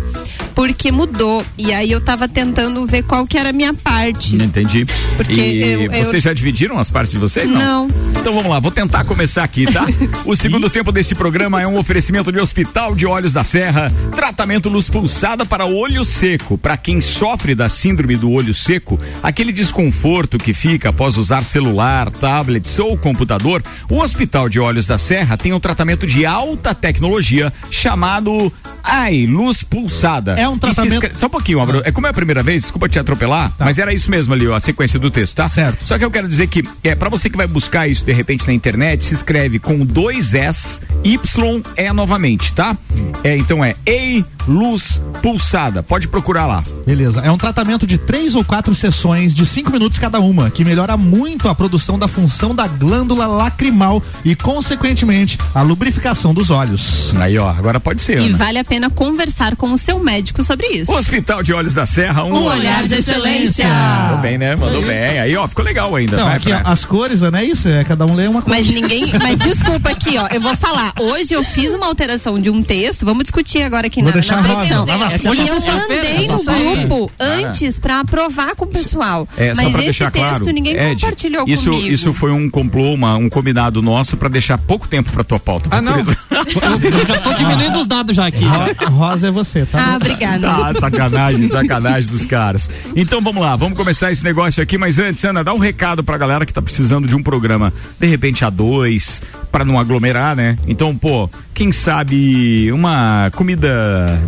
porque 0.55 0.91
mudou. 0.91 1.43
E 1.57 1.73
aí 1.73 1.91
eu 1.91 2.01
tava 2.01 2.27
tentando 2.27 2.85
ver 2.85 3.03
qual 3.03 3.25
que 3.25 3.37
era 3.37 3.49
a 3.49 3.53
minha 3.53 3.73
parte. 3.73 4.35
Entendi. 4.35 4.85
Porque 5.15 5.33
e 5.33 5.61
eu- 5.73 5.81
eu- 5.91 6.05
vocês 6.05 6.23
já 6.23 6.33
dividiram 6.33 6.77
as 6.77 6.89
partes 6.89 7.11
de 7.11 7.17
vocês? 7.17 7.49
Não. 7.49 7.87
Então 8.19 8.33
vamos 8.33 8.49
lá, 8.49 8.59
vou 8.59 8.71
tentar 8.71 9.03
começar 9.03 9.43
aqui, 9.43 9.65
tá? 9.71 9.85
O 10.25 10.35
segundo 10.35 10.69
tempo 10.69 10.91
desse 10.91 11.15
programa 11.15 11.61
é 11.61 11.67
um 11.67 11.77
oferecimento 11.77 12.31
de 12.31 12.39
Hospital 12.39 12.95
de 12.95 13.05
Olhos 13.05 13.33
da 13.33 13.43
Serra, 13.43 13.91
tratamento 14.13 14.69
luz 14.69 14.89
pulsada 14.89 15.45
para 15.45 15.65
olho 15.65 16.03
seco. 16.05 16.57
Para 16.57 16.77
quem 16.77 17.01
sofre 17.01 17.55
da 17.55 17.67
síndrome 17.69 18.15
do 18.15 18.31
olho 18.31 18.53
seco, 18.53 18.99
aquele 19.23 19.51
desconforto 19.51 20.37
que 20.37 20.53
fica 20.53 20.89
após 20.89 21.17
usar 21.17 21.43
celular, 21.43 22.09
tablets 22.11 22.77
ou 22.79 22.97
computador, 22.97 23.63
o 23.89 23.97
Hospital 23.99 24.47
de 24.49 24.59
Olhos 24.59 24.85
da 24.85 24.97
Serra 24.97 25.37
tem 25.37 25.53
um 25.53 25.59
tratamento 25.59 26.05
de 26.05 26.25
alta 26.25 26.73
tecnologia 26.75 27.51
chamado 27.69 28.51
AI 28.83 29.25
Luz 29.25 29.63
Pulsada. 29.63 30.35
É 30.39 30.47
um 30.51 30.57
tratamento- 30.57 30.93
inscre- 30.93 31.13
Só 31.15 31.27
um 31.27 31.29
pouquinho, 31.29 31.59
Álvaro. 31.59 31.81
É 31.85 31.91
como 31.91 32.07
é 32.07 32.09
a 32.09 32.13
primeira 32.13 32.43
vez, 32.43 32.61
desculpa 32.63 32.87
te 32.89 32.99
atropelar, 32.99 33.53
mas 33.59 33.77
era 33.77 33.93
isso 33.93 34.09
mesmo 34.09 34.33
ali, 34.33 34.47
ó, 34.47 34.55
a 34.55 34.59
sequência 34.59 34.99
do 34.99 35.09
texto, 35.09 35.35
tá? 35.35 35.49
Certo. 35.49 35.85
Só 35.87 35.97
que 35.97 36.05
eu 36.05 36.11
quero 36.11 36.27
dizer 36.27 36.47
que, 36.47 36.63
é, 36.83 36.95
para 36.95 37.09
você 37.09 37.29
que 37.29 37.37
vai 37.37 37.47
buscar 37.47 37.87
isso 37.87 38.05
de 38.05 38.13
repente 38.13 38.45
na 38.47 38.53
internet, 38.53 39.03
se 39.03 39.13
escreve 39.13 39.59
com 39.59 39.85
dois 39.85 40.33
S, 40.33 40.81
Y 41.03 41.61
é 41.75 41.91
novamente, 41.91 42.53
tá? 42.53 42.77
É, 43.23 43.35
então 43.37 43.63
é 43.63 43.75
Ei 43.85 44.23
Luz 44.47 45.01
Pulsada. 45.21 45.83
Pode 45.83 46.07
procurar 46.07 46.45
lá. 46.47 46.63
Beleza. 46.85 47.21
É 47.21 47.31
um 47.31 47.37
tratamento 47.37 47.85
de 47.85 47.97
três 47.97 48.33
ou 48.35 48.43
quatro 48.43 48.73
sessões 48.73 49.33
de 49.35 49.45
cinco 49.45 49.71
minutos 49.71 49.99
cada 49.99 50.19
uma, 50.19 50.49
que 50.49 50.63
melhora 50.65 50.95
muito 50.97 51.47
a 51.47 51.53
produção 51.55 51.97
da 51.99 52.07
função 52.07 52.53
da 52.55 52.67
glândula 52.67 53.27
lacrimal 53.27 54.01
e, 54.25 54.35
consequentemente, 54.35 55.37
a 55.53 55.61
lubrificação 55.61 56.33
dos 56.33 56.49
olhos. 56.49 57.13
Aí, 57.19 57.37
ó, 57.37 57.49
agora 57.49 57.79
pode 57.79 58.01
ser. 58.01 58.21
E 58.21 58.27
Ana. 58.27 58.37
vale 58.37 58.59
a 58.59 58.63
pena 58.63 58.89
conversar 58.89 59.55
com 59.55 59.71
o 59.73 59.77
seu 59.77 59.99
médico 59.99 60.30
sobre 60.43 60.67
isso. 60.67 60.91
Hospital 60.91 61.43
de 61.43 61.53
Olhos 61.53 61.73
da 61.73 61.85
Serra, 61.85 62.23
um, 62.23 62.33
Um 62.33 62.43
olhar 62.45 62.87
de 62.87 62.95
excelência. 62.95 63.67
Mandou 63.67 64.17
bem, 64.19 64.37
né? 64.37 64.55
Mandou 64.55 64.81
bem. 64.81 65.19
Aí, 65.19 65.35
ó, 65.35 65.47
ficou 65.47 65.63
legal 65.65 65.95
ainda. 65.95 66.17
Não, 66.17 66.25
Vai, 66.25 66.37
aqui, 66.37 66.49
vai. 66.51 66.63
ó, 66.63 66.67
as 66.69 66.85
cores, 66.85 67.21
não 67.21 67.37
é 67.37 67.43
isso? 67.45 67.67
É 67.67 67.83
cada 67.83 68.05
um 68.05 68.15
lê 68.15 68.27
uma 68.27 68.41
coisa. 68.41 68.59
Mas 68.59 68.69
ninguém. 68.69 69.11
Mas 69.21 69.37
desculpa 69.39 69.89
aqui, 69.89 70.17
ó. 70.17 70.27
Eu 70.31 70.41
vou 70.41 70.55
falar. 70.55 70.93
Hoje 70.99 71.33
eu 71.33 71.43
fiz 71.43 71.73
uma 71.73 71.85
alteração 71.87 72.39
de 72.39 72.49
um 72.49 72.63
texto. 72.63 73.05
Vamos 73.05 73.23
discutir 73.23 73.61
agora 73.63 73.87
aqui 73.87 74.01
Vou 74.01 74.09
na, 74.09 74.13
deixar 74.13 74.41
na 74.41 74.47
rosa. 74.53 74.65
E 74.65 75.39
é 75.39 75.49
eu 75.49 75.59
mandei 75.59 76.27
tá 76.27 76.33
no 76.33 76.43
grupo 76.43 77.11
Cara. 77.17 77.33
antes 77.35 77.79
pra 77.79 77.99
aprovar 77.99 78.55
com 78.55 78.65
o 78.65 78.67
pessoal. 78.67 79.27
É, 79.37 79.53
só 79.53 79.61
mas 79.63 79.71
pra 79.71 79.79
esse 79.81 79.85
deixar 79.85 80.11
texto 80.11 80.27
claro, 80.29 80.45
ninguém 80.51 80.75
Ed, 80.77 80.95
compartilhou 81.01 81.45
isso, 81.47 81.69
comigo. 81.71 81.87
Isso 81.93 82.13
foi 82.13 82.31
um 82.31 82.49
complô, 82.49 82.93
uma- 82.93 83.15
um 83.17 83.29
combinado 83.29 83.81
nosso 83.81 84.17
pra 84.17 84.29
deixar 84.29 84.57
pouco 84.57 84.87
tempo 84.87 85.11
pra 85.11 85.23
tua 85.23 85.39
pauta. 85.39 85.69
Ah, 85.71 85.81
não. 85.81 85.93
Por 85.93 86.01
isso- 86.01 86.17
Eu 87.01 87.05
já 87.05 87.17
tô 87.21 87.33
diminuindo 87.33 87.79
os 87.79 87.87
dados 87.87 88.15
já 88.15 88.27
aqui. 88.27 88.43
Ro- 88.45 88.91
Rosa 88.91 89.27
é 89.27 89.31
você, 89.31 89.65
tá? 89.65 89.79
Ah, 89.93 89.95
obrigada. 89.97 90.20
Ah, 90.23 90.73
sacanagem, 90.79 91.47
sacanagem 91.47 92.09
dos 92.09 92.25
caras. 92.25 92.69
Então 92.95 93.21
vamos 93.21 93.41
lá, 93.41 93.55
vamos 93.55 93.77
começar 93.77 94.11
esse 94.11 94.23
negócio 94.23 94.61
aqui, 94.61 94.77
mas 94.77 94.99
antes, 94.99 95.23
Ana, 95.25 95.43
dá 95.43 95.53
um 95.53 95.57
recado 95.57 96.03
pra 96.03 96.17
galera 96.17 96.45
que 96.45 96.53
tá 96.53 96.61
precisando 96.61 97.07
de 97.07 97.15
um 97.15 97.23
programa, 97.23 97.73
de 97.99 98.07
repente 98.07 98.43
a 98.45 98.49
dois, 98.49 99.21
pra 99.51 99.65
não 99.65 99.79
aglomerar, 99.79 100.35
né? 100.35 100.55
Então, 100.67 100.95
pô, 100.95 101.29
quem 101.53 101.71
sabe 101.71 102.71
uma 102.71 103.29
comida 103.35 104.21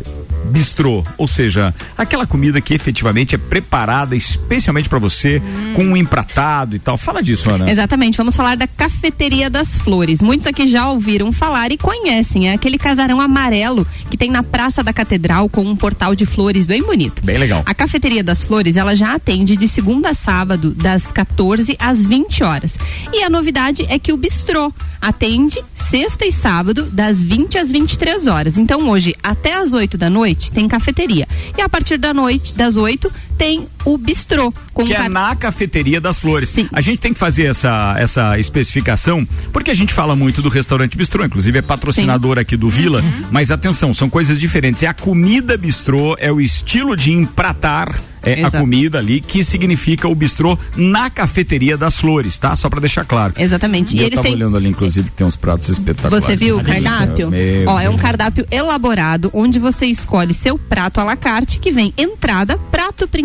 bistrô, 0.45 1.03
ou 1.17 1.27
seja, 1.27 1.73
aquela 1.97 2.25
comida 2.25 2.61
que 2.61 2.73
efetivamente 2.73 3.35
é 3.35 3.37
preparada 3.37 4.15
especialmente 4.15 4.89
pra 4.89 4.99
você, 4.99 5.41
com 5.75 5.83
um 5.83 5.97
empratado 5.97 6.75
e 6.75 6.79
tal. 6.79 6.97
Fala 6.97 7.21
disso, 7.21 7.49
Ana. 7.49 7.69
Exatamente, 7.71 8.17
vamos 8.17 8.35
falar 8.35 8.55
da 8.55 8.67
Cafeteria 8.67 9.49
das 9.49 9.75
Flores. 9.77 10.21
Muitos 10.21 10.47
aqui 10.47 10.67
já 10.67 10.89
ouviram 10.89 11.31
falar 11.31 11.71
e 11.71 11.77
conhecem. 11.77 12.49
É 12.49 12.53
aquele 12.53 12.77
casarão 12.77 13.19
amarelo 13.19 13.85
que 14.09 14.17
tem 14.17 14.29
na 14.29 14.43
Praça 14.43 14.83
da 14.83 14.93
Catedral 14.93 15.49
com 15.49 15.63
um 15.63 15.75
portal 15.75 16.15
de 16.15 16.25
flores 16.25 16.67
bem 16.67 16.83
bonito. 16.83 17.23
Bem 17.23 17.37
legal. 17.37 17.63
A 17.65 17.73
Cafeteria 17.73 18.23
das 18.23 18.43
Flores, 18.43 18.75
ela 18.75 18.95
já 18.95 19.15
atende 19.15 19.55
de 19.55 19.67
segunda 19.67 20.09
a 20.09 20.13
sábado, 20.13 20.73
das 20.73 21.05
14 21.05 21.75
às 21.79 22.05
20 22.05 22.43
horas. 22.43 22.77
E 23.11 23.23
a 23.23 23.29
novidade 23.29 23.85
é 23.89 23.97
que 23.97 24.11
o 24.11 24.17
bistrô 24.17 24.73
atende 25.01 25.63
sexta 25.75 26.25
e 26.25 26.31
sábado, 26.31 26.85
das 26.85 27.23
20 27.23 27.57
às 27.57 27.71
23 27.71 28.27
horas. 28.27 28.57
Então, 28.57 28.89
hoje, 28.89 29.15
até 29.21 29.55
às 29.55 29.73
8 29.73 29.97
da 29.97 30.09
noite, 30.09 30.32
tem 30.51 30.67
cafeteria. 30.67 31.27
E 31.57 31.61
a 31.61 31.69
partir 31.69 31.97
da 31.97 32.13
noite, 32.13 32.53
das 32.53 32.77
8, 32.77 33.11
tem 33.37 33.67
o 33.85 33.97
bistrô. 33.97 34.53
Com 34.73 34.83
que 34.85 34.93
é 34.93 34.97
ca- 34.97 35.09
na 35.09 35.35
cafeteria 35.35 35.99
das 36.01 36.17
flores. 36.19 36.53
A 36.71 36.81
gente 36.81 36.97
tem 36.99 37.13
que 37.13 37.19
fazer 37.19 37.45
essa, 37.45 37.95
essa 37.97 38.37
especificação, 38.39 39.27
porque 39.51 39.69
a 39.69 39.73
gente 39.73 39.93
fala 39.93 40.15
muito 40.15 40.41
do 40.41 40.49
restaurante 40.49 40.97
bistrô, 40.97 41.23
inclusive 41.25 41.59
é 41.59 41.61
patrocinador 41.61 42.37
aqui 42.39 42.55
do 42.57 42.69
Vila, 42.69 43.01
Uhum. 43.01 43.23
mas 43.31 43.51
atenção, 43.51 43.93
são 43.93 44.09
coisas 44.09 44.39
diferentes. 44.39 44.81
É 44.83 44.87
a 44.87 44.93
comida 44.93 45.57
bistrô, 45.57 46.15
é 46.19 46.31
o 46.31 46.39
estilo 46.41 46.95
de 46.95 47.11
empratar 47.11 47.99
é, 48.25 48.41
a 48.45 48.49
comida 48.49 48.99
ali, 48.99 49.19
que 49.19 49.43
significa 49.43 50.07
o 50.07 50.15
bistrô 50.15 50.57
na 50.77 51.09
cafeteria 51.09 51.75
das 51.77 51.97
flores, 51.99 52.37
tá? 52.39 52.55
Só 52.55 52.69
pra 52.69 52.79
deixar 52.79 53.03
claro. 53.03 53.33
Exatamente. 53.37 53.97
E 53.97 53.99
E 53.99 54.03
eu 54.03 54.09
tava 54.11 54.21
têm. 54.23 54.33
olhando 54.35 54.55
ali, 54.55 54.69
inclusive, 54.69 55.09
que 55.09 55.17
tem 55.17 55.27
uns 55.27 55.35
pratos 55.35 55.67
espetaculares. 55.67 56.25
Você 56.25 56.37
viu 56.37 56.57
o 56.57 56.63
Deus 56.63 56.81
cardápio? 56.81 57.29
meu 57.29 57.67
Ó, 57.67 57.77
é 57.81 57.87
um 57.89 57.91
Deus. 57.91 58.01
cardápio 58.01 58.45
elaborado 58.49 59.29
onde 59.33 59.59
você 59.59 59.87
escolhe 59.87 60.33
seu 60.33 60.57
prato 60.57 61.01
à 61.01 61.03
la 61.03 61.17
carte, 61.17 61.59
que 61.59 61.69
vem 61.69 61.93
entrada, 61.97 62.57
prato 62.71 63.09
principal 63.09 63.22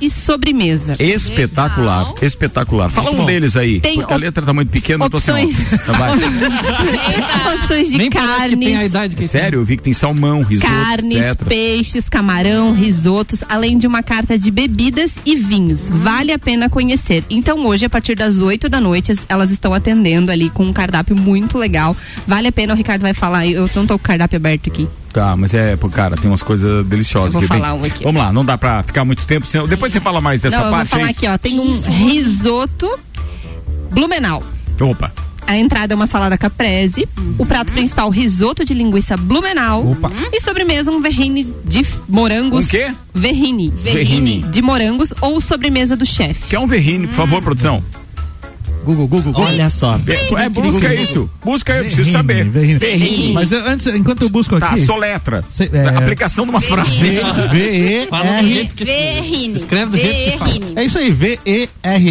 e 0.00 0.08
sobremesa. 0.10 0.96
Espetacular, 0.98 2.12
espetacular. 2.22 2.90
Fala 2.90 3.06
Muito 3.10 3.18
um 3.18 3.20
bom. 3.22 3.26
deles 3.26 3.56
aí, 3.56 3.80
Tem 3.80 3.96
porque 3.96 4.12
a 4.12 4.16
letra 4.16 4.44
tá 4.44 4.52
muito 4.52 4.70
pequena, 4.70 5.04
eu 5.04 5.10
tô 5.10 5.18
sem 5.20 5.34
opções. 5.46 5.72
óculos. 5.82 5.98
Vai. 5.98 6.12
Opções 7.56 7.90
de 7.90 7.98
Nem 7.98 8.10
carnes. 8.10 8.58
tem 8.58 8.76
a 8.76 8.84
idade 8.84 9.16
que 9.16 9.26
Sério, 9.26 9.60
eu 9.60 9.64
vi 9.64 9.76
que 9.76 9.82
tem 9.82 9.92
salmão, 9.92 10.42
risoto, 10.42 10.70
Carnes, 10.70 11.16
etc. 11.18 11.44
peixes, 11.46 12.08
camarão, 12.08 12.72
risotos, 12.74 13.42
além 13.48 13.78
de 13.78 13.86
uma 13.86 14.02
carta 14.02 14.38
de 14.38 14.50
bebidas 14.50 15.12
e 15.24 15.36
vinhos. 15.36 15.88
Vale 15.90 16.32
a 16.32 16.38
pena 16.38 16.68
conhecer. 16.68 17.24
Então, 17.30 17.64
hoje, 17.66 17.84
a 17.84 17.90
partir 17.90 18.14
das 18.14 18.38
8 18.38 18.68
da 18.68 18.80
noite, 18.80 19.12
as- 19.12 19.24
elas 19.28 19.50
estão 19.50 19.72
atendendo 19.74 20.30
ali 20.30 20.50
com 20.50 20.64
um 20.64 20.72
cardápio 20.72 21.16
muito 21.16 21.56
legal. 21.58 21.96
Vale 22.26 22.48
a 22.48 22.52
pena, 22.52 22.74
o 22.74 22.76
Ricardo 22.76 23.02
vai 23.02 23.14
falar. 23.14 23.46
Eu 23.46 23.68
não 23.74 23.86
tô 23.86 23.98
com 23.98 24.04
o 24.04 24.08
cardápio 24.08 24.36
aberto 24.36 24.68
aqui. 24.68 24.88
Tá, 25.12 25.36
mas 25.36 25.52
é, 25.52 25.76
cara, 25.92 26.16
tem 26.16 26.30
umas 26.30 26.42
coisas 26.42 26.84
deliciosas 26.86 27.34
Eu 27.34 27.40
vou 27.40 27.44
aqui. 27.44 27.52
Bem, 27.52 27.62
falar 27.62 27.74
um 27.74 27.84
aqui. 27.84 28.02
Vamos 28.02 28.22
lá, 28.22 28.32
não 28.32 28.44
dá 28.44 28.56
pra 28.56 28.82
ficar 28.82 29.04
muito 29.04 29.26
tempo, 29.26 29.46
senão, 29.46 29.68
depois 29.68 29.92
você 29.92 30.00
fala 30.00 30.20
mais 30.20 30.40
dessa 30.40 30.56
não, 30.56 30.64
eu 30.64 30.70
vou 30.70 30.78
parte 30.78 30.90
falar 30.90 31.08
aqui, 31.10 31.26
ó. 31.26 31.36
Tem 31.36 31.60
um 31.60 31.80
risoto 31.80 32.88
Blumenau. 33.90 34.42
Opa. 34.80 35.12
A 35.46 35.56
entrada 35.56 35.92
é 35.92 35.96
uma 35.96 36.06
salada 36.06 36.38
caprese. 36.38 37.06
O 37.36 37.44
prato 37.44 37.72
principal, 37.72 38.08
risoto 38.08 38.64
de 38.64 38.72
linguiça 38.72 39.16
Blumenau. 39.16 39.96
E 40.32 40.40
sobremesa, 40.40 40.90
um 40.90 41.02
verrine 41.02 41.52
de 41.64 41.84
morangos. 42.08 42.64
Um 42.64 42.68
quê? 42.68 42.92
Verrine. 43.12 43.68
Verrine. 43.68 44.42
De 44.42 44.62
morangos 44.62 45.12
ou 45.20 45.40
sobremesa 45.40 45.96
do 45.96 46.06
chefe. 46.06 46.46
Quer 46.48 46.58
um 46.58 46.66
verrine, 46.66 47.06
por 47.06 47.16
favor, 47.16 47.42
produção? 47.42 47.82
Google, 48.84 49.06
Google, 49.06 49.32
Google. 49.32 49.44
Olha 49.44 49.68
só. 49.70 49.98
É, 50.38 50.48
busca 50.48 50.94
isso. 50.94 51.28
Busca 51.44 51.72
aí, 51.72 51.78
eu 51.80 51.84
preciso 51.86 52.10
saber. 52.10 52.44
Verrine. 52.48 52.78
Verrine. 52.78 53.32
Mas 53.32 53.52
eu, 53.52 53.66
antes, 53.66 53.86
enquanto 53.88 54.22
eu 54.22 54.28
busco 54.28 54.58
Tá, 54.58 54.68
aqui. 54.68 54.80
soletra. 54.84 55.44
Cê- 55.50 55.70
é, 55.72 55.88
Aplicação 55.96 56.44
de 56.44 56.50
uma 56.50 56.60
frase. 56.60 56.90
Fala 56.90 57.32
do 57.32 57.48
V-E-R. 57.48 58.48
jeito 58.48 58.74
que 58.74 58.84
Verrine. 58.84 59.56
Escreve 59.56 59.90
do 59.92 59.98
jeito 59.98 60.32
que 60.32 60.38
fala. 60.38 60.50
Verrine. 60.52 60.72
É 60.76 60.84
isso 60.84 60.98
aí, 60.98 61.10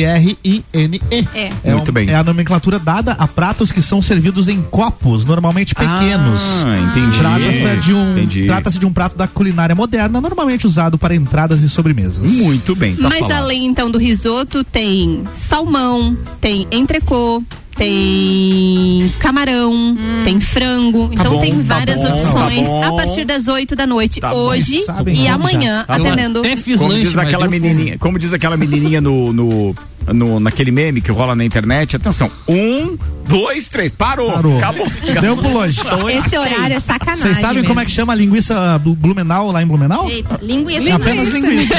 V-E-R-R-I-N-E. 0.02 1.28
É. 1.64 1.72
Muito 1.74 1.90
um- 1.90 1.94
bem. 1.94 2.10
É 2.10 2.16
a 2.16 2.24
nomenclatura 2.24 2.80
dada 2.80 3.14
a 3.14 3.28
pratos 3.28 3.72
que 3.72 3.82
são 3.82 4.02
servidos 4.02 4.48
em 4.48 4.62
copos, 4.62 5.26
normalmente 5.26 5.74
pequenos. 5.76 6.42
Ah, 6.66 6.78
entendi. 6.90 7.18
Trata-se 7.18 7.78
de, 7.82 7.94
um, 7.94 8.12
Entendi. 8.18 8.46
trata 8.48 8.72
de 8.72 8.86
um 8.86 8.94
prato 8.94 9.16
da 9.18 9.28
culinária 9.28 9.76
moderna, 9.76 10.20
normalmente 10.22 10.66
usado 10.66 10.98
para 10.98 11.14
entradas 11.16 11.62
e 11.62 11.70
sobremesas. 11.70 12.20
Muito 12.30 12.76
bem, 12.76 12.96
tá 12.96 13.10
Mas 13.10 13.20
falando. 13.20 13.32
além 13.38 13.66
então 13.68 13.90
do 13.92 13.98
risoto, 13.98 14.64
tem 14.64 15.24
salmão, 15.50 16.18
tem 16.40 16.61
entrecô, 16.72 17.42
tem 17.76 19.12
camarão, 19.20 19.98
tem 20.24 20.40
frango. 20.40 21.08
Tá 21.08 21.14
então 21.16 21.34
bom, 21.34 21.40
tem 21.42 21.56
tá 21.56 21.62
várias 21.76 21.98
bom, 21.98 22.08
tá 22.08 22.14
opções 22.16 22.68
bom. 22.68 22.84
a 22.84 22.92
partir 22.94 23.26
das 23.26 23.48
8 23.48 23.76
da 23.76 23.88
noite, 23.88 24.20
Tá 24.20 24.30
bom. 24.30 24.36
hoje 24.36 24.84
e 25.08 25.28
amanhã, 25.28 25.86
já. 25.88 25.98
Eu 25.98 26.06
atendendo. 26.06 26.40
até 26.40 26.56
fiz 26.56 26.80
Como 26.80 26.92
lanche, 26.92 27.06
diz 27.08 27.18
aquela 27.18 27.48
menininha, 27.48 27.98
como 27.98 28.20
diz 28.20 28.34
aquela 28.34 28.58
menininha 28.58 29.02
no, 29.02 29.32
no, 29.34 29.76
no- 30.08 30.40
naquele 30.40 30.72
meme 30.72 31.02
que 31.02 31.12
rola 31.12 31.36
na 31.36 31.44
internet, 31.46 31.96
atenção, 31.96 32.30
um, 32.48 32.98
dois, 33.28 33.70
três, 33.70 33.92
parou, 33.92 34.32
Parou. 34.32 34.58
acabou. 34.58 34.88
Deu 35.22 35.38
pro 35.38 35.52
longe. 35.54 35.80
Esse 36.16 36.38
horário 36.38 36.76
é 36.76 36.80
sacanagem. 36.80 37.24
Vocês 37.24 37.40
sabem 37.40 37.64
como 37.64 37.80
é 37.80 37.86
que 37.86 37.92
chama 37.92 38.14
a 38.14 38.16
linguiça 38.16 38.78
Blu- 38.80 38.96
Blumenau 38.96 39.52
lá 39.52 39.62
em 39.62 39.66
Blumenau? 39.68 40.10
Eita, 40.10 40.40
linguiça. 40.42 40.90
É 40.90 40.92
apenas 40.94 41.30
linguiça. 41.30 41.76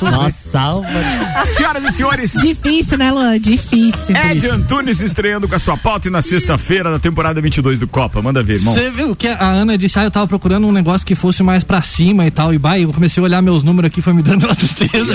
Nossa, 0.00 0.50
salva. 0.50 0.88
Senhoras 1.56 1.84
e 1.84 1.92
senhores, 1.92 2.32
Difícil, 2.32 2.98
né, 2.98 3.10
Luan? 3.10 3.40
Difícil. 3.40 4.14
Ed 4.30 4.46
Antunes 4.48 5.00
estreando 5.00 5.48
com 5.48 5.54
a 5.54 5.58
sua 5.58 5.76
pauta 5.76 6.08
e 6.08 6.10
na 6.10 6.20
sexta-feira 6.22 6.90
da 6.90 6.98
temporada 6.98 7.40
22 7.40 7.80
do 7.80 7.88
Copa. 7.88 8.20
Manda 8.20 8.42
ver, 8.42 8.54
irmão. 8.56 8.74
Você 8.74 8.90
viu 8.90 9.16
que 9.16 9.28
a 9.28 9.44
Ana 9.46 9.78
disse, 9.78 9.98
ah, 9.98 10.04
eu 10.04 10.10
tava 10.10 10.26
procurando 10.26 10.66
um 10.66 10.72
negócio 10.72 11.06
que 11.06 11.14
fosse 11.14 11.42
mais 11.42 11.64
pra 11.64 11.80
cima 11.82 12.26
e 12.26 12.30
tal, 12.30 12.52
e 12.52 12.58
vai, 12.58 12.84
eu 12.84 12.92
comecei 12.92 13.20
a 13.20 13.24
olhar 13.24 13.40
meus 13.42 13.62
números 13.62 13.88
aqui, 13.88 14.02
foi 14.02 14.12
me 14.12 14.22
dando 14.22 14.44
uma 14.44 14.54
tristeza. 14.54 15.14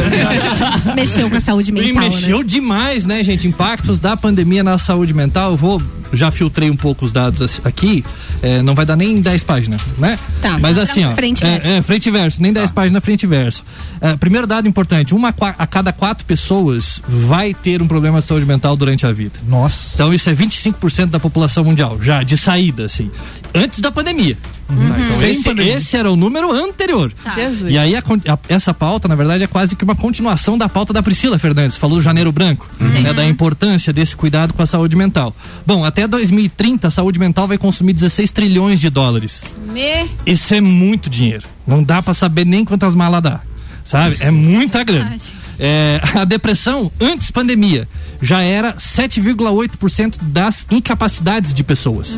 Mexeu 0.95 1.18
com 1.28 1.36
a 1.36 1.39
saúde 1.39 1.72
E 1.72 1.74
mental, 1.74 2.03
mexeu 2.03 2.38
né? 2.38 2.43
demais, 2.43 3.05
né, 3.05 3.24
gente? 3.24 3.47
Impactos 3.47 3.97
da 3.99 4.15
pandemia 4.15 4.63
na 4.63 4.78
saúde 4.78 5.11
mental. 5.11 5.51
Eu 5.51 5.57
vou. 5.57 5.82
Já 6.11 6.32
filtrei 6.32 6.72
um 6.72 6.76
pouco 6.76 7.05
os 7.05 7.11
dados 7.11 7.61
aqui. 7.63 8.03
é, 8.41 8.61
não 8.63 8.74
vai 8.74 8.84
dar 8.84 8.95
nem 8.95 9.22
10 9.22 9.43
páginas, 9.43 9.80
né? 9.97 10.17
Tá. 10.41 10.57
Mas 10.59 10.78
assim, 10.78 11.05
ó. 11.05 11.11
Frente 11.11 11.43
e 11.43 11.47
é, 11.47 11.51
verso. 11.51 11.67
é, 11.67 11.82
frente 11.82 12.05
e 12.07 12.11
verso, 12.11 12.41
nem 12.41 12.51
10 12.53 12.72
páginas 12.72 13.03
frente 13.03 13.24
e 13.24 13.28
verso. 13.28 13.63
É, 14.01 14.15
primeiro 14.15 14.47
dado 14.47 14.67
importante: 14.67 15.13
uma 15.13 15.34
a 15.57 15.67
cada 15.67 15.91
quatro 15.91 16.26
pessoas 16.26 17.01
vai 17.07 17.53
ter 17.53 17.82
um 17.82 17.88
problema 17.88 18.22
de 18.22 18.26
saúde 18.26 18.45
mental 18.45 18.76
durante 18.76 19.05
a 19.05 19.11
vida. 19.11 19.39
Nossa. 19.47 19.95
Então 19.95 20.13
isso 20.13 20.30
é 20.30 20.34
25% 20.34 21.07
da 21.07 21.20
população 21.20 21.63
mundial, 21.63 22.01
já 22.01 22.24
de 22.24 22.38
saída, 22.38 22.86
assim. 22.86 23.11
Antes 23.53 23.79
da 23.79 23.91
pandemia. 23.91 24.37
Uhum. 24.69 24.89
Tá, 24.89 24.99
então 24.99 25.23
esse, 25.23 25.43
pandemia. 25.43 25.75
esse 25.77 25.97
era 25.97 26.11
o 26.11 26.15
número 26.15 26.51
anterior. 26.51 27.11
Tá. 27.23 27.35
E 27.67 27.77
aí 27.77 27.95
a 27.95 27.99
a- 27.99 28.39
essa 28.47 28.73
pauta, 28.73 29.07
na 29.07 29.15
verdade, 29.15 29.43
é 29.43 29.47
quase 29.47 29.75
que 29.75 29.83
uma 29.83 29.95
continuação 29.95 30.57
da 30.57 30.69
pauta 30.69 30.93
da 30.93 31.01
Priscila 31.01 31.39
Fernandes, 31.39 31.75
falou 31.75 31.97
do 31.97 32.01
janeiro 32.03 32.31
branco, 32.31 32.67
né, 32.79 33.13
da 33.13 33.25
importância 33.25 33.91
desse 33.91 34.15
cuidado 34.15 34.53
com 34.53 34.61
a 34.61 34.67
saúde 34.67 34.95
mental. 34.95 35.35
Bom, 35.65 35.83
até 35.83 36.07
2030 36.07 36.87
a 36.87 36.91
saúde 36.91 37.19
mental 37.19 37.47
vai 37.47 37.57
consumir 37.57 37.93
16 37.93 38.31
trilhões 38.31 38.79
de 38.79 38.89
dólares. 38.89 39.43
Me... 39.71 40.07
Isso 40.25 40.53
é 40.53 40.61
muito 40.61 41.09
dinheiro. 41.09 41.43
Não 41.65 41.83
dá 41.83 42.01
pra 42.01 42.13
saber 42.13 42.45
nem 42.45 42.63
quantas 42.63 42.93
malas 42.93 43.21
dá. 43.23 43.41
Sabe? 43.83 44.17
É 44.19 44.29
muita 44.29 44.83
grana. 44.83 45.15
É, 45.57 45.99
a 46.15 46.23
depressão, 46.25 46.91
antes 47.01 47.31
pandemia, 47.31 47.87
já 48.21 48.41
era 48.41 48.73
7,8% 48.75 50.17
das 50.21 50.65
incapacidades 50.71 51.53
de 51.53 51.63
pessoas. 51.63 52.17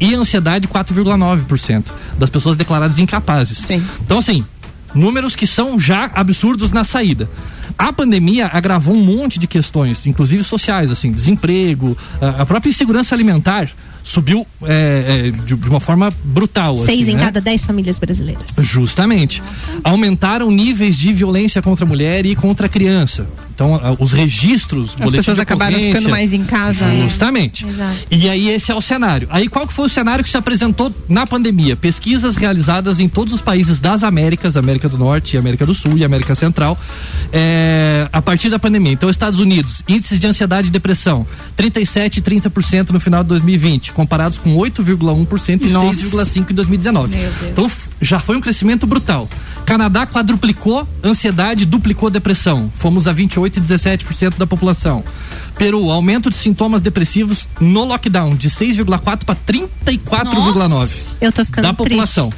E 0.00 0.14
ansiedade, 0.14 0.68
4,9% 0.68 1.86
das 2.18 2.30
pessoas 2.30 2.56
declaradas 2.56 2.98
incapazes. 2.98 3.58
Então, 4.00 4.18
assim, 4.18 4.44
números 4.94 5.34
que 5.34 5.46
são 5.46 5.78
já 5.78 6.10
absurdos 6.14 6.72
na 6.72 6.84
saída. 6.84 7.28
A 7.76 7.92
pandemia 7.92 8.50
agravou 8.52 8.96
um 8.96 9.04
monte 9.04 9.38
de 9.38 9.46
questões, 9.46 10.06
inclusive 10.06 10.42
sociais, 10.42 10.90
assim, 10.90 11.12
desemprego, 11.12 11.96
a 12.20 12.44
própria 12.44 12.70
insegurança 12.70 13.14
alimentar 13.14 13.70
subiu 14.02 14.46
é, 14.62 15.28
é, 15.28 15.30
de, 15.30 15.54
de 15.54 15.68
uma 15.68 15.80
forma 15.80 16.10
brutal. 16.24 16.76
Seis 16.78 17.02
assim, 17.02 17.10
em 17.12 17.14
né? 17.14 17.24
cada 17.24 17.40
dez 17.40 17.64
famílias 17.64 17.98
brasileiras. 17.98 18.46
Justamente. 18.58 19.42
Aumentaram 19.84 20.50
níveis 20.50 20.96
de 20.96 21.12
violência 21.12 21.60
contra 21.60 21.84
a 21.84 21.88
mulher 21.88 22.24
e 22.24 22.34
contra 22.34 22.66
a 22.66 22.68
criança. 22.68 23.26
Então, 23.58 23.80
os 23.98 24.12
registros, 24.12 24.94
As 25.00 25.10
pessoas 25.10 25.40
acabaram 25.40 25.76
ficando 25.76 26.08
mais 26.08 26.32
em 26.32 26.44
casa. 26.44 26.88
Justamente. 27.02 27.66
Exato. 27.66 27.98
E 28.08 28.28
aí 28.28 28.50
esse 28.50 28.70
é 28.70 28.74
o 28.74 28.80
cenário. 28.80 29.26
Aí 29.32 29.48
qual 29.48 29.66
que 29.66 29.72
foi 29.72 29.86
o 29.86 29.88
cenário 29.88 30.22
que 30.22 30.30
se 30.30 30.36
apresentou 30.36 30.94
na 31.08 31.26
pandemia? 31.26 31.74
Pesquisas 31.74 32.36
realizadas 32.36 33.00
em 33.00 33.08
todos 33.08 33.34
os 33.34 33.40
países 33.40 33.80
das 33.80 34.04
Américas, 34.04 34.56
América 34.56 34.88
do 34.88 34.96
Norte, 34.96 35.36
América 35.36 35.66
do 35.66 35.74
Sul 35.74 35.98
e 35.98 36.04
América 36.04 36.36
Central, 36.36 36.78
é, 37.32 38.08
a 38.12 38.22
partir 38.22 38.48
da 38.48 38.60
pandemia. 38.60 38.92
Então, 38.92 39.10
Estados 39.10 39.40
Unidos, 39.40 39.82
índices 39.88 40.20
de 40.20 40.26
ansiedade 40.28 40.68
e 40.68 40.70
depressão, 40.70 41.26
37 41.56 42.18
e 42.18 42.22
30% 42.22 42.90
no 42.90 43.00
final 43.00 43.24
de 43.24 43.30
2020, 43.30 43.92
comparados 43.92 44.38
com 44.38 44.54
8,1% 44.54 45.64
e 45.64 45.70
Nossa. 45.70 46.00
6,5% 46.00 46.52
em 46.52 46.54
2019. 46.54 47.16
Meu 47.16 47.32
Deus. 47.32 47.50
Então 47.50 47.68
já 48.00 48.20
foi 48.20 48.36
um 48.36 48.40
crescimento 48.40 48.86
brutal. 48.86 49.28
Canadá 49.66 50.06
quadruplicou 50.06 50.88
ansiedade, 51.04 51.66
duplicou 51.66 52.08
depressão. 52.08 52.72
Fomos 52.74 53.06
a 53.06 53.12
28 53.12 53.47
e 53.56 53.60
17% 53.60 54.36
da 54.38 54.46
população. 54.46 55.02
Peru, 55.56 55.90
aumento 55.90 56.30
de 56.30 56.36
sintomas 56.36 56.80
depressivos 56.82 57.48
no 57.60 57.84
lockdown 57.84 58.36
de 58.36 58.48
6,4 58.50 59.24
para 59.24 59.34
34,9 59.34 60.90
Eu 61.20 61.32
tô 61.32 61.44
ficando 61.44 61.64
da 61.64 61.74
população. 61.74 62.30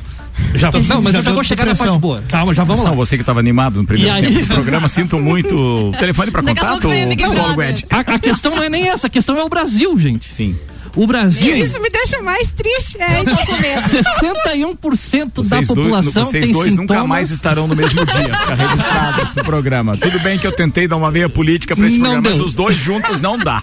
Já, 0.55 0.73
Tô- 0.73 0.79
não, 0.81 1.03
mas 1.03 1.13
já 1.13 1.19
eu 1.19 1.23
já 1.23 1.33
vou 1.33 1.45
chegar 1.45 1.67
na 1.67 1.75
parte 1.75 1.99
boa. 1.99 2.23
Calma, 2.29 2.55
já 2.55 2.65
vamos 2.65 2.83
lá. 2.85 2.93
Você 2.93 3.17
que 3.17 3.23
estava 3.23 3.41
animado 3.41 3.77
no 3.79 3.85
primeiro 3.87 4.11
E 4.11 4.17
aí? 4.27 4.33
tempo 4.35 4.47
do 4.47 4.55
programa. 4.55 4.89
Sinto 4.89 5.19
muito. 5.19 5.93
Telefone 5.99 6.31
para 6.31 6.43
contato, 6.43 6.89
psicólogo. 6.89 7.63
Ed. 7.63 7.87
A, 7.91 7.99
a 7.99 8.19
questão 8.19 8.57
não 8.57 8.63
é 8.63 8.69
nem 8.71 8.89
essa, 8.89 9.07
a 9.07 9.11
questão 9.11 9.37
é 9.37 9.45
o 9.45 9.49
Brasil, 9.51 9.99
gente. 9.99 10.33
Sim. 10.33 10.57
O 10.97 11.07
Brasil. 11.07 11.57
Isso 11.57 11.81
me 11.81 11.89
deixa 11.89 12.21
mais 12.21 12.51
triste, 12.51 12.99
Ed. 12.99 13.31
61% 14.21 15.27
da 15.27 15.43
Vocês 15.43 15.49
dois, 15.49 15.69
população 15.69 16.25
vocês 16.25 16.45
tem 16.45 16.53
dois 16.53 16.71
sintomas. 16.71 16.97
nunca 16.97 17.07
mais 17.07 17.31
estarão 17.31 17.69
no 17.69 17.77
mesmo 17.77 18.05
dia, 18.05 18.35
fica 18.35 18.55
registrado 18.55 19.29
no 19.37 19.45
programa. 19.45 19.97
Tudo 19.97 20.19
bem 20.21 20.39
que 20.39 20.47
eu 20.47 20.53
tentei 20.53 20.89
dar 20.89 20.97
uma 20.97 21.11
veia 21.11 21.29
política 21.29 21.77
para 21.77 21.87
esse 21.87 21.97
Não 21.97 22.05
programa, 22.11 22.29
mas 22.29 22.39
deu. 22.39 22.47
os 22.47 22.55
dois 22.55 22.77
juntos 22.77 23.21
não 23.21 23.39
dá. 23.39 23.63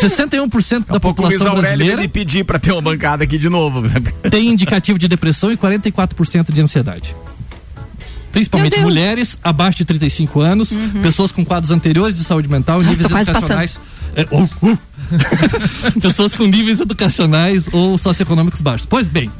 61% 0.00 0.86
da 0.86 1.00
população 1.00 1.54
brasileira 1.54 2.00
me 2.00 2.08
pedir 2.08 2.44
para 2.44 2.58
ter 2.58 2.72
uma 2.72 2.82
bancada 2.82 3.24
aqui 3.24 3.38
de 3.38 3.48
novo. 3.48 3.82
tem 4.30 4.48
indicativo 4.48 4.98
de 4.98 5.06
depressão 5.06 5.52
e 5.52 5.56
44% 5.56 6.52
de 6.52 6.60
ansiedade. 6.60 7.14
Principalmente 8.32 8.80
mulheres 8.80 9.38
abaixo 9.42 9.78
de 9.78 9.84
35 9.84 10.40
anos, 10.40 10.72
pessoas 11.02 11.32
com 11.32 11.44
quadros 11.44 11.70
anteriores 11.70 12.16
de 12.16 12.24
saúde 12.24 12.48
mental, 12.48 12.78
Nossa, 12.78 12.90
níveis 12.90 13.10
educacionais. 13.10 13.80
É, 14.14 14.22
uh. 14.30 14.78
pessoas 16.00 16.34
com 16.34 16.44
níveis 16.44 16.80
educacionais 16.80 17.68
ou 17.72 17.96
socioeconômicos 17.98 18.60
baixos. 18.60 18.86
Pois 18.86 19.06
bem, 19.06 19.30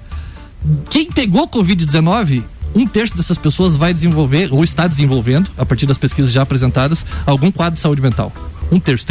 quem 0.91 1.11
pegou 1.11 1.49
Covid-19, 1.49 2.43
um 2.75 2.87
terço 2.87 3.17
dessas 3.17 3.39
pessoas 3.39 3.77
vai 3.77 3.95
desenvolver 3.95 4.53
ou 4.53 4.63
está 4.65 4.87
desenvolvendo, 4.87 5.51
a 5.57 5.65
partir 5.65 5.87
das 5.87 5.99
pesquisas 5.99 6.33
já 6.33 6.43
apresentadas, 6.43 7.05
algum 7.27 7.51
quadro 7.51 7.75
de 7.75 7.81
saúde 7.81 8.03
mental. 8.03 8.33
Um 8.71 8.79
terço, 8.79 9.07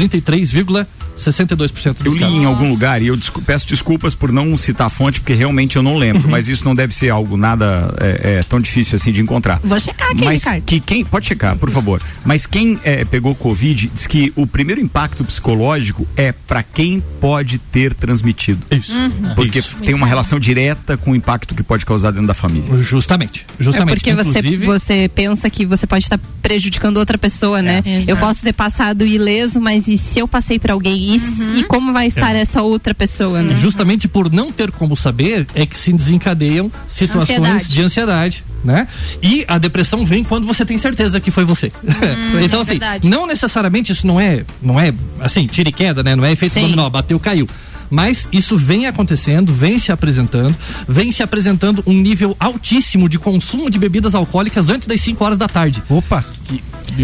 33,62% 1.17 2.03
dos 2.03 2.05
Eu 2.05 2.13
li 2.13 2.19
casos. 2.19 2.37
em 2.37 2.45
algum 2.45 2.69
lugar 2.69 3.01
e 3.01 3.07
eu 3.07 3.17
peço 3.45 3.67
desculpas 3.67 4.13
por 4.15 4.31
não 4.31 4.55
citar 4.55 4.87
a 4.87 4.89
fonte, 4.89 5.19
porque 5.19 5.33
realmente 5.33 5.75
eu 5.75 5.83
não 5.83 5.93
Uhum. 5.93 5.97
lembro, 5.97 6.29
mas 6.29 6.47
isso 6.47 6.63
não 6.65 6.75
deve 6.75 6.93
ser 6.93 7.09
algo 7.09 7.35
nada 7.37 7.93
é, 7.99 8.39
é, 8.39 8.43
tão 8.43 8.59
difícil 8.59 8.95
assim 8.95 9.11
de 9.11 9.21
encontrar. 9.21 9.59
Vou 9.63 9.79
checar 9.79 10.11
aqui, 10.11 10.23
Mas 10.25 10.43
Ricardo. 10.43 10.63
que 10.63 10.79
quem 10.79 11.03
pode 11.03 11.25
checar, 11.27 11.55
por 11.57 11.69
favor. 11.69 12.01
Mas 12.23 12.45
quem 12.45 12.79
é, 12.83 13.03
pegou 13.05 13.33
Covid 13.35 13.89
diz 13.93 14.05
que 14.07 14.31
o 14.35 14.45
primeiro 14.45 14.79
impacto 14.81 15.23
psicológico 15.23 16.07
é 16.15 16.31
para 16.31 16.61
quem 16.63 17.01
pode 17.19 17.57
ter 17.57 17.93
transmitido. 17.93 18.65
Isso. 18.71 18.93
Uhum. 18.93 19.33
Porque 19.35 19.59
Isso. 19.59 19.75
tem 19.77 19.95
uma 19.95 20.07
relação 20.07 20.39
direta 20.39 20.97
com 20.97 21.11
o 21.11 21.15
impacto 21.15 21.55
que 21.55 21.63
pode 21.63 21.85
causar 21.85 22.11
dentro 22.11 22.27
da 22.27 22.33
família. 22.33 22.81
Justamente. 22.81 23.45
É 23.59 23.63
Justamente. 23.63 23.95
porque 23.99 24.13
você, 24.13 24.29
Inclusive- 24.39 24.65
você 24.65 25.09
pensa 25.13 25.49
que 25.49 25.65
você 25.65 25.87
pode 25.87 26.05
estar 26.05 26.19
prejudicando 26.41 26.97
outra 26.97 27.17
pessoa, 27.17 27.61
né? 27.61 27.81
exato. 27.85 28.09
eu 28.11 28.17
posso 28.17 28.41
ter 28.43 28.53
passado 28.53 29.05
ileso, 29.05 29.59
mas 29.59 29.87
e 29.87 29.97
se 29.97 30.19
eu 30.19 30.27
passei 30.27 30.59
por 30.59 30.71
alguém? 30.71 31.06
E, 31.15 31.59
e 31.59 31.63
como 31.63 31.93
vai 31.93 32.07
estar 32.07 32.35
É. 32.35 32.41
essa 32.41 32.61
outra 32.61 32.93
pessoa, 32.93 33.41
né? 33.41 33.55
Justamente 33.57 34.07
por 34.07 34.31
não 34.31 34.51
ter 34.51 34.71
como 34.71 34.95
saber 34.97 35.47
é 35.55 35.65
que 35.65 35.77
se 35.77 35.93
desencadeiam 35.93 36.71
situações 36.87 37.39
Ansiedade. 37.39 37.69
de 37.69 37.81
ansiedade, 37.81 38.43
né? 38.63 38.87
E 39.23 39.45
a 39.47 39.57
depressão 39.57 40.05
vem 40.05 40.23
quando 40.23 40.45
você 40.45 40.65
tem 40.65 40.77
certeza 40.77 41.19
que 41.19 41.31
foi 41.31 41.45
você. 41.45 41.71
então 42.43 42.61
assim, 42.61 42.71
verdade. 42.71 43.07
não 43.07 43.25
necessariamente 43.25 43.91
isso 43.91 44.05
não 44.05 44.19
é, 44.19 44.43
não 44.61 44.79
é 44.79 44.93
assim, 45.21 45.47
tira 45.47 45.69
e 45.69 45.71
queda, 45.71 46.03
né? 46.03 46.15
Não 46.15 46.25
é 46.25 46.31
efeito 46.33 46.53
Sim. 46.53 46.61
dominó, 46.61 46.89
bateu, 46.89 47.19
caiu. 47.19 47.47
Mas 47.89 48.27
isso 48.31 48.57
vem 48.57 48.85
acontecendo, 48.87 49.53
vem 49.53 49.79
se 49.79 49.91
apresentando, 49.91 50.55
vem 50.87 51.11
se 51.11 51.23
apresentando 51.23 51.83
um 51.85 51.93
nível 51.93 52.35
altíssimo 52.39 53.07
de 53.07 53.17
consumo 53.17 53.69
de 53.69 53.79
bebidas 53.79 54.13
alcoólicas 54.15 54.69
antes 54.69 54.87
das 54.87 54.99
5 55.01 55.23
horas 55.23 55.37
da 55.37 55.47
tarde. 55.47 55.81
Opa! 55.89 56.23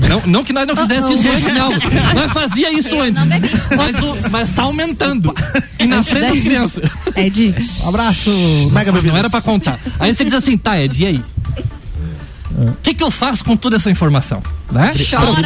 Não, 0.09 0.21
não 0.25 0.43
que 0.43 0.53
nós 0.53 0.65
não 0.65 0.75
fizéssemos 0.75 1.19
isso 1.19 1.29
antes, 1.29 1.53
não. 1.53 1.69
Nós 1.71 2.31
fazia 2.31 2.71
isso 2.71 2.95
Eu 2.95 3.01
antes. 3.01 3.23
Mas, 3.77 3.95
o- 4.01 4.29
mas 4.31 4.53
tá 4.55 4.63
aumentando. 4.63 5.34
E 5.77 5.86
na 5.86 6.01
frente 6.03 6.34
das 6.34 6.43
crianças. 6.43 6.84
Ed. 7.15 7.53
Um 7.84 7.89
abraço, 7.89 8.31
Mega 8.71 8.91
Não 8.91 9.17
era 9.17 9.29
pra 9.29 9.41
contar. 9.41 9.79
Aí 9.99 10.13
você 10.13 10.23
diz 10.23 10.34
assim, 10.34 10.57
tá, 10.57 10.81
Ed, 10.81 11.03
e 11.03 11.05
aí? 11.05 11.21
O 12.56 12.78
que, 12.82 12.93
que 12.93 13.04
eu 13.04 13.10
faço 13.12 13.43
com 13.43 13.56
toda 13.58 13.76
essa 13.78 13.89
informação? 13.89 14.41
Né? 14.72 14.91
Chora. 15.10 15.41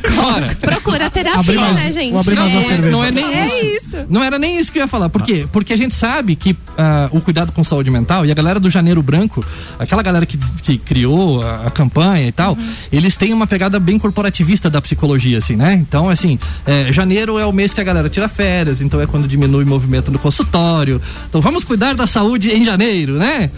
Chora. 0.14 0.56
Procura 0.60 1.10
terapia, 1.10 1.60
mais- 1.60 1.74
né, 1.76 1.92
gente? 1.92 2.12
mais 2.12 2.26
é- 2.28 2.90
não 2.90 3.04
é 3.04 3.10
nem 3.10 3.24
É 3.24 3.46
isso. 3.46 3.86
isso. 3.86 3.96
Não 4.08 4.22
era 4.22 4.38
nem 4.38 4.58
isso 4.58 4.70
que 4.70 4.78
eu 4.78 4.82
ia 4.82 4.88
falar. 4.88 5.08
Por 5.08 5.22
quê? 5.22 5.46
Porque 5.50 5.72
a 5.72 5.76
gente 5.76 5.94
sabe 5.94 6.36
que 6.36 6.56
ah, 6.78 7.08
o 7.10 7.20
cuidado 7.20 7.52
com 7.52 7.64
saúde 7.64 7.90
mental 7.90 8.24
e 8.24 8.30
a 8.30 8.34
galera 8.34 8.60
do 8.60 8.70
Janeiro 8.70 9.02
Branco, 9.02 9.44
aquela 9.78 10.02
galera 10.02 10.24
que, 10.26 10.36
que 10.62 10.78
criou 10.78 11.42
a, 11.42 11.66
a 11.66 11.70
campanha 11.70 12.26
e 12.28 12.32
tal, 12.32 12.56
eles 12.92 13.16
têm 13.16 13.32
uma 13.32 13.46
pegada 13.46 13.80
bem 13.80 13.98
corporativista 13.98 14.70
da 14.70 14.80
psicologia, 14.80 15.38
assim, 15.38 15.56
né? 15.56 15.74
Então, 15.74 16.08
assim, 16.08 16.38
é, 16.66 16.92
janeiro 16.92 17.38
é 17.38 17.46
o 17.46 17.52
mês 17.52 17.72
que 17.72 17.80
a 17.80 17.84
galera 17.84 18.08
tira 18.08 18.28
férias, 18.28 18.80
então 18.80 19.00
é 19.00 19.06
quando 19.06 19.26
diminui 19.26 19.64
o 19.64 19.66
movimento 19.66 20.10
no 20.12 20.18
consultório. 20.18 21.00
Então 21.28 21.40
vamos 21.40 21.64
cuidar 21.64 21.94
da 21.94 22.06
saúde 22.06 22.50
em 22.50 22.64
janeiro, 22.64 23.14
né? 23.14 23.50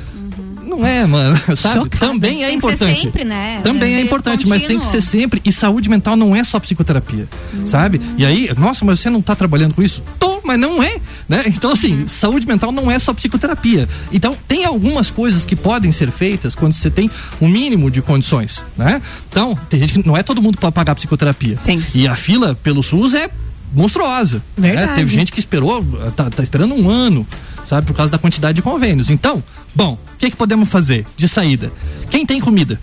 Não 0.76 0.86
é, 0.86 1.06
mano, 1.06 1.36
sabe? 1.56 1.88
Também 1.90 2.44
é 2.44 2.48
Tem 2.48 2.58
que 2.58 2.66
ser 2.66 2.74
importante. 2.74 3.00
sempre, 3.00 3.24
né? 3.24 3.60
Também 3.62 3.94
é 3.94 3.98
Ser 3.98 4.04
importante, 4.04 4.48
mas 4.48 4.62
tem 4.62 4.78
que 4.78 4.84
contínuo. 4.86 5.02
ser 5.02 5.08
sempre. 5.08 5.40
E 5.44 5.52
saúde 5.52 5.88
mental 5.88 6.16
não 6.16 6.34
é 6.34 6.42
só 6.44 6.58
psicoterapia, 6.58 7.28
sabe? 7.66 8.00
E 8.16 8.24
aí, 8.24 8.50
nossa, 8.56 8.84
mas 8.84 9.00
você 9.00 9.10
não 9.10 9.20
tá 9.20 9.34
trabalhando 9.36 9.74
com 9.74 9.82
isso? 9.82 10.02
Tô, 10.18 10.40
mas 10.44 10.58
não 10.58 10.82
é, 10.82 10.96
né? 11.28 11.42
Então, 11.46 11.72
assim, 11.72 12.06
saúde 12.08 12.46
mental 12.46 12.72
não 12.72 12.90
é 12.90 12.98
só 12.98 13.12
psicoterapia. 13.12 13.88
Então, 14.12 14.36
tem 14.48 14.64
algumas 14.64 15.10
coisas 15.10 15.44
que 15.44 15.54
podem 15.54 15.92
ser 15.92 16.10
feitas 16.10 16.54
quando 16.54 16.72
você 16.72 16.90
tem 16.90 17.10
um 17.40 17.48
mínimo 17.48 17.90
de 17.90 18.00
condições, 18.02 18.62
né? 18.76 19.00
Então, 19.28 19.56
tem 19.68 19.80
gente 19.80 19.92
que 19.94 20.06
não 20.06 20.16
é 20.16 20.22
todo 20.22 20.40
mundo 20.42 20.58
pode 20.58 20.74
pagar 20.74 20.94
psicoterapia. 20.94 21.56
Sim. 21.62 21.82
E 21.94 22.06
a 22.08 22.16
fila 22.16 22.54
pelo 22.62 22.82
SUS 22.82 23.14
é 23.14 23.28
monstruosa. 23.74 24.42
né? 24.56 24.68
Verdade. 24.74 24.94
Teve 24.96 25.12
gente 25.14 25.32
que 25.32 25.38
esperou, 25.38 25.82
tá, 26.14 26.28
tá 26.30 26.42
esperando 26.42 26.74
um 26.74 26.90
ano, 26.90 27.26
sabe, 27.64 27.86
por 27.86 27.94
causa 27.94 28.12
da 28.12 28.18
quantidade 28.18 28.56
de 28.56 28.62
convênios. 28.62 29.08
Então, 29.10 29.42
bom, 29.74 29.94
o 30.14 30.16
que, 30.18 30.30
que 30.30 30.36
podemos 30.36 30.68
fazer 30.68 31.04
de 31.16 31.28
saída? 31.28 31.72
Quem 32.10 32.24
tem 32.26 32.40
comida? 32.40 32.78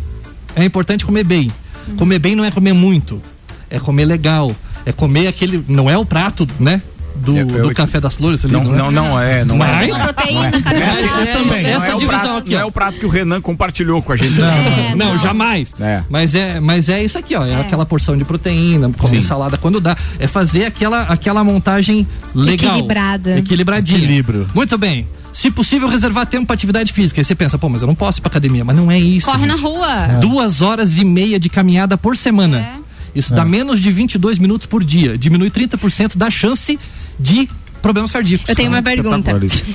É 0.56 0.64
importante 0.66 1.06
comer 1.06 1.24
bem. 1.24 1.52
Comer 1.98 2.20
bem 2.20 2.36
não 2.36 2.44
é 2.46 2.52
comer 2.52 2.74
muito, 2.74 3.22
é 3.70 3.80
comer 3.80 4.06
legal, 4.06 4.56
é 4.86 4.92
comer 4.92 5.28
aquele. 5.28 5.64
Não 5.68 5.90
é 5.90 5.98
o 5.98 6.06
prato, 6.06 6.48
né? 6.60 6.82
Do, 7.16 7.36
Eu- 7.36 7.50
eu- 7.50 7.68
do 7.68 7.74
café 7.76 8.00
das 8.00 8.14
flores 8.16 8.46
ali, 8.46 8.54
Não, 8.54 8.64
não, 8.64 8.74
é? 8.74 8.78
não, 8.78 8.92
não 8.92 9.20
é, 9.20 9.44
não 9.44 9.58
Mas, 9.58 9.90
é. 9.90 10.04
Proteína, 10.04 10.52
mas 10.52 10.64
carboidrato. 10.64 11.20
é, 11.20 11.26
também. 11.26 11.66
essa 11.66 11.80
não, 11.80 11.86
é 11.92 11.96
o 11.96 12.00
divisão 12.00 12.20
prato, 12.22 12.38
aqui, 12.38 12.52
não 12.54 12.60
é 12.60 12.64
ó. 12.64 12.68
o 12.68 12.72
prato 12.72 13.00
que 13.00 13.06
o 13.06 13.10
Renan 13.10 13.42
compartilhou 13.42 14.02
com 14.02 14.14
a 14.14 14.16
gente. 14.16 14.40
Não, 14.40 14.48
É, 14.48 14.96
não, 14.96 15.14
não. 15.16 15.20
jamais. 15.20 15.74
É. 15.82 16.02
Mas 16.10 16.34
é, 16.34 16.60
mas 16.62 16.88
é 16.88 17.04
isso 17.04 17.18
aqui, 17.18 17.36
ó. 17.36 17.46
É, 17.46 17.60
aquela 17.60 17.86
porção 17.86 18.16
de 18.18 18.24
proteína, 18.24 18.90
comer 18.98 19.22
salada 19.24 19.58
quando 19.58 19.82
dá. 19.82 19.98
É 20.18 20.28
fazer 20.28 20.64
aquela, 20.66 21.02
aquela 21.04 21.44
montagem 21.44 22.08
legal. 22.34 22.72
Equilibrada. 22.74 23.38
Equilibradinha. 23.40 23.98
Equilíbrio. 24.00 24.48
Muito 24.54 24.78
bem. 24.78 25.06
Se 25.34 25.52
possível, 25.52 25.88
reservar 25.88 26.26
tempo 26.26 26.48
para 26.48 26.54
atividade 26.54 26.92
física. 26.92 27.22
Aí 27.22 27.26
você 27.26 27.36
pensa, 27.36 27.58
pô, 27.58 27.70
mas 27.70 27.82
eu 27.82 27.88
não 27.88 27.96
posso 27.96 28.20
ir 28.20 28.22
pra 28.22 28.30
academia. 28.30 28.66
Mas 28.66 28.76
não 28.76 28.92
é 28.92 29.00
isso. 29.00 29.26
Corre 29.26 29.46
na 29.46 29.56
gente. 29.56 29.64
rua. 29.64 30.08
Duas 30.20 30.62
horas 30.62 30.98
e 30.98 31.06
meia 31.06 31.40
de 31.40 31.50
caminhada 31.50 31.98
por 31.98 32.18
semana. 32.18 32.60
É. 32.60 32.80
Isso 33.16 33.34
dá 33.34 33.44
menos 33.44 33.80
de 33.80 33.92
22 33.92 34.38
minutos 34.38 34.68
por 34.68 34.84
dia. 34.84 35.18
Diminui 35.18 35.50
30% 35.50 36.16
da 36.16 36.30
chance 36.30 36.80
de 37.20 37.50
problemas 37.82 38.12
cardíacos. 38.12 38.48
Eu 38.50 38.56
tenho 38.56 38.70
uma 38.70 38.82
pergunta. 38.82 39.32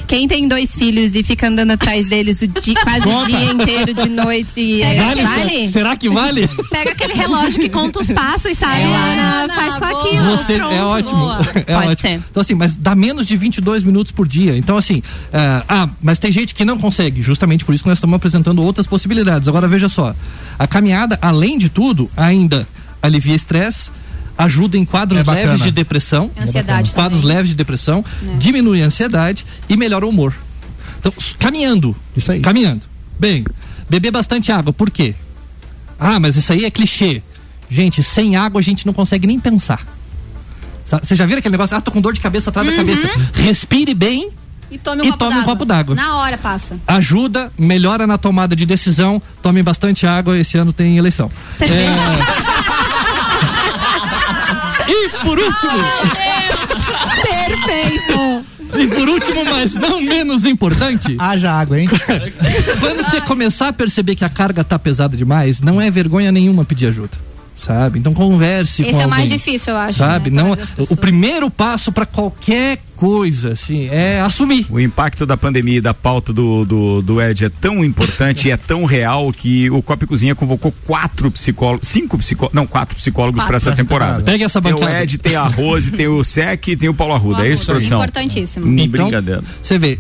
Quem 0.06 0.28
tem 0.28 0.46
dois 0.48 0.74
filhos 0.74 1.14
e 1.14 1.22
fica 1.22 1.48
andando 1.48 1.72
atrás 1.72 2.08
deles 2.08 2.40
o 2.42 2.46
dia, 2.46 2.74
quase 2.82 3.08
o 3.08 3.26
dia 3.26 3.44
inteiro 3.52 3.94
de 3.94 4.08
noite, 4.08 4.82
é, 4.82 5.00
Vale? 5.02 5.22
vale? 5.22 5.68
Será 5.68 5.96
que 5.96 6.08
vale? 6.08 6.48
Pega 6.70 6.92
aquele 6.92 7.14
relógio 7.14 7.60
que 7.60 7.68
conta 7.68 8.00
os 8.00 8.10
passos 8.10 8.52
e 8.52 8.54
sai, 8.54 8.82
Ana, 8.84 9.54
faz 9.54 9.78
com 9.78 9.84
aquilo. 9.84 10.24
Você 10.36 10.56
pronto. 10.56 10.74
é 10.74 10.84
ótimo. 10.84 11.24
É 11.66 11.74
Pode 11.74 11.88
ótimo. 11.88 11.96
ser. 12.08 12.22
Então, 12.30 12.40
assim, 12.40 12.54
mas 12.54 12.76
dá 12.76 12.94
menos 12.94 13.26
de 13.26 13.36
22 13.36 13.82
minutos 13.82 14.12
por 14.12 14.26
dia. 14.26 14.56
Então, 14.56 14.76
assim, 14.76 15.02
ah, 15.32 15.64
ah, 15.68 15.88
mas 16.02 16.18
tem 16.18 16.30
gente 16.30 16.54
que 16.54 16.64
não 16.64 16.78
consegue. 16.78 17.22
Justamente 17.22 17.64
por 17.64 17.74
isso 17.74 17.84
que 17.84 17.88
nós 17.88 17.98
estamos 17.98 18.14
apresentando 18.16 18.62
outras 18.62 18.86
possibilidades. 18.86 19.48
Agora, 19.48 19.66
veja 19.66 19.88
só. 19.88 20.14
A 20.58 20.66
caminhada, 20.66 21.18
além 21.22 21.58
de 21.58 21.68
tudo, 21.68 22.10
ainda 22.16 22.66
alivia 23.02 23.34
estresse. 23.34 23.90
Ajuda 24.36 24.76
em 24.76 24.84
quadros 24.84 25.26
É 25.26 25.30
leves 25.30 25.62
de 25.62 25.70
depressão, 25.70 26.30
Ansiedade 26.40 26.90
quadros 26.92 27.20
também. 27.22 27.36
leves 27.36 27.50
de 27.50 27.54
depressão, 27.56 28.04
É. 28.26 28.36
diminui 28.36 28.82
a 28.82 28.86
ansiedade 28.86 29.46
e 29.68 29.76
melhora 29.76 30.04
o 30.04 30.08
humor. 30.08 30.34
Então, 30.98 31.12
caminhando, 31.38 31.94
Isso 32.16 32.32
aí. 32.32 32.40
caminhando. 32.40 32.82
Bem, 33.18 33.44
beber 33.88 34.10
bastante 34.10 34.50
água. 34.50 34.72
Por 34.72 34.90
quê? 34.90 35.14
Ah, 36.00 36.18
mas 36.18 36.36
isso 36.36 36.52
aí 36.52 36.64
é 36.64 36.70
clichê. 36.70 37.22
Gente, 37.70 38.02
sem 38.02 38.36
água 38.36 38.60
a 38.60 38.64
gente 38.64 38.84
não 38.86 38.92
consegue 38.92 39.26
nem 39.26 39.38
pensar. 39.38 39.86
Sa- 40.84 41.00
Você 41.02 41.14
já 41.16 41.24
viram 41.24 41.38
aquele 41.38 41.52
negócio? 41.52 41.76
Ah, 41.76 41.80
tô 41.80 41.90
com 41.90 42.00
dor 42.00 42.12
de 42.12 42.20
cabeça 42.20 42.50
atrás 42.50 42.68
da 42.68 42.74
cabeça. 42.76 43.08
Respire 43.34 43.94
bem, 43.94 44.30
E 44.70 44.78
tome 44.78 45.02
um 45.02 45.04
E 45.04 45.10
copo 45.12 45.18
tome 45.18 45.30
um 45.34 45.38
d'água. 45.38 45.52
copo 45.52 45.64
d'água. 45.64 45.94
Na 45.94 46.16
hora 46.16 46.36
passa. 46.38 46.76
ajuda, 46.86 47.52
melhora 47.56 48.06
na 48.06 48.18
tomada 48.18 48.56
de 48.56 48.66
decisão. 48.66 49.22
Tome 49.42 49.62
bastante 49.62 50.06
água. 50.06 50.36
Esse 50.38 50.56
ano 50.58 50.72
tem 50.72 50.96
eleição. 50.98 51.30
É... 51.60 51.64
e 54.88 55.08
por 55.22 55.38
último, 55.38 55.78
Perfeito. 57.22 58.44
e 58.78 58.86
por 58.88 59.08
último, 59.08 59.44
mas 59.44 59.74
não 59.74 60.00
menos 60.00 60.44
importante, 60.44 61.16
Haja 61.18 61.52
água, 61.52 61.80
hein? 61.80 61.88
quando 62.80 63.02
você 63.02 63.20
começar 63.20 63.68
a 63.68 63.72
perceber 63.72 64.14
que 64.16 64.24
a 64.24 64.28
carga 64.28 64.62
tá 64.64 64.78
pesada 64.78 65.16
demais, 65.16 65.60
não 65.60 65.80
é 65.80 65.90
vergonha 65.90 66.30
nenhuma 66.32 66.64
pedir 66.64 66.86
ajuda. 66.86 67.16
Sabe? 67.64 67.98
Então 67.98 68.12
converse 68.12 68.82
Esse 68.82 68.92
com 68.92 69.00
é 69.00 69.06
o 69.06 69.08
mais 69.08 69.22
alguém. 69.22 69.38
difícil, 69.38 69.72
eu 69.72 69.78
acho. 69.78 69.98
Sabe? 69.98 70.28
né, 70.30 70.42
Não, 70.42 70.52
as 70.52 70.90
o 70.90 70.94
primeiro 70.96 71.48
passo 71.48 71.90
para 71.90 72.04
qualquer 72.04 72.78
coisa, 72.94 73.52
assim, 73.52 73.88
é 73.90 74.20
assumir. 74.20 74.66
O 74.68 74.78
impacto 74.78 75.24
da 75.24 75.34
pandemia 75.34 75.78
e 75.78 75.80
da 75.80 75.94
pauta 75.94 76.30
do, 76.30 76.64
do, 76.66 77.00
do 77.02 77.22
Ed 77.22 77.46
é 77.46 77.48
tão 77.48 77.82
importante 77.82 78.48
e 78.48 78.50
é 78.50 78.56
tão 78.58 78.84
real 78.84 79.32
que 79.32 79.70
o 79.70 79.80
Copa 79.82 80.04
e 80.04 80.06
Cozinha 80.06 80.34
convocou 80.34 80.72
quatro 80.84 81.30
psicólogos, 81.30 81.88
cinco 81.88 82.18
psicólogos, 82.18 82.54
não, 82.54 82.66
quatro 82.66 82.94
psicólogos 82.96 83.42
para 83.42 83.56
essa 83.56 83.72
temporada. 83.72 84.22
Pega 84.22 84.44
essa 84.44 84.60
Tem 84.60 84.72
o 84.74 84.78
bancada. 84.80 85.02
Ed, 85.02 85.16
tem 85.18 85.34
a 85.34 85.44
Rose, 85.44 85.90
tem 85.90 86.06
o 86.06 86.22
Sec 86.22 86.68
e 86.68 86.76
tem 86.76 86.90
o 86.90 86.94
Paulo 86.94 87.14
Arruda. 87.14 87.46
É 87.46 87.52
isso, 87.52 87.64
produção? 87.64 87.98
Importantíssimo. 87.98 88.66
Então, 88.78 89.06
Brincadeira. 89.06 89.42
Você 89.62 89.78
vê, 89.78 89.98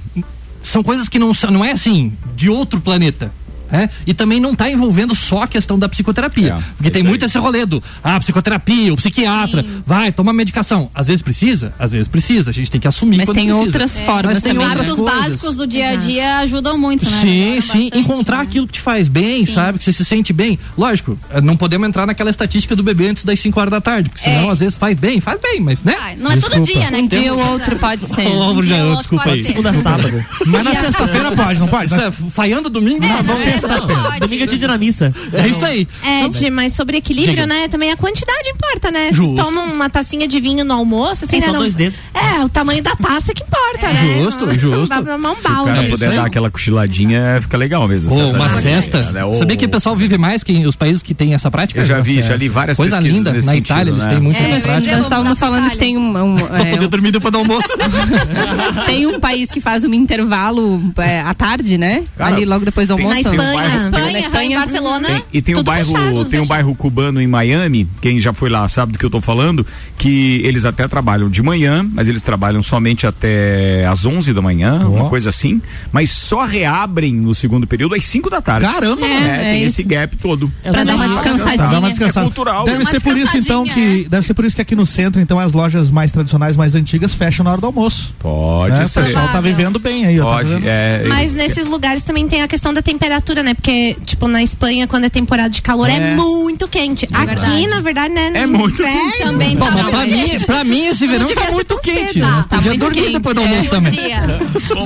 são 0.62 0.82
coisas 0.82 1.08
que 1.08 1.18
não, 1.18 1.32
são- 1.32 1.50
não 1.50 1.64
é 1.64 1.72
assim, 1.72 2.12
de 2.36 2.50
outro 2.50 2.78
planeta. 2.80 3.32
Né? 3.70 3.88
E 4.06 4.14
também 4.14 4.40
não 4.40 4.52
está 4.52 4.70
envolvendo 4.70 5.14
só 5.14 5.42
a 5.42 5.48
questão 5.48 5.78
da 5.78 5.88
psicoterapia. 5.88 6.58
porque 6.76 6.90
tem 6.90 7.02
muito 7.02 7.24
esse 7.24 7.38
rolê 7.38 7.64
do 7.66 7.82
ah, 8.02 8.18
psicoterapia, 8.18 8.92
o 8.92 8.96
psiquiatra, 8.96 9.64
vai, 9.86 10.12
toma 10.12 10.32
medicação. 10.32 10.90
Às 10.94 11.06
vezes 11.08 11.22
precisa, 11.22 11.72
às 11.78 11.92
vezes 11.92 12.08
precisa. 12.08 12.50
A 12.50 12.54
gente 12.54 12.70
tem 12.70 12.80
que 12.80 12.88
assumir 12.88 13.18
Mas 13.18 13.26
quando 13.26 13.36
tem 13.36 13.46
precisa. 13.46 13.64
outras 13.66 13.92
formas 13.98 14.34
Mas 14.34 14.42
tem 14.42 14.52
Os 14.52 14.58
outras 14.58 14.72
hábitos 14.78 14.96
coisas. 14.98 15.18
básicos 15.20 15.54
do 15.54 15.66
dia 15.66 15.90
a 15.90 15.96
dia 15.96 16.38
ajudam 16.38 16.78
muito, 16.78 17.08
né? 17.10 17.20
Sim, 17.20 17.60
sim, 17.60 17.84
bastante, 17.84 17.98
encontrar 17.98 18.36
né? 18.38 18.42
aquilo 18.44 18.66
que 18.66 18.74
te 18.74 18.80
faz 18.80 19.08
bem, 19.08 19.44
sabe? 19.46 19.78
Que 19.78 19.84
você 19.84 19.92
se 19.92 20.04
sente 20.04 20.32
bem. 20.32 20.58
Lógico, 20.76 21.18
eh, 21.30 21.40
não 21.40 21.56
podemos 21.56 21.88
entrar 21.88 22.06
naquela 22.06 22.30
estatística 22.30 22.74
do 22.76 22.82
bebê 22.82 23.08
antes 23.08 23.24
das 23.24 23.38
5 23.40 23.58
horas 23.60 23.70
da 23.70 23.80
tarde, 23.80 24.08
porque 24.10 24.22
senão 24.22 24.48
É. 24.48 24.52
às 24.52 24.60
vezes 24.60 24.76
faz 24.76 24.96
bem, 24.98 25.20
faz 25.20 25.40
bem, 25.40 25.60
mas 25.60 25.82
né? 25.82 25.94
Ah, 25.98 26.14
não 26.18 26.30
é 26.30 26.36
todo 26.36 26.60
dia, 26.62 26.90
né? 26.90 26.98
Um 26.98 27.06
dia 27.06 27.34
ou 27.34 27.46
outro 27.52 27.76
pode 27.78 28.06
ser. 28.06 28.24
Um 28.54 28.60
dia 28.62 28.76
ou 28.76 28.82
outro 28.90 28.98
desculpa 28.98 29.24
pode 29.24 29.36
aí. 29.36 29.42
ser. 29.42 29.48
Segunda 29.48 29.72
sábado. 29.82 30.24
Mas 30.46 30.64
na 30.64 30.74
sexta-feira 30.74 31.32
pode, 31.32 31.60
não 31.60 31.68
pode? 31.68 31.86
Isso 31.86 32.00
é 32.00 32.12
falhando 32.32 32.68
domingo? 32.68 33.04
É, 33.04 33.08
não, 33.08 33.16
na 33.16 33.22
vamos- 33.22 33.44
sexta-feira. 33.60 34.18
Domingo 34.20 34.42
é 34.42 34.46
dia 34.46 34.58
de 34.58 34.64
ir 34.64 34.68
na 34.68 34.78
missa. 34.78 35.12
É 35.32 35.46
isso 35.48 35.64
aí. 35.64 35.86
Ed, 36.24 36.50
mas 36.50 36.72
sobre 36.72 36.96
equilíbrio, 36.98 37.34
Diga. 37.34 37.46
né? 37.46 37.68
Também 37.68 37.90
a 37.90 37.96
quantidade 37.96 38.48
importa, 38.48 38.90
né? 38.90 39.08
Se 39.08 39.14
Justo. 39.14 39.34
toma 39.36 39.62
uma 39.62 39.88
tacinha 39.90 40.26
de 40.28 40.40
vinho 40.40 40.64
no 40.64 40.74
almoço, 40.74 41.24
assim, 41.24 41.32
Tem 41.32 41.40
né? 41.40 41.46
só 41.46 41.52
não- 41.52 41.60
dois 41.60 41.74
dedos. 41.74 41.98
É, 42.14 42.44
o 42.44 42.48
tamanho 42.48 42.82
da 42.82 42.94
taça 42.96 43.32
que 43.34 43.42
importa, 43.42 43.88
né? 43.92 44.22
Justo, 44.22 44.52
justo. 44.54 44.94
Um 44.94 45.38
Se 45.38 45.46
o 45.48 45.64
cara 45.64 45.78
É 45.78 45.80
isso 45.82 45.90
puder 45.90 46.10
aí. 46.10 46.16
dar 46.16 46.26
aquela 46.26 46.50
cochiladinha, 46.50 47.38
fica 47.42 47.56
legal 47.56 47.86
mesmo. 47.88 48.10
Certo? 48.10 48.34
uma 48.34 48.50
cesta. 48.60 49.10
né? 49.12 49.20
Sabia 49.34 49.56
que 49.56 49.64
o 49.64 49.68
pessoal 49.68 49.94
vive 49.96 50.16
mais 50.18 50.42
que 50.42 50.66
os 50.66 50.76
países 50.76 51.02
que 51.02 51.14
têm 51.14 51.34
essa 51.34 51.50
prática? 51.50 51.80
Eu 51.80 51.84
já 51.84 52.00
vi, 52.00 52.22
já 52.22 52.36
li 52.36 52.48
várias 52.48 52.76
Coisa 52.76 52.98
linda. 53.00 53.32
Na 53.44 53.56
Itália 53.56 53.90
eles 53.90 54.04
né? 54.04 54.10
têm 54.10 54.20
muito 54.20 54.36
É, 54.40 54.50
essa 54.52 54.66
prática. 54.66 54.96
Nós 54.96 55.04
estávamos 55.04 55.38
falando 55.38 55.70
que 55.70 55.78
tem 55.78 55.96
um, 55.96 56.34
Pra 56.36 56.60
é, 56.60 56.70
poder 56.70 56.88
dormir 56.88 57.10
depois 57.10 57.32
do 57.32 57.38
almoço. 57.38 57.68
tem 58.86 59.06
um 59.06 59.18
país 59.20 59.50
que 59.50 59.60
faz 59.60 59.84
um 59.84 59.92
intervalo 59.94 60.82
é, 60.98 61.20
à 61.20 61.34
tarde, 61.34 61.78
né? 61.78 62.04
Cara, 62.16 62.34
Ali 62.34 62.44
logo 62.44 62.64
depois 62.64 62.88
do 62.88 62.94
almoço. 62.94 63.14
Espanha. 63.44 63.68
bairro- 63.68 63.74
Na 63.74 63.84
Espanha, 63.98 64.18
Espanha. 64.20 64.50
em 64.50 64.54
Barcelona. 64.60 65.08
Tem- 65.08 65.22
e 65.32 65.42
tem 65.42 65.56
um 65.56 65.62
bairro, 65.62 65.84
fechado, 65.84 66.24
tem 66.26 66.40
um 66.40 66.46
bairro 66.46 66.74
cubano 66.74 67.20
em 67.20 67.26
Miami, 67.26 67.88
quem 68.00 68.18
já 68.20 68.32
foi 68.32 68.48
lá 68.50 68.66
sabe 68.68 68.92
do 68.92 68.98
que 68.98 69.04
eu 69.04 69.10
tô 69.10 69.20
falando, 69.20 69.66
que 69.98 70.40
eles 70.44 70.64
até 70.64 70.86
trabalham 70.88 71.28
de 71.28 71.42
manhã, 71.42 71.86
mas 71.92 72.08
eles 72.08 72.22
trabalham 72.22 72.62
somente 72.62 73.06
até 73.06 73.86
às 73.86 74.04
11 74.04 74.32
da 74.32 74.42
manhã, 74.42 74.86
uma 74.86 75.08
coisa 75.08 75.30
assim, 75.30 75.60
mas 75.92 76.10
só 76.10 76.44
reabrem 76.44 77.12
no 77.14 77.34
segundo 77.34 77.66
período 77.66 77.94
às 77.94 78.04
5 78.04 78.28
da 78.30 78.40
tarde. 78.40 78.66
Caramba, 78.66 79.06
É, 79.06 79.08
mano. 79.14 79.26
é 79.26 79.38
tem 79.52 79.64
isso. 79.64 79.80
esse 79.80 79.82
gap 79.88 80.16
todo. 80.16 80.50
É 80.62 80.70
Pra 80.70 80.84
dar 80.84 80.94
uma 80.94 81.08
descansadinha. 81.08 81.68
Dá 81.68 81.78
uma 81.78 81.88
descansada. 81.90 82.26
É 82.26 82.28
cultural. 82.28 82.64
Deve 82.64 82.78
Uma 82.84 82.90
ser 82.90 83.00
por 83.00 83.16
isso 83.16 83.36
então 83.36 83.64
descansadinha, 83.64 84.02
que 84.02 84.08
deve 84.08 84.26
ser 84.26 84.34
por 84.34 84.44
isso 84.44 84.56
que 84.56 84.62
aqui 84.62 84.76
no 84.76 84.86
centro 84.86 85.20
então 85.20 85.38
as 85.38 85.52
lojas 85.52 85.90
mais 85.90 86.12
tradicionais, 86.12 86.56
mais 86.56 86.74
antigas 86.74 87.14
fecham 87.14 87.42
na 87.44 87.52
hora 87.52 87.60
do 87.60 87.66
almoço. 87.66 88.14
Pode 88.18 88.74
né? 88.76 88.84
O 88.84 88.88
ser. 88.88 89.04
pessoal 89.04 89.28
tá 89.28 89.40
vivendo 89.40 89.78
bem 89.78 90.04
aí, 90.06 90.20
ó. 90.20 90.24
tá 90.24 90.36
Pode, 90.36 90.68
é, 90.68 91.04
Mas 91.08 91.32
nesses 91.32 91.66
lugares 91.66 92.04
também 92.04 92.28
tem 92.28 92.42
a 92.42 92.48
questão 92.48 92.72
da 92.74 92.82
temperatura, 92.82 93.33
né? 93.42 93.54
Porque, 93.54 93.96
tipo, 94.04 94.28
na 94.28 94.42
Espanha, 94.42 94.86
quando 94.86 95.04
é 95.04 95.08
temporada 95.10 95.48
de 95.50 95.60
calor, 95.62 95.88
é, 95.90 95.96
É. 95.96 96.16
muito 96.16 96.68
quente. 96.68 97.06
Aqui, 97.12 97.26
verdade. 97.26 97.66
na 97.66 97.80
verdade, 97.80 98.14
né? 98.14 98.30
É 98.34 98.46
muito 98.46 98.82
inverno, 98.82 99.12
Também 99.32 99.56
Bom, 99.56 99.66
tá 99.66 99.84
pra 99.84 100.04
mim, 100.06 100.28
quente. 100.28 100.44
pra 100.46 100.64
mim 100.64 100.86
esse 100.86 101.06
verão 101.06 101.26
tá 101.26 101.50
muito 101.50 101.78
quente. 101.78 102.12
cedo. 102.14 102.26
né? 102.26 102.44
Tá 102.48 102.56
Podia 102.56 102.70
muito 102.70 102.80
dormir 102.80 103.00
quente, 103.02 103.12
depois 103.14 103.34
do 103.34 103.42
é. 103.42 103.44
almoço 103.48 103.70
também. 103.70 103.92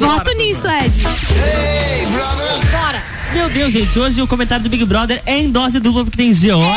Voto 0.01 0.33
nisso, 0.37 0.67
Ed. 0.67 1.03
Bora. 2.71 3.18
Meu 3.39 3.49
Deus, 3.51 3.73
gente, 3.73 3.97
hoje 3.99 4.21
o 4.21 4.27
comentário 4.27 4.65
do 4.65 4.69
Big 4.69 4.85
Brother 4.85 5.23
é 5.25 5.39
em 5.39 5.49
dose 5.51 5.79
dupla 5.79 6.05
porque 6.05 6.17
tem 6.17 6.33
George. 6.33 6.69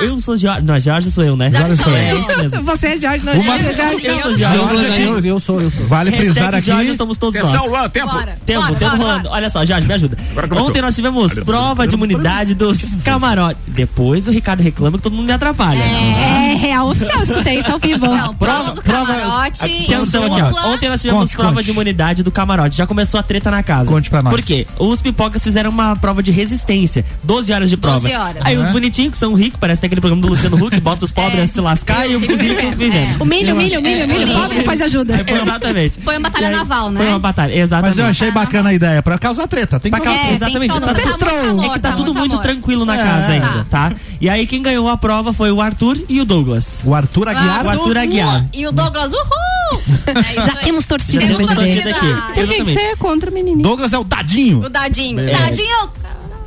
Eu, 0.00 0.08
eu 0.08 0.20
sou 0.20 0.34
George. 0.36 0.62
Não, 0.62 0.80
George 0.80 1.10
sou 1.10 1.22
eu, 1.22 1.36
né? 1.36 1.50
Jorge 1.50 1.76
sou 1.82 1.94
É 1.94 2.12
eu. 2.12 2.20
isso 2.20 2.38
mesmo. 2.38 2.62
Você 2.64 2.86
é 2.88 2.96
Jorge, 2.98 3.24
não 3.24 3.32
Uma- 3.34 3.54
é 3.58 3.74
Jorge. 3.76 4.06
Eu 4.06 4.20
sou 4.22 4.30
Eu, 4.32 4.38
George. 4.38 5.02
eu, 5.02 5.18
eu 5.20 5.40
sou, 5.40 5.60
eu 5.60 5.70
sou. 5.70 5.86
Vale 5.86 6.10
Hashtag 6.10 6.32
frisar 6.32 6.54
aqui. 6.54 6.66
Jorge 6.66 6.96
somos 6.96 7.18
todos 7.18 7.36
Atenção, 7.38 7.60
nós. 7.62 7.70
Luan, 7.70 7.88
tempo. 7.90 8.12
Bora. 8.12 8.38
Tempo, 8.46 8.60
Bora, 8.62 8.74
tempo 8.74 8.96
bora, 8.96 9.02
rolando. 9.08 9.28
Olha 9.28 9.50
só, 9.50 9.64
Jorge, 9.64 9.86
me 9.86 9.92
ajuda. 9.94 10.16
Ontem 10.60 10.80
nós 10.82 10.94
tivemos 10.94 11.32
prova 11.44 11.86
de 11.86 11.94
imunidade 11.94 12.54
dos 12.54 12.78
camarotes. 13.04 13.62
Depois 13.68 14.26
o 14.26 14.30
Ricardo 14.30 14.60
reclama 14.62 14.96
que 14.96 15.02
todo 15.02 15.14
mundo 15.14 15.26
me 15.26 15.32
atrapalha. 15.32 15.78
É 15.82 16.54
real 16.54 16.88
oficial, 16.88 17.22
escutei 17.22 17.58
isso 17.60 17.70
ao 17.70 17.78
vivo. 17.78 18.06
Não, 18.06 18.34
prova 18.34 18.72
do 18.72 18.82
prova- 18.82 19.06
camarote. 19.14 19.60
Atenção 19.64 20.24
aqui, 20.34 20.42
ó. 20.42 20.68
Ontem 20.72 20.88
nós 20.88 21.00
tivemos 21.00 21.22
Conte, 21.24 21.36
prova 21.36 21.52
conte. 21.54 21.64
de 21.66 21.70
imunidade 21.70 22.22
do 22.22 22.30
camarote. 22.32 22.76
Já 22.76 22.86
começou 22.86 23.20
a 23.20 23.22
treta 23.22 23.50
na 23.50 23.62
casa. 23.62 23.90
Conte 23.90 24.08
pra 24.10 24.22
nós. 24.22 24.32
Por 24.34 24.42
quê? 24.42 24.66
Os 24.78 25.00
pipocas 25.00 25.42
fizeram 25.42 25.70
uma 25.70 25.89
prova 25.96 26.22
de 26.22 26.30
resistência. 26.30 27.04
12 27.22 27.52
horas 27.52 27.70
de 27.70 27.76
prova. 27.76 28.00
12 28.00 28.14
horas. 28.14 28.42
Aí 28.44 28.56
os 28.56 28.66
Uhum. 28.66 28.72
bonitinhos, 28.72 29.12
que 29.12 29.18
são 29.18 29.34
ricos, 29.34 29.58
parece 29.60 29.80
que 29.80 29.86
aquele 29.86 30.00
programa 30.00 30.22
do 30.22 30.28
Luciano 30.28 30.56
Huck, 30.56 30.78
bota 30.80 31.04
os 31.04 31.10
pobres 31.12 31.38
É. 31.40 31.44
a 31.44 31.48
se 31.48 31.60
lascar 31.60 32.08
e 32.08 32.16
os 32.16 32.22
ricos 32.26 32.38
vivendo. 32.76 33.20
O 33.20 33.24
milho, 33.24 33.54
milho, 33.56 33.80
milho, 33.82 34.08
milho, 34.08 34.30
É. 34.30 34.34
pobre 34.34 34.56
depois 34.58 34.80
ajuda. 34.80 35.24
Exatamente. 35.26 36.00
Foi 36.00 36.16
uma 36.16 36.28
batalha 36.30 36.50
naval, 36.50 36.90
né? 36.90 37.00
Foi 37.00 37.08
uma 37.08 37.18
batalha, 37.18 37.54
exatamente. 37.54 37.96
Mas 37.96 37.98
eu 37.98 38.10
achei 38.10 38.30
bacana 38.30 38.70
a 38.70 38.74
ideia, 38.74 39.02
pra 39.02 39.18
causar 39.18 39.46
treta. 39.46 39.78
Tem 39.80 39.90
que 39.92 39.98
causar 40.00 40.12
cá, 40.18 40.24
É, 40.24 40.26
tem 40.28 40.36
exatamente. 40.36 40.72
que 40.72 40.80
Tá 40.80 40.86
causar- 40.86 41.02
tudo- 41.02 41.18
tá 41.18 41.26
muito 41.26 41.50
amor, 41.50 41.64
é 41.64 41.68
que 41.68 41.78
tá, 41.80 41.90
tá 41.90 41.96
tudo 41.96 42.14
muito 42.14 42.32
amor. 42.32 42.42
tranquilo 42.42 42.84
na 42.84 42.94
É. 42.98 43.02
casa 43.04 43.32
ainda, 43.32 43.66
tá? 43.68 43.92
E 44.20 44.28
aí 44.28 44.46
quem 44.46 44.62
ganhou 44.62 44.88
a 44.88 44.96
prova 44.96 45.32
foi 45.32 45.50
o 45.50 45.60
Arthur 45.60 45.98
e 46.08 46.20
o 46.20 46.24
Douglas. 46.24 46.82
O 46.84 46.94
Arthur 46.94 47.28
Aguiar. 47.28 47.64
O 47.64 47.68
Arthur 47.70 47.96
Aguiar. 47.98 48.46
E 48.52 48.66
o 48.66 48.72
Douglas, 48.72 49.12
uhul! 49.12 49.59
É 50.06 50.38
isso 50.38 50.46
Já 50.46 50.56
temos 50.56 50.86
torcida 50.86 51.26
Já 51.26 51.36
temos 51.36 51.54
torcida 51.54 51.90
aqui. 51.90 52.06
Por 52.06 52.06
que, 52.06 52.34
que 52.34 52.40
Exatamente. 52.40 52.72
você 52.80 52.86
é 52.86 52.96
contra 52.96 53.30
o 53.30 53.32
menininho? 53.32 53.62
Douglas 53.62 53.92
é 53.92 53.98
o 53.98 54.04
Dadinho. 54.04 54.64
O 54.64 54.68
Dadinho. 54.68 55.20
É. 55.20 55.32
Dadinho! 55.32 55.90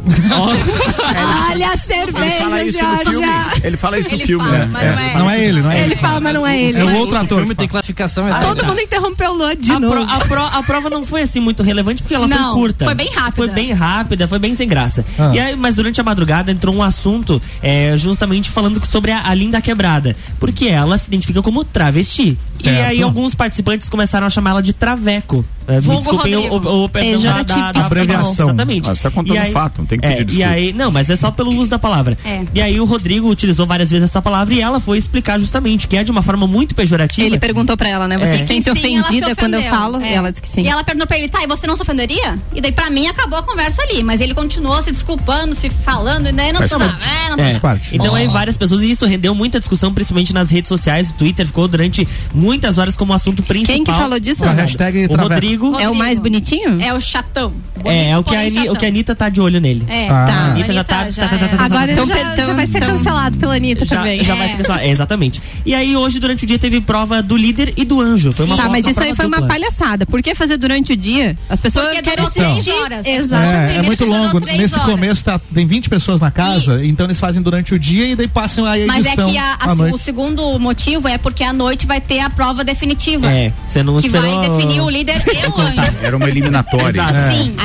Olha 0.06 1.70
a 1.72 1.78
cerveja. 1.78 2.98
filme. 3.06 3.28
Ele 3.64 3.78
fala 3.78 4.00
isso 4.00 4.10
no 4.10 4.16
Ele 4.18 4.26
filme, 4.26 4.44
fala, 4.46 4.58
né? 4.58 4.70
mas 4.72 4.84
não 4.84 5.00
é. 5.00 5.14
Não 5.18 5.30
é 5.30 5.44
ele, 5.46 5.62
não 5.62 5.72
é 5.72 5.76
ele. 5.78 5.86
Ele 5.86 5.96
fala, 5.96 6.20
mas 6.20 6.34
não 6.34 6.48
é 6.48 6.62
ele. 6.62 6.80
É 6.80 6.84
o 6.84 6.96
outro 6.98 7.18
ator. 7.18 7.38
O 7.38 7.42
filme 7.42 7.56
tem 7.56 7.68
classificação 7.68 8.26
Todo 8.28 8.42
errada. 8.42 8.64
mundo 8.64 8.80
interrompeu 8.82 9.32
o 9.32 9.34
Luan 9.34 9.56
de 9.56 9.72
A, 9.72 9.80
novo. 9.80 9.94
pro- 9.96 10.04
a 10.14 10.20
pro- 10.20 10.58
a 10.60 10.64
prova 10.64 10.90
não 10.90 11.06
foi 11.06 11.22
assim 11.22 11.40
muito 11.40 11.64
relevante 11.64 12.02
porque 12.04 12.16
ela 12.16 12.28
Não, 12.28 12.52
foi 12.52 12.62
curta. 12.62 12.86
foi 12.86 12.96
bem 12.96 13.08
rápida. 13.10 13.36
Foi 13.36 13.48
bem 13.50 13.72
rápida, 13.74 14.28
foi 14.28 14.40
bem 14.40 14.56
sem 14.56 14.68
graça. 14.68 15.06
Ah. 15.18 15.32
E 15.34 15.40
aí, 15.40 15.56
mas 15.56 15.76
durante 15.76 16.00
a 16.02 16.04
madrugada 16.04 16.52
entrou 16.52 16.76
um 16.76 16.82
assunto 16.84 17.42
é, 17.62 17.96
justamente 17.98 18.50
falando 18.50 18.82
sobre 18.86 19.12
a, 19.12 19.28
a 19.28 19.34
Linda 19.34 19.62
Quebrada. 19.62 20.16
Porque 20.40 20.66
ela 20.68 20.98
se 20.98 21.08
identifica 21.08 21.42
como 21.42 21.64
travesti. 21.64 22.38
E 22.60 22.64
Certo. 22.64 22.90
aí 22.90 23.02
alguns 23.02 23.34
participantes 23.36 23.90
começaram 23.90 24.28
a 24.28 24.30
chamar 24.30 24.52
ela 24.52 24.64
de 24.64 24.74
traveco. 24.74 25.46
É, 25.68 25.80
me 25.82 25.96
desculpem 25.98 26.36
o, 26.36 26.42
Rodrigo. 26.50 26.70
o, 26.70 26.84
o 26.86 26.90
perdão 26.90 27.22
da, 27.22 27.32
da, 27.32 27.38
da 27.38 27.44
Pejorativo. 27.44 27.86
Abreviação. 27.86 28.46
Exatamente. 28.48 28.90
Ah, 28.90 28.96
você 28.96 29.04
tá 29.04 29.12
contando 29.12 29.36
E 29.36 29.40
aí- 29.40 29.52
fato, 29.52 29.80
não 29.80 29.86
tem 29.86 30.00
que 30.00 30.06
é, 30.06 30.10
pedir 30.16 30.22
E 30.22 30.26
desculpa. 30.38 30.52
aí, 30.54 30.74
não, 30.74 30.92
mas 30.92 31.10
é 31.10 31.16
só 31.16 31.32
pelo 31.32 31.52
uso 31.56 31.70
da 31.70 31.80
palavra. 31.80 32.18
É. 32.26 32.44
E 32.54 32.62
aí 32.62 32.80
o 32.80 32.86
Rodrigo 32.86 33.30
utilizou 33.30 33.66
várias 33.66 33.90
vezes 33.92 34.10
essa 34.10 34.22
palavra 34.22 34.54
e 34.54 34.62
ela 34.62 34.80
foi 34.80 34.98
explicar 34.98 35.40
justamente 35.40 35.88
que 35.88 35.96
é 35.98 36.04
de 36.04 36.12
uma 36.12 36.22
forma 36.22 36.46
muito 36.48 36.76
pejorativa. 36.76 37.26
Ele 37.28 37.38
perguntou 37.40 37.76
pra 37.78 37.90
ela, 37.90 38.08
né? 38.08 38.18
Você 38.18 38.26
É. 38.26 38.38
se 38.38 38.48
sente 38.48 38.64
Sim, 38.64 38.96
ela 38.98 39.08
se 39.08 39.14
ofendida 39.14 39.36
quando 39.36 39.54
eu 39.56 39.64
falo? 39.64 40.02
É. 40.02 40.12
E 40.12 40.14
ela 40.14 40.32
disse 40.32 40.42
que 40.42 40.48
sim. 40.48 40.64
E 40.64 40.68
ela 40.68 40.84
perguntou 40.84 41.08
pra 41.08 41.18
ele, 41.18 41.28
tá, 41.28 41.44
e 41.44 41.48
você 41.48 41.66
não 41.68 41.76
se 41.76 41.82
ofenderia? 41.82 42.38
E 42.54 42.62
daí 42.62 42.72
pra 42.72 42.90
mim 42.90 43.08
acabou 43.08 43.40
a 43.40 43.44
conversa 43.44 43.82
ali, 43.84 44.04
mas 44.04 44.22
ele 44.22 44.34
continuou 44.34 44.82
se 44.82 44.92
desculpando, 44.92 45.54
se 45.56 45.70
falando, 45.70 46.28
e 46.28 46.32
daí 46.32 46.52
não 46.52 46.60
precisava. 46.60 46.98
É, 47.04 47.30
não 47.36 47.44
É. 47.44 47.60
Então 47.92 48.16
aí 48.16 48.28
várias 48.28 48.58
pessoas, 48.58 48.82
e 48.82 48.92
isso 48.92 49.06
rendeu 49.06 49.34
muita 49.36 49.60
discussão, 49.60 49.94
principalmente 49.94 50.34
nas 50.34 50.50
redes 50.50 50.68
sociais, 50.70 51.10
o 51.10 51.14
Twitter 51.14 51.46
ficou 51.46 51.68
durante 51.68 52.08
muitas 52.34 52.78
horas 52.78 52.96
como 52.96 53.14
assunto 53.14 53.44
principal. 53.44 53.76
Quem 53.76 53.84
que 53.84 53.92
falou 53.92 54.20
disso? 54.20 54.44
A 54.44 54.52
hashtag 54.52 55.06
O 55.06 55.10
Traveco. 55.10 55.40
Rodrigo. 55.58 55.80
É 55.80 55.90
o 55.90 55.96
mais 55.96 56.20
bonitinho? 56.20 56.82
É 56.82 56.94
o 56.94 57.00
chatão. 57.02 57.54
É, 57.86 58.12
é 58.12 58.18
o 58.18 58.24
que, 58.24 58.36
a 58.36 58.40
Ani- 58.42 58.70
o 58.70 58.76
que 58.76 58.86
a 58.86 58.88
Anitta 58.88 59.16
tá 59.16 59.30
de 59.30 59.42
olho 59.42 59.60
nele. 59.60 59.84
É, 59.88 60.08
Ah. 60.10 60.26
tá. 60.26 60.34
A 60.34 60.46
Anitta 60.52 60.74
já 60.74 60.84
tá. 60.84 61.00
Anitta 61.02 61.22
tá, 61.22 61.28
tá, 61.28 61.38
tá, 61.38 61.48
tá, 61.48 61.58
tá, 61.58 61.64
Agora 61.66 61.80
tá, 61.80 61.84
ele 61.84 61.92
Então, 61.94 62.06
já, 62.06 62.34
então, 62.34 62.46
já 62.46 62.54
vai 62.54 62.68
ser 62.68 62.78
então- 62.78 62.98
cancelado 62.98 63.38
pela 63.38 63.56
Anitta 63.56 63.86
já, 63.86 63.98
também. 63.98 64.24
já 64.24 64.36
vai 64.36 64.50
ser 64.50 64.58
cancelado. 64.58 64.84
É, 64.84 64.90
exatamente. 64.90 65.42
E 65.66 65.76
aí 65.76 65.96
hoje, 65.96 66.20
durante 66.20 66.44
o 66.44 66.48
dia, 66.48 66.58
teve 66.60 66.80
prova 66.82 67.22
do 67.22 67.36
líder 67.36 67.74
e 67.76 67.84
do 67.84 68.00
anjo. 68.00 68.32
Foi 68.32 68.46
uma 68.46 68.56
Tá, 68.58 68.70
mas 68.70 68.86
isso 68.86 69.00
aí 69.02 69.16
foi 69.16 69.26
uma 69.26 69.42
palhaçada. 69.48 70.06
Por 70.06 70.22
que 70.22 70.34
fazer 70.36 70.58
durante 70.58 70.94
o 70.94 70.96
dia? 70.98 71.38
As 71.50 71.60
pessoas 71.60 71.88
Porque 71.92 72.02
querem 72.02 72.26
assistir. 72.26 72.72
horas. 72.72 73.06
Exatamente. 73.06 73.76
É, 73.76 73.78
é 73.78 73.82
muito 73.82 74.06
longo. 74.06 74.40
Nesse 74.40 74.76
horas. 74.76 74.90
começo 74.90 75.24
tá, 75.26 75.40
tem 75.54 75.66
20 75.66 75.90
pessoas 75.90 76.20
na 76.22 76.32
casa, 76.32 76.84
então 76.86 77.06
eles 77.06 77.20
fazem 77.20 77.42
durante 77.42 77.74
o 77.74 77.80
dia 77.80 78.06
e 78.08 78.16
daí 78.16 78.28
passam 78.28 78.66
a 78.66 78.78
edição 78.78 78.96
Mas 78.96 79.06
é 79.06 79.16
que 79.16 79.38
a- 79.38 79.58
a- 79.60 79.72
à 79.72 79.76
noite. 79.76 79.96
o 79.96 79.98
segundo 79.98 80.58
motivo 80.60 81.08
é 81.08 81.18
porque 81.18 81.44
à 81.44 81.52
noite 81.54 81.86
vai 81.86 82.00
ter 82.00 82.20
a 82.20 82.30
prova 82.30 82.64
definitiva. 82.64 83.30
É, 83.32 83.52
você 83.68 83.84
não 83.84 84.00
Que 84.00 84.10
vai 84.10 84.40
definir 84.40 84.82
o 84.82 84.90
líder 84.90 85.22
e 85.28 85.43
o 85.50 85.62
anjo. 85.62 85.82
Era 86.02 86.18
uma 86.18 86.28
eliminatória. 86.30 87.00
Exato. 87.02 87.18
É. 87.18 87.32
Sim, 87.34 87.56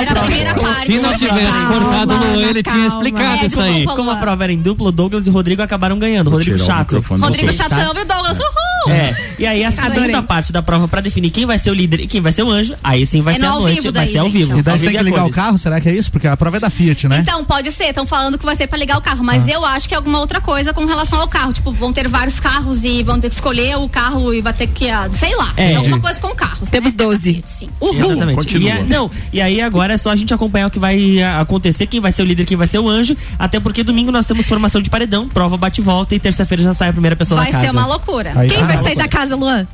era 0.00 0.20
a 0.20 0.22
primeira 0.24 0.54
parte. 0.54 0.86
Se 0.86 0.98
não 0.98 1.16
tivesse 1.16 1.52
Calma, 1.52 1.68
cortado 1.68 2.14
o 2.14 2.18
Luan, 2.18 2.42
ele 2.42 2.62
tinha 2.62 2.74
calma. 2.74 2.86
explicado 2.88 3.42
É, 3.42 3.46
isso 3.46 3.60
aí. 3.60 3.84
Como 3.86 4.10
a 4.10 4.16
prova 4.16 4.44
era 4.44 4.52
em 4.52 4.58
duplo, 4.58 4.88
o 4.88 4.92
Douglas 4.92 5.26
e 5.26 5.30
Rodrigo 5.30 5.62
acabaram 5.62 5.98
ganhando. 5.98 6.30
Vou 6.30 6.38
Rodrigo 6.38 6.58
chato. 6.58 7.00
Rodrigo 7.00 7.46
Tá? 7.46 7.52
Chatão 7.52 7.94
e 7.96 8.02
o 8.02 8.04
Douglas, 8.04 8.38
uhul! 8.38 8.73
É, 8.90 9.14
e 9.38 9.46
aí 9.46 9.64
a 9.64 9.68
Adorei. 9.68 9.94
segunda 9.94 10.22
parte 10.22 10.52
da 10.52 10.62
prova 10.62 10.86
pra 10.88 11.00
definir 11.00 11.30
quem 11.30 11.46
vai 11.46 11.58
ser 11.58 11.70
o 11.70 11.74
líder 11.74 12.00
e 12.00 12.06
quem 12.06 12.20
vai 12.20 12.32
ser 12.32 12.42
o 12.42 12.50
anjo, 12.50 12.74
aí 12.82 13.04
sim 13.06 13.22
vai 13.22 13.34
É 13.34 13.38
ser 13.38 13.42
no 13.44 13.48
à 13.52 13.58
noite, 13.60 13.74
vivo 13.80 13.92
vai 13.92 14.04
daí, 14.04 14.12
ser 14.12 14.18
ao 14.18 14.26
gente, 14.26 14.32
vivo. 14.38 14.58
E 14.58 14.62
daí 14.62 14.78
você 14.78 14.86
tem 14.86 14.96
que 14.96 15.02
ligar 15.02 15.24
o 15.26 15.30
carro? 15.30 15.58
Será 15.58 15.80
que 15.80 15.88
é 15.88 15.94
isso? 15.94 16.10
Porque 16.12 16.26
a 16.26 16.36
prova 16.36 16.56
é 16.56 16.60
da 16.60 16.70
Fiat, 16.70 17.08
né? 17.08 17.18
Então, 17.22 17.44
pode 17.44 17.70
ser, 17.72 17.84
estão 17.84 18.06
falando 18.06 18.38
que 18.38 18.44
vai 18.44 18.56
ser 18.56 18.66
pra 18.66 18.78
ligar 18.78 18.98
o 18.98 19.00
carro, 19.02 19.24
mas 19.24 19.48
eu 19.48 19.64
acho 19.64 19.88
que 19.88 19.94
é 19.94 19.96
alguma 19.96 20.18
outra 20.20 20.40
coisa 20.40 20.72
com 20.72 20.84
relação 20.84 21.20
ao 21.20 21.28
carro. 21.28 21.52
Tipo, 21.52 21.72
vão 21.72 21.92
ter 21.92 22.08
vários 22.08 22.38
carros 22.40 22.84
e 22.84 23.02
vão 23.02 23.18
ter 23.20 23.28
que 23.28 23.34
escolher 23.34 23.76
o 23.78 23.88
carro 23.88 24.32
e 24.34 24.40
vai 24.42 24.52
ter 24.52 24.66
que, 24.66 24.88
ah, 24.90 25.08
sei 25.12 25.34
lá, 25.36 25.52
É. 25.56 25.74
alguma 25.76 26.00
coisa 26.00 26.20
com 26.20 26.34
carros. 26.34 26.68
Temos 26.70 26.92
né? 26.92 26.96
12. 26.98 27.42
Sim. 27.46 27.68
Exatamente. 27.82 28.36
Continua. 28.36 28.68
E, 28.68 28.72
a- 28.72 28.82
não, 28.84 29.10
e 29.32 29.40
aí 29.40 29.60
agora 29.60 29.94
é 29.94 29.96
só 29.96 30.10
a 30.10 30.16
gente 30.16 30.32
acompanhar 30.34 30.66
o 30.66 30.70
que 30.70 30.78
vai 30.78 31.22
ah, 31.22 31.40
acontecer, 31.40 31.86
quem 31.86 32.00
vai 32.00 32.12
ser 32.12 32.22
o 32.22 32.24
líder, 32.24 32.44
quem 32.44 32.56
vai 32.56 32.66
ser 32.66 32.78
o 32.78 32.88
anjo. 32.88 33.16
Até 33.38 33.60
porque 33.60 33.82
domingo 33.82 34.10
nós 34.12 34.26
temos 34.26 34.46
formação 34.46 34.80
de 34.82 34.90
paredão, 34.90 35.28
prova 35.28 35.56
bate-volta 35.56 36.14
e 36.14 36.18
terça-feira 36.18 36.62
já 36.62 36.74
sai 36.74 36.88
a 36.88 36.92
primeira 36.92 37.16
pessoa 37.16 37.40
Vai 37.40 37.50
da 37.52 37.58
casa. 37.58 37.70
ser 37.72 37.76
uma 37.76 37.86
loucura. 37.86 38.32
Aí- 38.36 38.48
Quem 38.48 38.62
Ah, 38.62 38.66
vai 38.74 38.84
sair 38.84 38.96
da 38.96 39.08
casa, 39.08 39.36
Luan? 39.36 39.66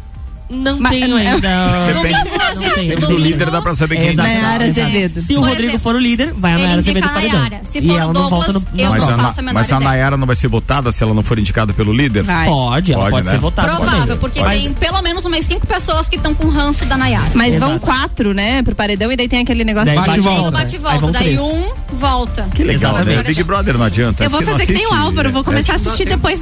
Não 0.50 0.80
Mas- 0.80 0.92
tenho 0.92 1.16
ainda. 1.16 1.48
Domingo, 1.94 2.38
não 2.38 2.54
gente, 2.56 2.74
tenho. 2.96 3.00
Do 3.00 3.16
líder 3.16 3.50
dá 3.50 3.62
pra 3.62 3.72
saber 3.74 3.96
quem 3.96 4.08
Exato. 4.08 4.28
Nayara. 4.28 4.64
Azevedo. 4.64 5.20
Se 5.20 5.36
o 5.36 5.40
Rodrigo 5.40 5.78
for 5.78 5.94
o 5.94 5.98
líder, 5.98 6.34
vai 6.36 6.54
a 6.54 6.58
Nayara 6.58 6.80
Azevedo 6.80 7.04
a 7.04 7.08
paredão. 7.08 7.38
Nayara. 7.38 7.60
Se 7.64 7.78
e 7.78 7.82
for 7.86 8.00
ela 8.00 8.10
o 8.10 8.12
não 8.12 8.28
volta 8.28 8.52
no. 8.52 8.62
Eu 8.76 8.90
Mas 8.90 9.02
não 9.02 9.04
a, 9.04 9.06
prova. 9.06 9.16
Na- 9.16 9.22
faço 9.28 9.40
a 9.40 9.42
menor 9.42 9.54
mas 9.54 9.72
a. 9.72 9.80
Nayara 9.80 10.16
não 10.16 10.26
vai 10.26 10.36
ser 10.36 10.48
votada 10.48 10.90
se 10.90 11.02
ela 11.02 11.14
não 11.14 11.22
for 11.22 11.38
indicada 11.38 11.72
pelo 11.72 11.92
líder? 11.92 12.24
Pode, 12.24 12.92
ela 12.92 13.10
Pode, 13.10 13.26
né? 13.26 13.32
ser 13.32 13.38
votada. 13.38 13.76
Provável, 13.76 14.16
porque 14.16 14.42
tem 14.42 14.72
pelo 14.74 15.00
menos 15.02 15.24
umas 15.24 15.44
cinco 15.44 15.66
pessoas 15.66 16.08
que 16.08 16.16
estão 16.16 16.34
com 16.34 16.48
ranço 16.48 16.84
da 16.84 16.96
Nayara. 16.96 17.30
Mas 17.34 17.58
vão 17.58 17.78
quatro, 17.78 18.34
né, 18.34 18.62
pro 18.62 18.74
paredão 18.74 19.10
e 19.12 19.16
daí 19.16 19.28
tem 19.28 19.40
aquele 19.40 19.64
negócio 19.64 19.90
de 19.90 19.96
bate 19.96 20.18
e 20.18 20.20
volta. 20.20 20.50
bate 20.50 20.76
e 20.76 21.12
daí 21.12 21.38
um 21.38 21.72
volta. 21.92 22.48
Que 22.54 22.64
legal, 22.64 22.94
né? 23.04 23.22
Big 23.22 23.42
Brother 23.44 23.78
não 23.78 23.84
adianta. 23.86 24.24
Eu 24.24 24.30
vou 24.30 24.42
fazer 24.42 24.66
que 24.66 24.72
nem 24.72 24.86
o 24.86 24.94
Álvaro, 24.94 25.30
vou 25.30 25.42
é, 25.42 25.44
começar 25.44 25.72
a 25.72 25.76
é, 25.76 25.76
assistir 25.76 26.06
depois 26.06 26.40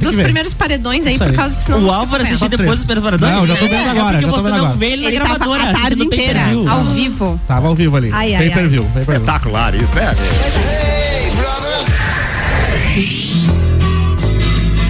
dos 0.00 0.14
primeiros 0.16 0.54
paredões 0.54 1.06
aí, 1.06 1.18
por 1.18 1.32
causa 1.32 1.56
que 1.56 1.62
senão 1.62 1.84
O 1.84 1.90
Álvaro 1.90 2.24
Só 2.36 2.48
depois 2.48 2.80
dos 2.80 2.84
três. 2.84 3.00
preparadores? 3.00 3.43
Não, 3.46 3.54
já 3.54 3.60
tô 3.60 3.68
vendo 3.68 3.74
É, 3.74 3.90
agora, 3.90 4.18
porque 4.18 4.20
já 4.26 4.28
tô 4.32 4.36
você 4.36 4.42
vendo 4.44 4.56
não 4.56 4.64
agora. 4.64 4.76
vê 4.78 4.86
ele 4.86 5.02
na 5.02 5.08
Ele 5.08 5.18
tava 5.18 5.28
gravadora, 5.38 5.62
a 5.70 5.72
tarde 5.74 6.02
inteira, 6.02 6.40
ao 6.68 6.84
vivo. 6.84 7.40
Tava 7.46 7.68
ao 7.68 7.74
vivo 7.74 7.96
ali. 7.96 8.10
Ai. 8.12 8.36
Pay 8.36 8.50
per 8.50 8.68
view. 8.68 8.86
Espetacular 8.96 9.74
isso, 9.74 9.94
né? 9.94 10.14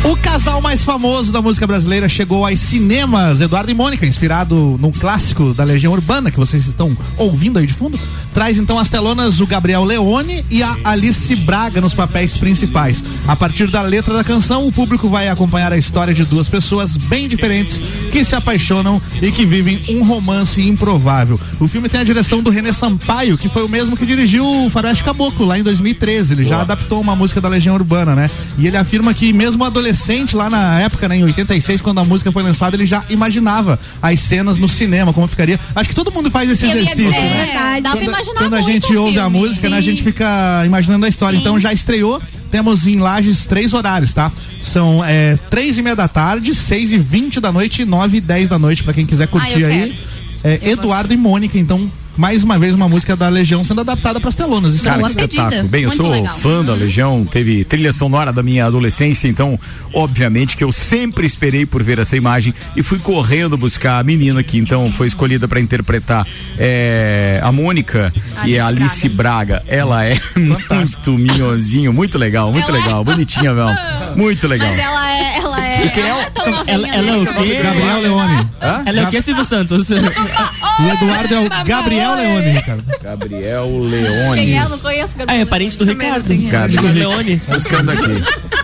O 0.05 0.15
casal 0.19 0.61
mais 0.61 0.85
famoso 0.85 1.33
da 1.33 1.41
música 1.41 1.67
brasileira 1.67 2.11
chegou 2.11 2.47
aos 2.47 2.61
cinemas, 2.61 3.41
Eduardo 3.41 3.71
e 3.71 3.75
Mônica, 3.75 4.05
inspirado 4.05 4.77
num 4.79 4.91
clássico 4.91 5.55
da 5.55 5.65
Legião 5.65 5.95
Urbana 5.95 6.31
que 6.31 6.37
vocês 6.37 6.67
estão 6.67 6.95
ouvindo 7.17 7.59
aí 7.59 7.67
de 7.67 7.73
fundo. 7.73 7.99
Traz 8.35 8.59
então 8.59 8.79
as 8.79 8.91
telonas 8.91 9.41
o 9.41 9.47
Gabriel 9.47 9.83
Leone 9.83 10.45
e 10.51 10.63
a 10.63 10.77
Alice 10.85 11.35
Braga 11.37 11.81
nos 11.81 11.95
papéis 11.95 12.37
principais. 12.37 13.03
A 13.27 13.35
partir 13.35 13.71
da 13.71 13.81
letra 13.81 14.13
da 14.13 14.23
canção, 14.23 14.67
o 14.67 14.73
público 14.73 15.09
vai 15.09 15.29
acompanhar 15.29 15.73
a 15.73 15.79
história 15.79 16.13
de 16.13 16.25
duas 16.25 16.51
pessoas 16.51 16.99
bem 16.99 17.27
diferentes 17.27 17.81
que 18.13 18.25
se 18.25 18.35
apaixonam 18.35 19.01
e 19.23 19.33
que 19.33 19.47
vivem 19.47 19.81
um 19.89 20.05
romance 20.05 20.61
improvável. 20.61 21.41
O 21.59 21.67
filme 21.67 21.89
tem 21.89 22.01
a 22.01 22.05
direção 22.05 22.43
do 22.43 22.51
René 22.51 22.75
Sampaio, 22.75 23.39
que 23.39 23.49
foi 23.49 23.65
o 23.65 23.69
mesmo 23.69 23.97
que 23.97 24.05
dirigiu 24.05 24.45
o 24.45 24.69
Faroeste 24.69 25.03
Caboclo 25.03 25.47
lá 25.47 25.59
em 25.59 25.63
2013. 25.63 26.35
Ele 26.35 26.45
já 26.45 26.61
adaptou 26.61 27.01
uma 27.01 27.17
música 27.17 27.41
da 27.41 27.49
Legião 27.49 27.75
Urbana, 27.75 28.15
né? 28.15 28.29
E 28.59 28.67
ele 28.67 28.77
afirma 28.77 29.15
que 29.15 29.33
mesmo 29.33 29.65
adolescente 29.65 29.94
lá 30.33 30.51
na 30.51 30.81
época, 30.81 31.09
né, 31.09 31.17
em 31.17 31.25
86, 31.25 31.81
quando 31.81 31.99
a 32.01 32.05
música 32.05 32.31
foi 32.33 32.43
lançada, 32.43 32.77
ele 32.77 32.87
já 32.87 33.05
imaginava 33.09 33.79
as 34.03 34.21
cenas 34.21 34.59
no 34.59 34.69
cinema, 34.69 35.13
como 35.13 35.27
ficaria. 35.27 35.59
Acho 35.75 35.89
que 35.89 35.95
todo 35.95 36.11
mundo 36.13 36.31
faz 36.31 36.51
esse 36.51 36.67
ia 36.67 36.73
exercício, 36.73 37.05
dizer, 37.07 37.21
né? 37.21 37.77
é, 37.79 37.81
dá 37.81 37.91
pra 37.91 38.01
Quando, 38.01 38.09
imaginar 38.09 38.41
quando 38.41 38.55
a 38.55 38.63
gente 38.63 38.97
ouve 38.97 39.19
a 39.19 39.23
filme. 39.23 39.39
música, 39.39 39.69
né, 39.71 39.79
a 39.79 39.81
Sim. 39.81 39.91
gente 39.91 40.03
fica 40.03 40.63
imaginando 40.67 41.05
a 41.07 41.09
história. 41.09 41.37
Então 41.37 41.59
já 41.59 41.73
estreou. 41.73 42.21
Temos 42.51 42.87
em 42.87 42.99
Lages 42.99 43.45
três 43.47 43.73
horários, 43.73 44.15
tá? 44.15 44.31
São 44.63 45.05
é, 45.05 45.37
três 45.51 45.77
e 45.77 45.83
meia 45.83 45.97
da 45.97 46.07
tarde, 46.07 46.55
seis 46.55 46.93
e 46.93 46.99
vinte 46.99 47.41
da 47.41 47.51
noite 47.51 47.83
e 47.83 47.85
nove 47.85 48.19
e 48.19 48.21
dez 48.21 48.49
da 48.49 48.59
noite, 48.61 48.85
pra 48.85 48.93
quem 48.93 49.05
quiser 49.05 49.27
curtir 49.27 49.63
eu 49.63 49.69
aí. 49.69 49.99
É, 50.45 50.61
Eduardo 50.71 51.13
e 51.13 51.17
Mônica, 51.17 51.59
então, 51.59 51.91
mais 52.17 52.45
uma 52.45 52.59
vez 52.59 52.75
uma 52.75 52.89
música 52.89 53.17
da 53.17 53.29
Legião 53.29 53.65
sendo 53.65 53.81
adaptada 53.81 54.21
pras 54.21 54.35
telonas. 54.37 54.75
Isso 54.75 54.85
Cara, 54.85 54.97
é 54.97 54.99
que 54.99 55.03
uma 55.03 55.09
espetáculo. 55.11 55.69
Bem, 55.69 55.83
eu 55.83 55.89
Muito 55.89 56.03
sou 56.03 56.11
legal. 56.11 56.35
fã 56.37 56.65
da 56.65 56.75
Legião, 56.75 57.25
teve 57.25 57.65
trilha 57.65 57.93
sonora 57.93 58.33
da 58.33 58.43
minha 58.43 58.65
adolescência, 58.67 59.29
então, 59.29 59.59
obviamente 59.93 60.57
que 60.57 60.65
eu 60.65 60.73
sempre 60.73 61.27
esperei 61.27 61.67
por 61.67 61.83
ver 61.83 61.99
essa 61.99 62.17
imagem 62.17 62.55
e 62.77 62.83
fui 62.83 62.99
correndo 62.99 63.57
buscar 63.57 63.99
a 63.99 64.03
menina 64.03 64.43
que 64.43 64.59
então 64.59 64.91
foi 64.93 65.07
escolhida 65.07 65.49
para 65.49 65.61
interpretar 65.61 66.27
é, 66.59 67.41
a 67.43 67.51
Mônica 67.51 68.13
e 68.45 68.59
a 68.59 68.67
Alice 68.67 69.09
Braga. 69.09 69.63
Ela 69.67 70.05
é 70.05 70.19
muito 70.37 71.13
minhonzinho, 71.13 71.93
muito 71.93 72.19
legal, 72.19 72.51
muito 72.53 72.69
Ela 72.69 72.79
é- 72.79 72.81
legal, 72.83 73.05
bonitinha 73.05 73.53
mesmo. 73.53 73.75
Muito 74.15 74.47
legal. 74.47 74.69
Mas 74.69 74.79
ela 74.79 75.11
é. 75.11 75.39
Ela 75.39 75.67
é. 75.67 75.89
que 75.89 75.99
é 75.99 76.07
ela 76.09 76.23
é 76.23 76.73
Ela, 76.73 76.89
ela 76.89 76.89
é 76.89 77.03
né? 77.03 77.17
o 77.17 77.43
quê? 77.43 77.61
Gabriel 77.61 78.01
Leone. 78.01 78.49
Ela 78.87 79.01
é 79.01 79.03
o 79.03 79.07
quê, 79.09 79.21
Silvio 79.23 79.45
Santos? 79.45 79.89
O 80.77 80.89
Eduardo 80.89 81.35
é 81.35 81.41
o 81.41 81.65
Gabriel 81.65 82.04
Leone, 82.15 82.49
Ricardo. 82.51 82.85
Gabriel 83.03 83.69
Quem 83.71 83.89
Leone. 83.91 84.53
é? 84.53 84.63
Eu 84.65 84.69
não 84.69 84.79
conheço. 84.79 85.15
Ah, 85.27 85.35
é 85.37 85.45
parente 85.45 85.79
do 85.79 85.85
Ricardo. 85.85 86.25
Cadê? 86.51 86.77
Do 86.77 86.93
Leone. 86.93 87.41
Buscando 87.49 87.91
aqui. 87.91 88.23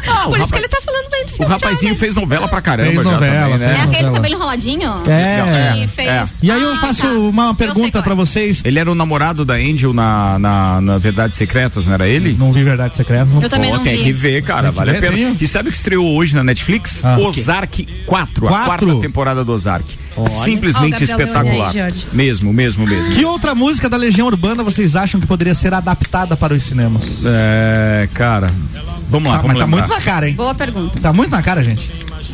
Ah, 0.09 0.26
o, 0.28 0.30
Por 0.30 0.41
isso 0.41 0.53
que 0.53 0.59
ele 0.59 0.68
tá 0.68 0.78
falando 0.84 1.11
bem 1.11 1.24
do 1.26 1.30
o 1.43 1.47
rapazinho 1.47 1.97
fez 1.97 2.14
novela 2.14 2.47
pra 2.49 2.61
caramba 2.61 2.91
Fez 2.91 3.03
já 3.03 3.11
novela, 3.11 3.51
também, 3.53 3.66
É 3.68 3.72
né? 3.72 3.74
aquele 3.80 3.91
novela. 4.03 4.12
cabelo 4.14 4.34
enroladinho? 4.34 4.93
É. 5.09 5.88
Fez. 5.88 6.09
é. 6.09 6.24
E 6.43 6.51
aí 6.51 6.62
eu 6.62 6.74
Ah, 6.74 6.78
faço 6.78 7.03
tá. 7.03 7.09
uma 7.09 7.55
pergunta 7.55 7.99
é. 7.99 8.03
pra 8.03 8.14
vocês. 8.14 8.61
Ele 8.64 8.78
era 8.78 8.91
o 8.91 8.95
namorado 8.95 9.45
da 9.45 9.55
Angel 9.55 9.93
na, 9.95 10.38
na, 10.38 10.80
na 10.80 10.97
Verdades 10.99 11.38
Secretas, 11.38 11.86
não 11.86 11.95
era 11.95 12.07
ele? 12.09 12.36
Não 12.38 12.53
vi 12.53 12.62
Verdade 12.62 12.95
Secreta. 12.97 13.24
Não... 13.26 13.41
Eu 13.43 13.49
também 13.49 13.70
Pô, 13.70 13.76
não 13.78 13.84
tem 13.84 13.97
vi. 13.97 14.05
que 14.05 14.12
ver, 14.12 14.43
cara, 14.43 14.64
Tem 14.64 14.70
que 14.72 14.76
vale 14.78 14.91
a 14.91 15.01
pena. 15.01 15.12
tem. 15.16 15.36
E 15.41 15.47
sabe 15.47 15.68
o 15.68 15.72
que 15.72 15.78
estreou 15.78 16.14
hoje 16.14 16.34
na 16.34 16.45
Netflix? 16.45 17.05
Ah. 17.05 17.18
Ozark 17.18 17.86
4, 18.07 18.49
a 18.49 18.64
quarta 18.64 18.97
temporada 19.01 19.45
do 19.45 19.53
Ozark. 19.53 19.99
Simplesmente 20.45 21.05
Gabriel 21.07 21.28
espetacular. 21.28 21.72
Leone 21.72 22.05
mesmo, 22.12 22.53
mesmo, 22.53 22.86
mesmo. 22.86 23.11
Que 23.12 23.24
outra 23.31 23.55
música 23.55 23.89
da 23.89 23.97
Legião 23.97 24.26
Urbana 24.26 24.62
vocês 24.62 24.95
acham 24.97 25.20
que 25.20 25.26
poderia 25.26 25.55
ser 25.55 25.72
adaptada 25.74 26.37
para 26.37 26.55
os 26.55 26.62
cinemas? 26.62 27.03
É, 27.24 28.09
cara. 28.14 28.49
Vamos 29.09 29.28
lá, 29.31 29.39
Ah, 29.39 29.43
vamos 29.43 29.55
mas 29.55 29.59
tá 29.59 29.66
muito 29.66 29.89
na 29.89 30.01
cara, 30.01 30.28
hein? 30.28 30.35
Boa 30.35 30.55
pergunta. 30.55 31.01
Tá 31.01 31.12
muito 31.12 31.31
na 31.31 31.43
cara, 31.43 31.62
gente. 31.64 31.91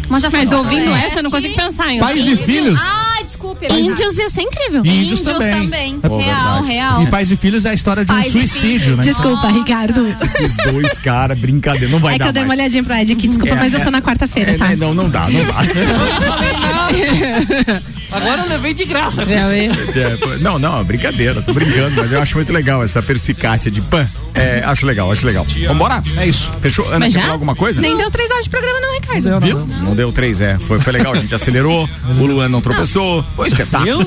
Mas 0.09 0.23
já 0.23 0.31
Mas 0.31 0.49
falou. 0.49 0.65
ouvindo 0.65 0.91
É, 0.95 1.07
essa, 1.07 1.19
eu 1.19 1.23
não 1.23 1.31
consigo 1.31 1.55
pensar 1.55 1.91
em 1.93 1.99
Pais 1.99 2.25
e 2.27 2.37
filhos? 2.37 2.81
Ai, 3.17 3.25
desculpe. 3.25 3.67
Índios 3.67 4.19
ia 4.19 4.29
ser 4.29 4.43
incrível. 4.43 4.83
Índios 4.85 5.23
também. 5.23 5.99
Real, 6.03 6.19
verdade. 6.21 6.67
real. 6.69 7.03
E 7.03 7.07
pais 7.07 7.31
e 7.31 7.37
filhos 7.37 7.65
é 7.65 7.71
a 7.71 7.75
história 7.75 8.05
de 8.05 8.13
um 8.13 8.15
Pais 8.15 8.27
e 8.35 8.49
suicídio, 8.49 8.97
né? 8.97 9.03
Desculpa, 9.03 9.49
Ricardo. 9.49 10.15
Esses 10.23 10.57
dois 10.71 10.99
caras, 10.99 11.39
brincadeira, 11.39 11.89
não 11.89 11.99
vai 11.99 12.17
É 12.17 12.19
dar 12.19 12.25
que 12.25 12.29
eu 12.29 12.33
dei 12.35 12.43
uma 12.43 12.49
mais. 12.49 12.61
olhadinha 12.61 12.85
pro 12.85 12.95
Ed 12.95 13.13
aqui, 13.13 13.29
desculpa, 13.29 13.55
É, 13.55 13.59
mas 13.59 13.73
eu 13.73 13.81
é. 13.81 13.83
sou 13.83 13.93
na 13.93 14.03
quarta-feira, 14.03 14.53
É, 14.53 14.59
tá? 14.59 14.69
né, 14.69 14.77
Não, 14.77 14.93
não 14.95 15.09
dá, 15.09 15.29
não 15.31 15.45
dá. 15.45 15.57
Agora 18.13 18.43
eu 18.43 18.49
levei 18.49 18.73
de 18.73 18.85
graça. 18.85 19.23
É, 19.23 20.17
pô, 20.17 20.29
não, 20.41 20.59
não, 20.59 20.83
brincadeira, 20.85 21.43
tô 21.43 21.53
brincando, 21.53 21.93
mas 21.97 22.13
eu 22.13 22.21
acho 22.21 22.37
muito 22.37 22.53
legal 22.53 22.83
essa 22.83 23.03
perspicácia 23.03 23.71
de 23.71 23.81
pan. 23.81 24.07
É, 24.35 24.63
acho 24.65 24.87
legal, 24.87 25.11
acho 25.11 25.27
legal. 25.27 25.45
Vambora? 25.67 26.03
É 26.17 26.27
isso. 26.27 26.51
Fechou? 26.61 26.87
Ana, 26.89 27.01
Mas 27.01 27.15
quer 27.15 27.21
já? 27.21 27.23
falar 27.23 27.33
alguma 27.35 27.57
coisa? 27.57 27.81
Nem 27.81 27.97
deu 27.97 28.11
três 28.11 28.31
horas 28.31 28.45
de 28.45 28.51
programa, 28.51 28.81
não, 28.81 28.95
Ricardo. 28.95 29.41
Viu? 29.41 29.67
Não 29.83 29.95
deu 29.95 30.13
três, 30.13 30.41
é. 30.41 30.59
Foi, 30.61 30.79
foi 30.81 30.93
legal, 30.93 31.13
a 31.15 31.21
gente 31.21 31.35
acelerou, 31.35 31.89
o 32.21 32.27
Luan 32.27 32.49
não 32.49 32.61
tropeçou, 32.61 33.06
foi 33.35 33.45
um 33.45 33.49
espetáculo. 33.49 34.07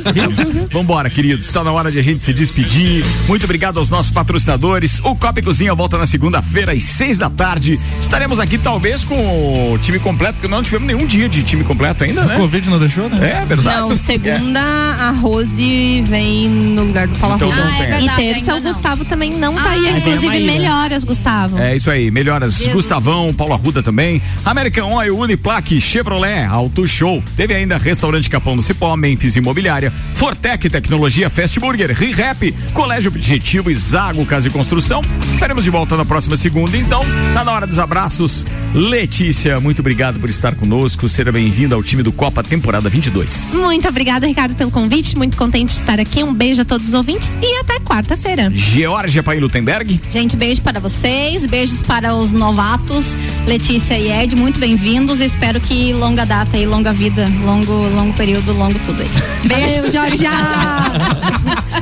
Vambora, 0.72 1.10
queridos, 1.10 1.48
está 1.48 1.64
na 1.64 1.72
hora 1.72 1.92
de 1.92 2.00
a 2.00 2.02
gente 2.04 2.24
se 2.24 2.34
despedir. 2.34 3.04
Muito 3.28 3.44
obrigado 3.44 3.78
aos 3.80 3.90
nossos 3.90 4.12
patrocinadores. 4.12 5.00
O 5.04 5.16
Copa 5.16 5.40
e 5.40 5.44
Cozinha 5.44 5.74
volta 5.74 5.98
na 5.98 6.06
segunda-feira, 6.06 6.74
às 6.74 6.84
seis 6.84 7.18
da 7.18 7.30
tarde. 7.30 7.80
Estaremos 8.02 8.40
aqui, 8.40 8.58
talvez, 8.58 9.04
com 9.04 9.74
o 9.74 9.78
time 9.80 10.00
completo, 10.00 10.34
porque 10.36 10.48
não 10.48 10.62
tivemos 10.64 10.88
nenhum 10.88 11.06
dia 11.06 11.28
de 11.30 11.44
time 11.44 11.64
completo 11.64 12.04
ainda, 12.04 12.24
né? 12.24 12.36
O 12.36 12.40
Covid 12.40 12.70
não 12.70 12.80
deixou, 12.80 13.10
né? 13.10 13.42
É 13.42 13.46
verdade. 13.46 13.78
Não, 13.78 13.96
segunda 13.96 14.60
a 14.62 15.12
Rose 15.12 16.04
vem 16.08 16.48
no 16.50 16.84
lugar 16.86 17.08
do 17.08 17.18
Paulo 17.20 17.36
Então 17.36 17.52
Arruda. 17.52 17.66
não 17.68 17.78
tem. 17.78 18.06
E 18.06 18.10
terça 18.10 18.52
o 18.52 18.56
ainda 18.56 18.68
não. 18.68 18.74
Gustavo 18.74 19.06
também 19.06 19.32
não 19.34 19.54
tá 19.56 19.70
aí. 19.72 19.88
Ah, 19.88 19.98
Inclusive, 19.98 20.28
vem 20.30 20.44
a 20.44 20.46
Maíra. 20.46 20.54
melhoras, 20.54 21.04
Gustavo. 21.04 21.58
É 21.60 21.76
isso 21.76 21.90
aí, 21.90 22.10
melhoras 22.12 22.54
Jesus. 22.58 22.74
Gustavão, 22.74 23.34
Paulo 23.34 23.54
Arruda 23.54 23.82
também, 23.84 24.22
American 24.46 24.94
Oil, 24.94 25.18
Uniplaque, 25.18 25.80
Chevrolet, 25.82 26.46
Auto 26.46 26.88
Show, 26.88 27.22
teve 27.36 27.54
ainda 27.54 27.78
Restaurante 27.78 28.30
Capão 28.30 28.56
do 28.56 28.62
Cipó, 28.62 28.89
Memphis 28.98 29.36
Imobiliária, 29.36 29.92
Fortec 30.14 30.70
Tecnologia, 30.70 31.30
Fast 31.30 31.60
Burger, 31.60 31.92
ReHap, 31.92 32.52
Colégio 32.74 33.10
Objetivo 33.10 33.70
e 33.70 33.74
Zago 33.74 34.26
Casa 34.26 34.48
e 34.48 34.52
Construção. 34.52 35.02
Estaremos 35.32 35.64
de 35.64 35.70
volta 35.70 35.96
na 35.96 36.06
próxima 36.06 36.36
segunda, 36.38 36.76
então 36.78 37.02
tá 37.34 37.44
na 37.44 37.52
hora 37.52 37.68
dos 37.68 37.80
abraços. 37.80 38.46
Letícia, 38.74 39.60
muito 39.60 39.80
obrigado 39.80 40.20
por 40.20 40.30
estar 40.30 40.56
conosco, 40.56 41.08
seja 41.10 41.32
bem-vinda 41.32 41.76
ao 41.76 41.84
time 41.84 42.04
do 42.04 42.12
Copa 42.12 42.44
temporada 42.44 42.90
22. 42.90 43.54
Muito 43.56 43.88
obrigada, 43.88 44.28
Ricardo, 44.28 44.56
pelo 44.56 44.72
convite. 44.72 45.18
Muito 45.18 45.38
contente 45.38 45.74
de 45.74 45.80
estar 45.80 46.00
aqui. 46.00 46.24
Um 46.24 46.34
beijo 46.34 46.62
a 46.62 46.66
todos 46.66 46.88
os 46.88 46.94
ouvintes 46.94 47.38
e 47.42 47.60
até 47.60 47.80
quarta-feira. 47.80 48.52
Georgia 48.54 49.22
Paim 49.22 49.40
Lutemberg, 49.40 50.00
Gente, 50.10 50.36
beijo 50.36 50.62
para 50.62 50.80
vocês, 50.80 51.46
beijos 51.46 51.84
para 51.84 52.16
os 52.16 52.32
novatos, 52.32 53.16
Letícia 53.46 53.98
e 53.98 54.12
Ed, 54.12 54.36
muito 54.36 54.60
bem-vindos. 54.60 55.20
Espero 55.20 55.60
que 55.62 55.94
longa 55.94 56.26
data 56.26 56.58
e 56.58 56.66
longa 56.66 56.92
vida, 56.92 57.30
longo, 57.44 57.72
longo 57.72 58.14
período, 58.14 58.52
longo 58.54 58.79
tudo 58.86 59.02
aí. 59.02 59.10
Valeu, 59.48 59.92
Georgia! 59.92 60.30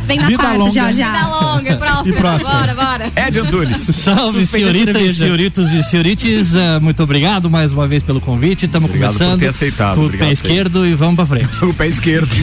Vem 0.06 0.20
na 0.20 0.28
Vida 0.28 0.44
quarta, 0.44 0.58
longa. 0.58 0.72
Georgia. 0.72 1.06
Vida 1.12 1.28
longa, 1.28 1.72
e 1.72 1.76
próxima. 1.76 2.08
E 2.16 2.20
próxima. 2.20 2.52
Bora, 2.52 2.74
bora. 2.76 3.12
Ed 3.28 3.40
Antunes. 3.40 3.78
Salve, 3.94 4.46
senhoritas, 4.48 5.16
senhoritos 5.18 5.72
e 5.74 5.84
senhorites. 5.84 6.56
eh, 6.56 6.80
muito 6.80 7.04
obrigado 7.04 7.50
mais 7.50 7.74
uma 7.74 7.86
vez 7.88 8.02
pelo 8.04 8.22
convite. 8.22 8.66
Estamos 8.66 8.90
Obrigado 8.90 9.12
por 9.14 9.18
começando. 9.20 9.40
ter 9.40 9.48
aceitado, 9.48 9.96
Com 9.96 10.06
o 10.06 10.10
pé 10.18 10.32
esquerdo 10.32 10.86
e 10.86 10.94
vamos 10.96 11.16
pra 11.16 11.26
frente. 11.26 11.50
O 11.66 11.74
pé 11.74 11.88
esquerdo. 11.88 12.30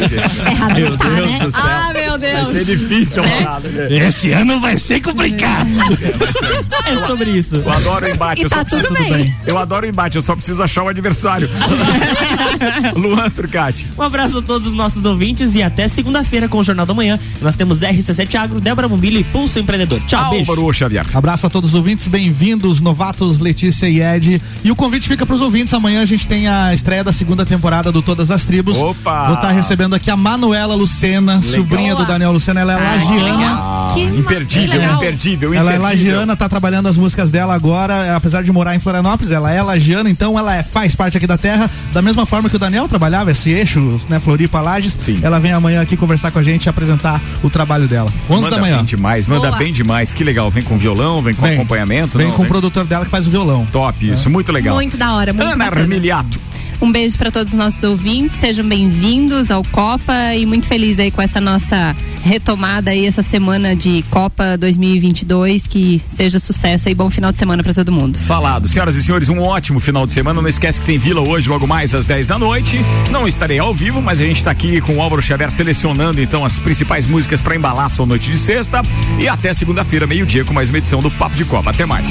Errado 0.46 0.74
Meu 0.74 0.98
tá, 0.98 1.08
Deus 1.08 1.30
né? 1.30 1.38
do 1.38 1.50
céu. 1.50 1.60
Ah, 1.64 1.92
meu 1.94 2.10
Vai 2.10 2.18
Deus. 2.18 2.48
ser 2.48 2.64
difícil 2.64 3.24
a 3.24 3.28
parada, 3.28 3.68
né? 3.68 3.96
Esse 3.96 4.32
ano 4.32 4.60
vai 4.60 4.76
ser 4.76 5.00
complicado. 5.00 5.70
É 6.86 7.06
sobre 7.06 7.30
isso. 7.30 7.56
Eu 7.56 7.70
adoro 7.70 8.04
o 8.04 8.08
embate. 8.10 8.42
E 8.42 8.44
eu 8.44 8.48
só 8.50 8.56
tá 8.56 8.64
preciso- 8.64 8.88
tudo 8.88 9.08
bem. 9.10 9.34
Eu 9.46 9.56
adoro 9.58 9.86
o 9.86 9.88
embate, 9.88 10.16
eu 10.16 10.22
só 10.22 10.36
preciso 10.36 10.62
achar 10.62 10.82
o 10.82 10.88
adversário. 10.88 11.48
Luan 12.94 13.30
Turcati. 13.30 13.86
Um 13.96 14.02
abraço 14.02 14.38
a 14.38 14.42
todos 14.44 14.68
os 14.68 14.74
nossos 14.74 15.04
ouvintes 15.04 15.54
e 15.54 15.62
até 15.62 15.88
segunda-feira 15.88 16.48
com 16.48 16.58
o 16.58 16.64
Jornal 16.64 16.86
da 16.86 16.94
Manhã. 16.94 17.18
Nós 17.40 17.56
temos 17.56 17.80
RC7 17.80 18.34
Agro, 18.36 18.60
Débora 18.60 18.88
Mobili 18.88 19.20
e 19.20 19.24
Pulso 19.24 19.58
Empreendedor. 19.58 20.00
Tchau, 20.06 20.30
beijo. 20.30 20.50
Álvaro 20.50 20.72
Xavier. 20.72 21.06
Abraço 21.14 21.46
a 21.46 21.50
todos 21.50 21.70
os 21.70 21.74
ouvintes, 21.76 22.06
bem-vindos, 22.06 22.80
novatos 22.80 23.38
Letícia 23.40 23.88
e 23.88 24.00
Ed. 24.00 24.40
E 24.62 24.70
o 24.70 24.76
convite 24.76 25.08
fica 25.08 25.24
para 25.26 25.34
os 25.34 25.40
ouvintes. 25.40 25.72
Amanhã 25.74 26.02
a 26.02 26.06
gente 26.06 26.26
tem 26.28 26.46
a 26.48 26.72
estreia 26.74 27.02
da 27.02 27.12
segunda 27.12 27.44
temporada 27.46 27.90
do 27.90 28.02
Todas 28.02 28.30
as 28.30 28.44
Tribos. 28.44 28.76
Opa! 28.78 29.26
Vou 29.26 29.34
estar 29.36 29.50
recebendo 29.50 29.94
aqui 29.94 30.10
a 30.10 30.16
Manuela 30.16 30.74
Lucena, 30.74 31.40
sobrinha 31.42 31.94
do 31.94 32.04
Daniel 32.04 32.32
Lucena. 32.32 32.60
Ela 32.60 32.74
é 32.74 32.76
lagiana. 32.76 33.58
Ah, 33.60 33.90
Que 33.94 34.02
imperdível, 34.02 34.80
legal. 34.80 34.96
imperdível, 34.96 35.54
Ela 35.54 35.72
é 35.72 35.76
imperdível. 35.76 36.12
lagiana, 36.14 36.36
tá 36.36 36.48
trabalhando 36.48 36.86
as 36.88 36.96
músicas 36.96 37.30
dela 37.30 37.54
agora, 37.54 37.94
é, 38.06 38.14
apesar 38.14 38.42
de 38.42 38.52
morar 38.52 38.74
em 38.74 38.80
Florianópolis, 38.80 39.32
ela 39.32 39.50
é 39.50 39.62
lagiana, 39.62 40.10
então 40.10 40.38
ela 40.38 40.54
é- 40.54 40.62
faz 40.62 40.94
parte 40.94 41.16
aqui 41.16 41.26
da 41.26 41.38
terra, 41.38 41.70
da 41.92 42.02
mesma 42.02 42.26
forma 42.26 42.48
que 42.50 42.56
o 42.56 42.58
Daniel 42.58 42.88
trabalhava, 42.88 43.30
esse 43.30 43.50
eixo, 43.50 44.00
né, 44.08 44.18
Floripa 44.34 44.60
Lages. 44.60 44.98
Sim. 45.00 45.20
Ela 45.22 45.38
vem 45.38 45.52
amanhã 45.52 45.80
aqui 45.80 45.96
conversar 45.96 46.32
com 46.32 46.40
a 46.40 46.42
gente 46.42 46.64
e 46.66 46.68
apresentar 46.68 47.20
o 47.40 47.48
trabalho 47.48 47.86
dela. 47.86 48.12
11 48.28 48.42
Manda 48.42 48.56
da 48.56 48.60
manhã. 48.60 48.76
bem 48.78 48.84
demais, 48.84 49.28
manda 49.28 49.46
Boa. 49.46 49.58
bem 49.58 49.72
demais. 49.72 50.12
Que 50.12 50.24
legal. 50.24 50.50
Vem 50.50 50.62
com 50.62 50.76
violão, 50.76 51.22
vem 51.22 51.34
com 51.34 51.42
Vem. 51.42 51.54
acompanhamento. 51.54 52.18
Vem 52.18 52.26
não, 52.28 52.34
com 52.34 52.42
o 52.42 52.46
produtor 52.46 52.84
dela 52.84 53.04
que 53.04 53.10
faz 53.12 53.28
o 53.28 53.30
violão. 53.30 53.64
Top, 53.70 54.10
isso, 54.10 54.28
muito 54.28 54.50
legal. 54.50 54.74
Muito 54.74 54.96
da 54.96 55.12
hora, 55.14 55.32
muito 55.32 55.46
Ana 55.46 55.64
bacana. 55.66 55.82
Armiliato. 55.82 56.40
Um 56.80 56.92
beijo 56.92 57.16
para 57.16 57.30
todos 57.30 57.52
os 57.52 57.58
nossos 57.58 57.82
ouvintes, 57.82 58.38
sejam 58.38 58.66
bem-vindos 58.66 59.50
ao 59.50 59.64
Copa 59.64 60.34
e 60.34 60.44
muito 60.44 60.66
feliz 60.66 60.98
aí 60.98 61.10
com 61.10 61.22
essa 61.22 61.40
nossa 61.40 61.96
retomada 62.22 62.90
aí 62.90 63.06
essa 63.06 63.22
semana 63.22 63.76
de 63.76 64.04
Copa 64.10 64.56
2022, 64.58 65.66
que 65.66 66.02
seja 66.14 66.38
sucesso 66.38 66.88
e 66.88 66.94
bom 66.94 67.10
final 67.10 67.30
de 67.30 67.38
semana 67.38 67.62
para 67.62 67.74
todo 67.74 67.92
mundo. 67.92 68.18
Falado. 68.18 68.68
Senhoras 68.68 68.96
e 68.96 69.02
senhores, 69.02 69.28
um 69.28 69.40
ótimo 69.40 69.78
final 69.78 70.06
de 70.06 70.12
semana. 70.12 70.40
Não 70.40 70.48
esquece 70.48 70.80
que 70.80 70.86
tem 70.86 70.98
Vila 70.98 71.20
hoje, 71.20 71.48
logo 71.48 71.66
mais 71.66 71.94
às 71.94 72.06
10 72.06 72.26
da 72.26 72.38
noite. 72.38 72.78
Não 73.10 73.26
estarei 73.28 73.58
ao 73.58 73.74
vivo, 73.74 74.00
mas 74.02 74.20
a 74.20 74.24
gente 74.24 74.38
está 74.38 74.50
aqui 74.50 74.80
com 74.80 74.96
o 74.96 75.02
Álvaro 75.02 75.22
Xavier 75.22 75.50
selecionando 75.50 76.20
então 76.20 76.44
as 76.44 76.58
principais 76.58 77.06
músicas 77.06 77.42
para 77.42 77.54
embalar 77.54 77.90
sua 77.90 78.06
noite 78.06 78.30
de 78.30 78.38
sexta. 78.38 78.82
E 79.18 79.28
até 79.28 79.52
segunda-feira, 79.54 80.06
meio-dia, 80.06 80.44
com 80.44 80.52
mais 80.52 80.68
uma 80.68 80.78
edição 80.78 81.00
do 81.00 81.10
Papo 81.10 81.36
de 81.36 81.44
Copa. 81.44 81.70
Até 81.70 81.86
mais. 81.86 82.08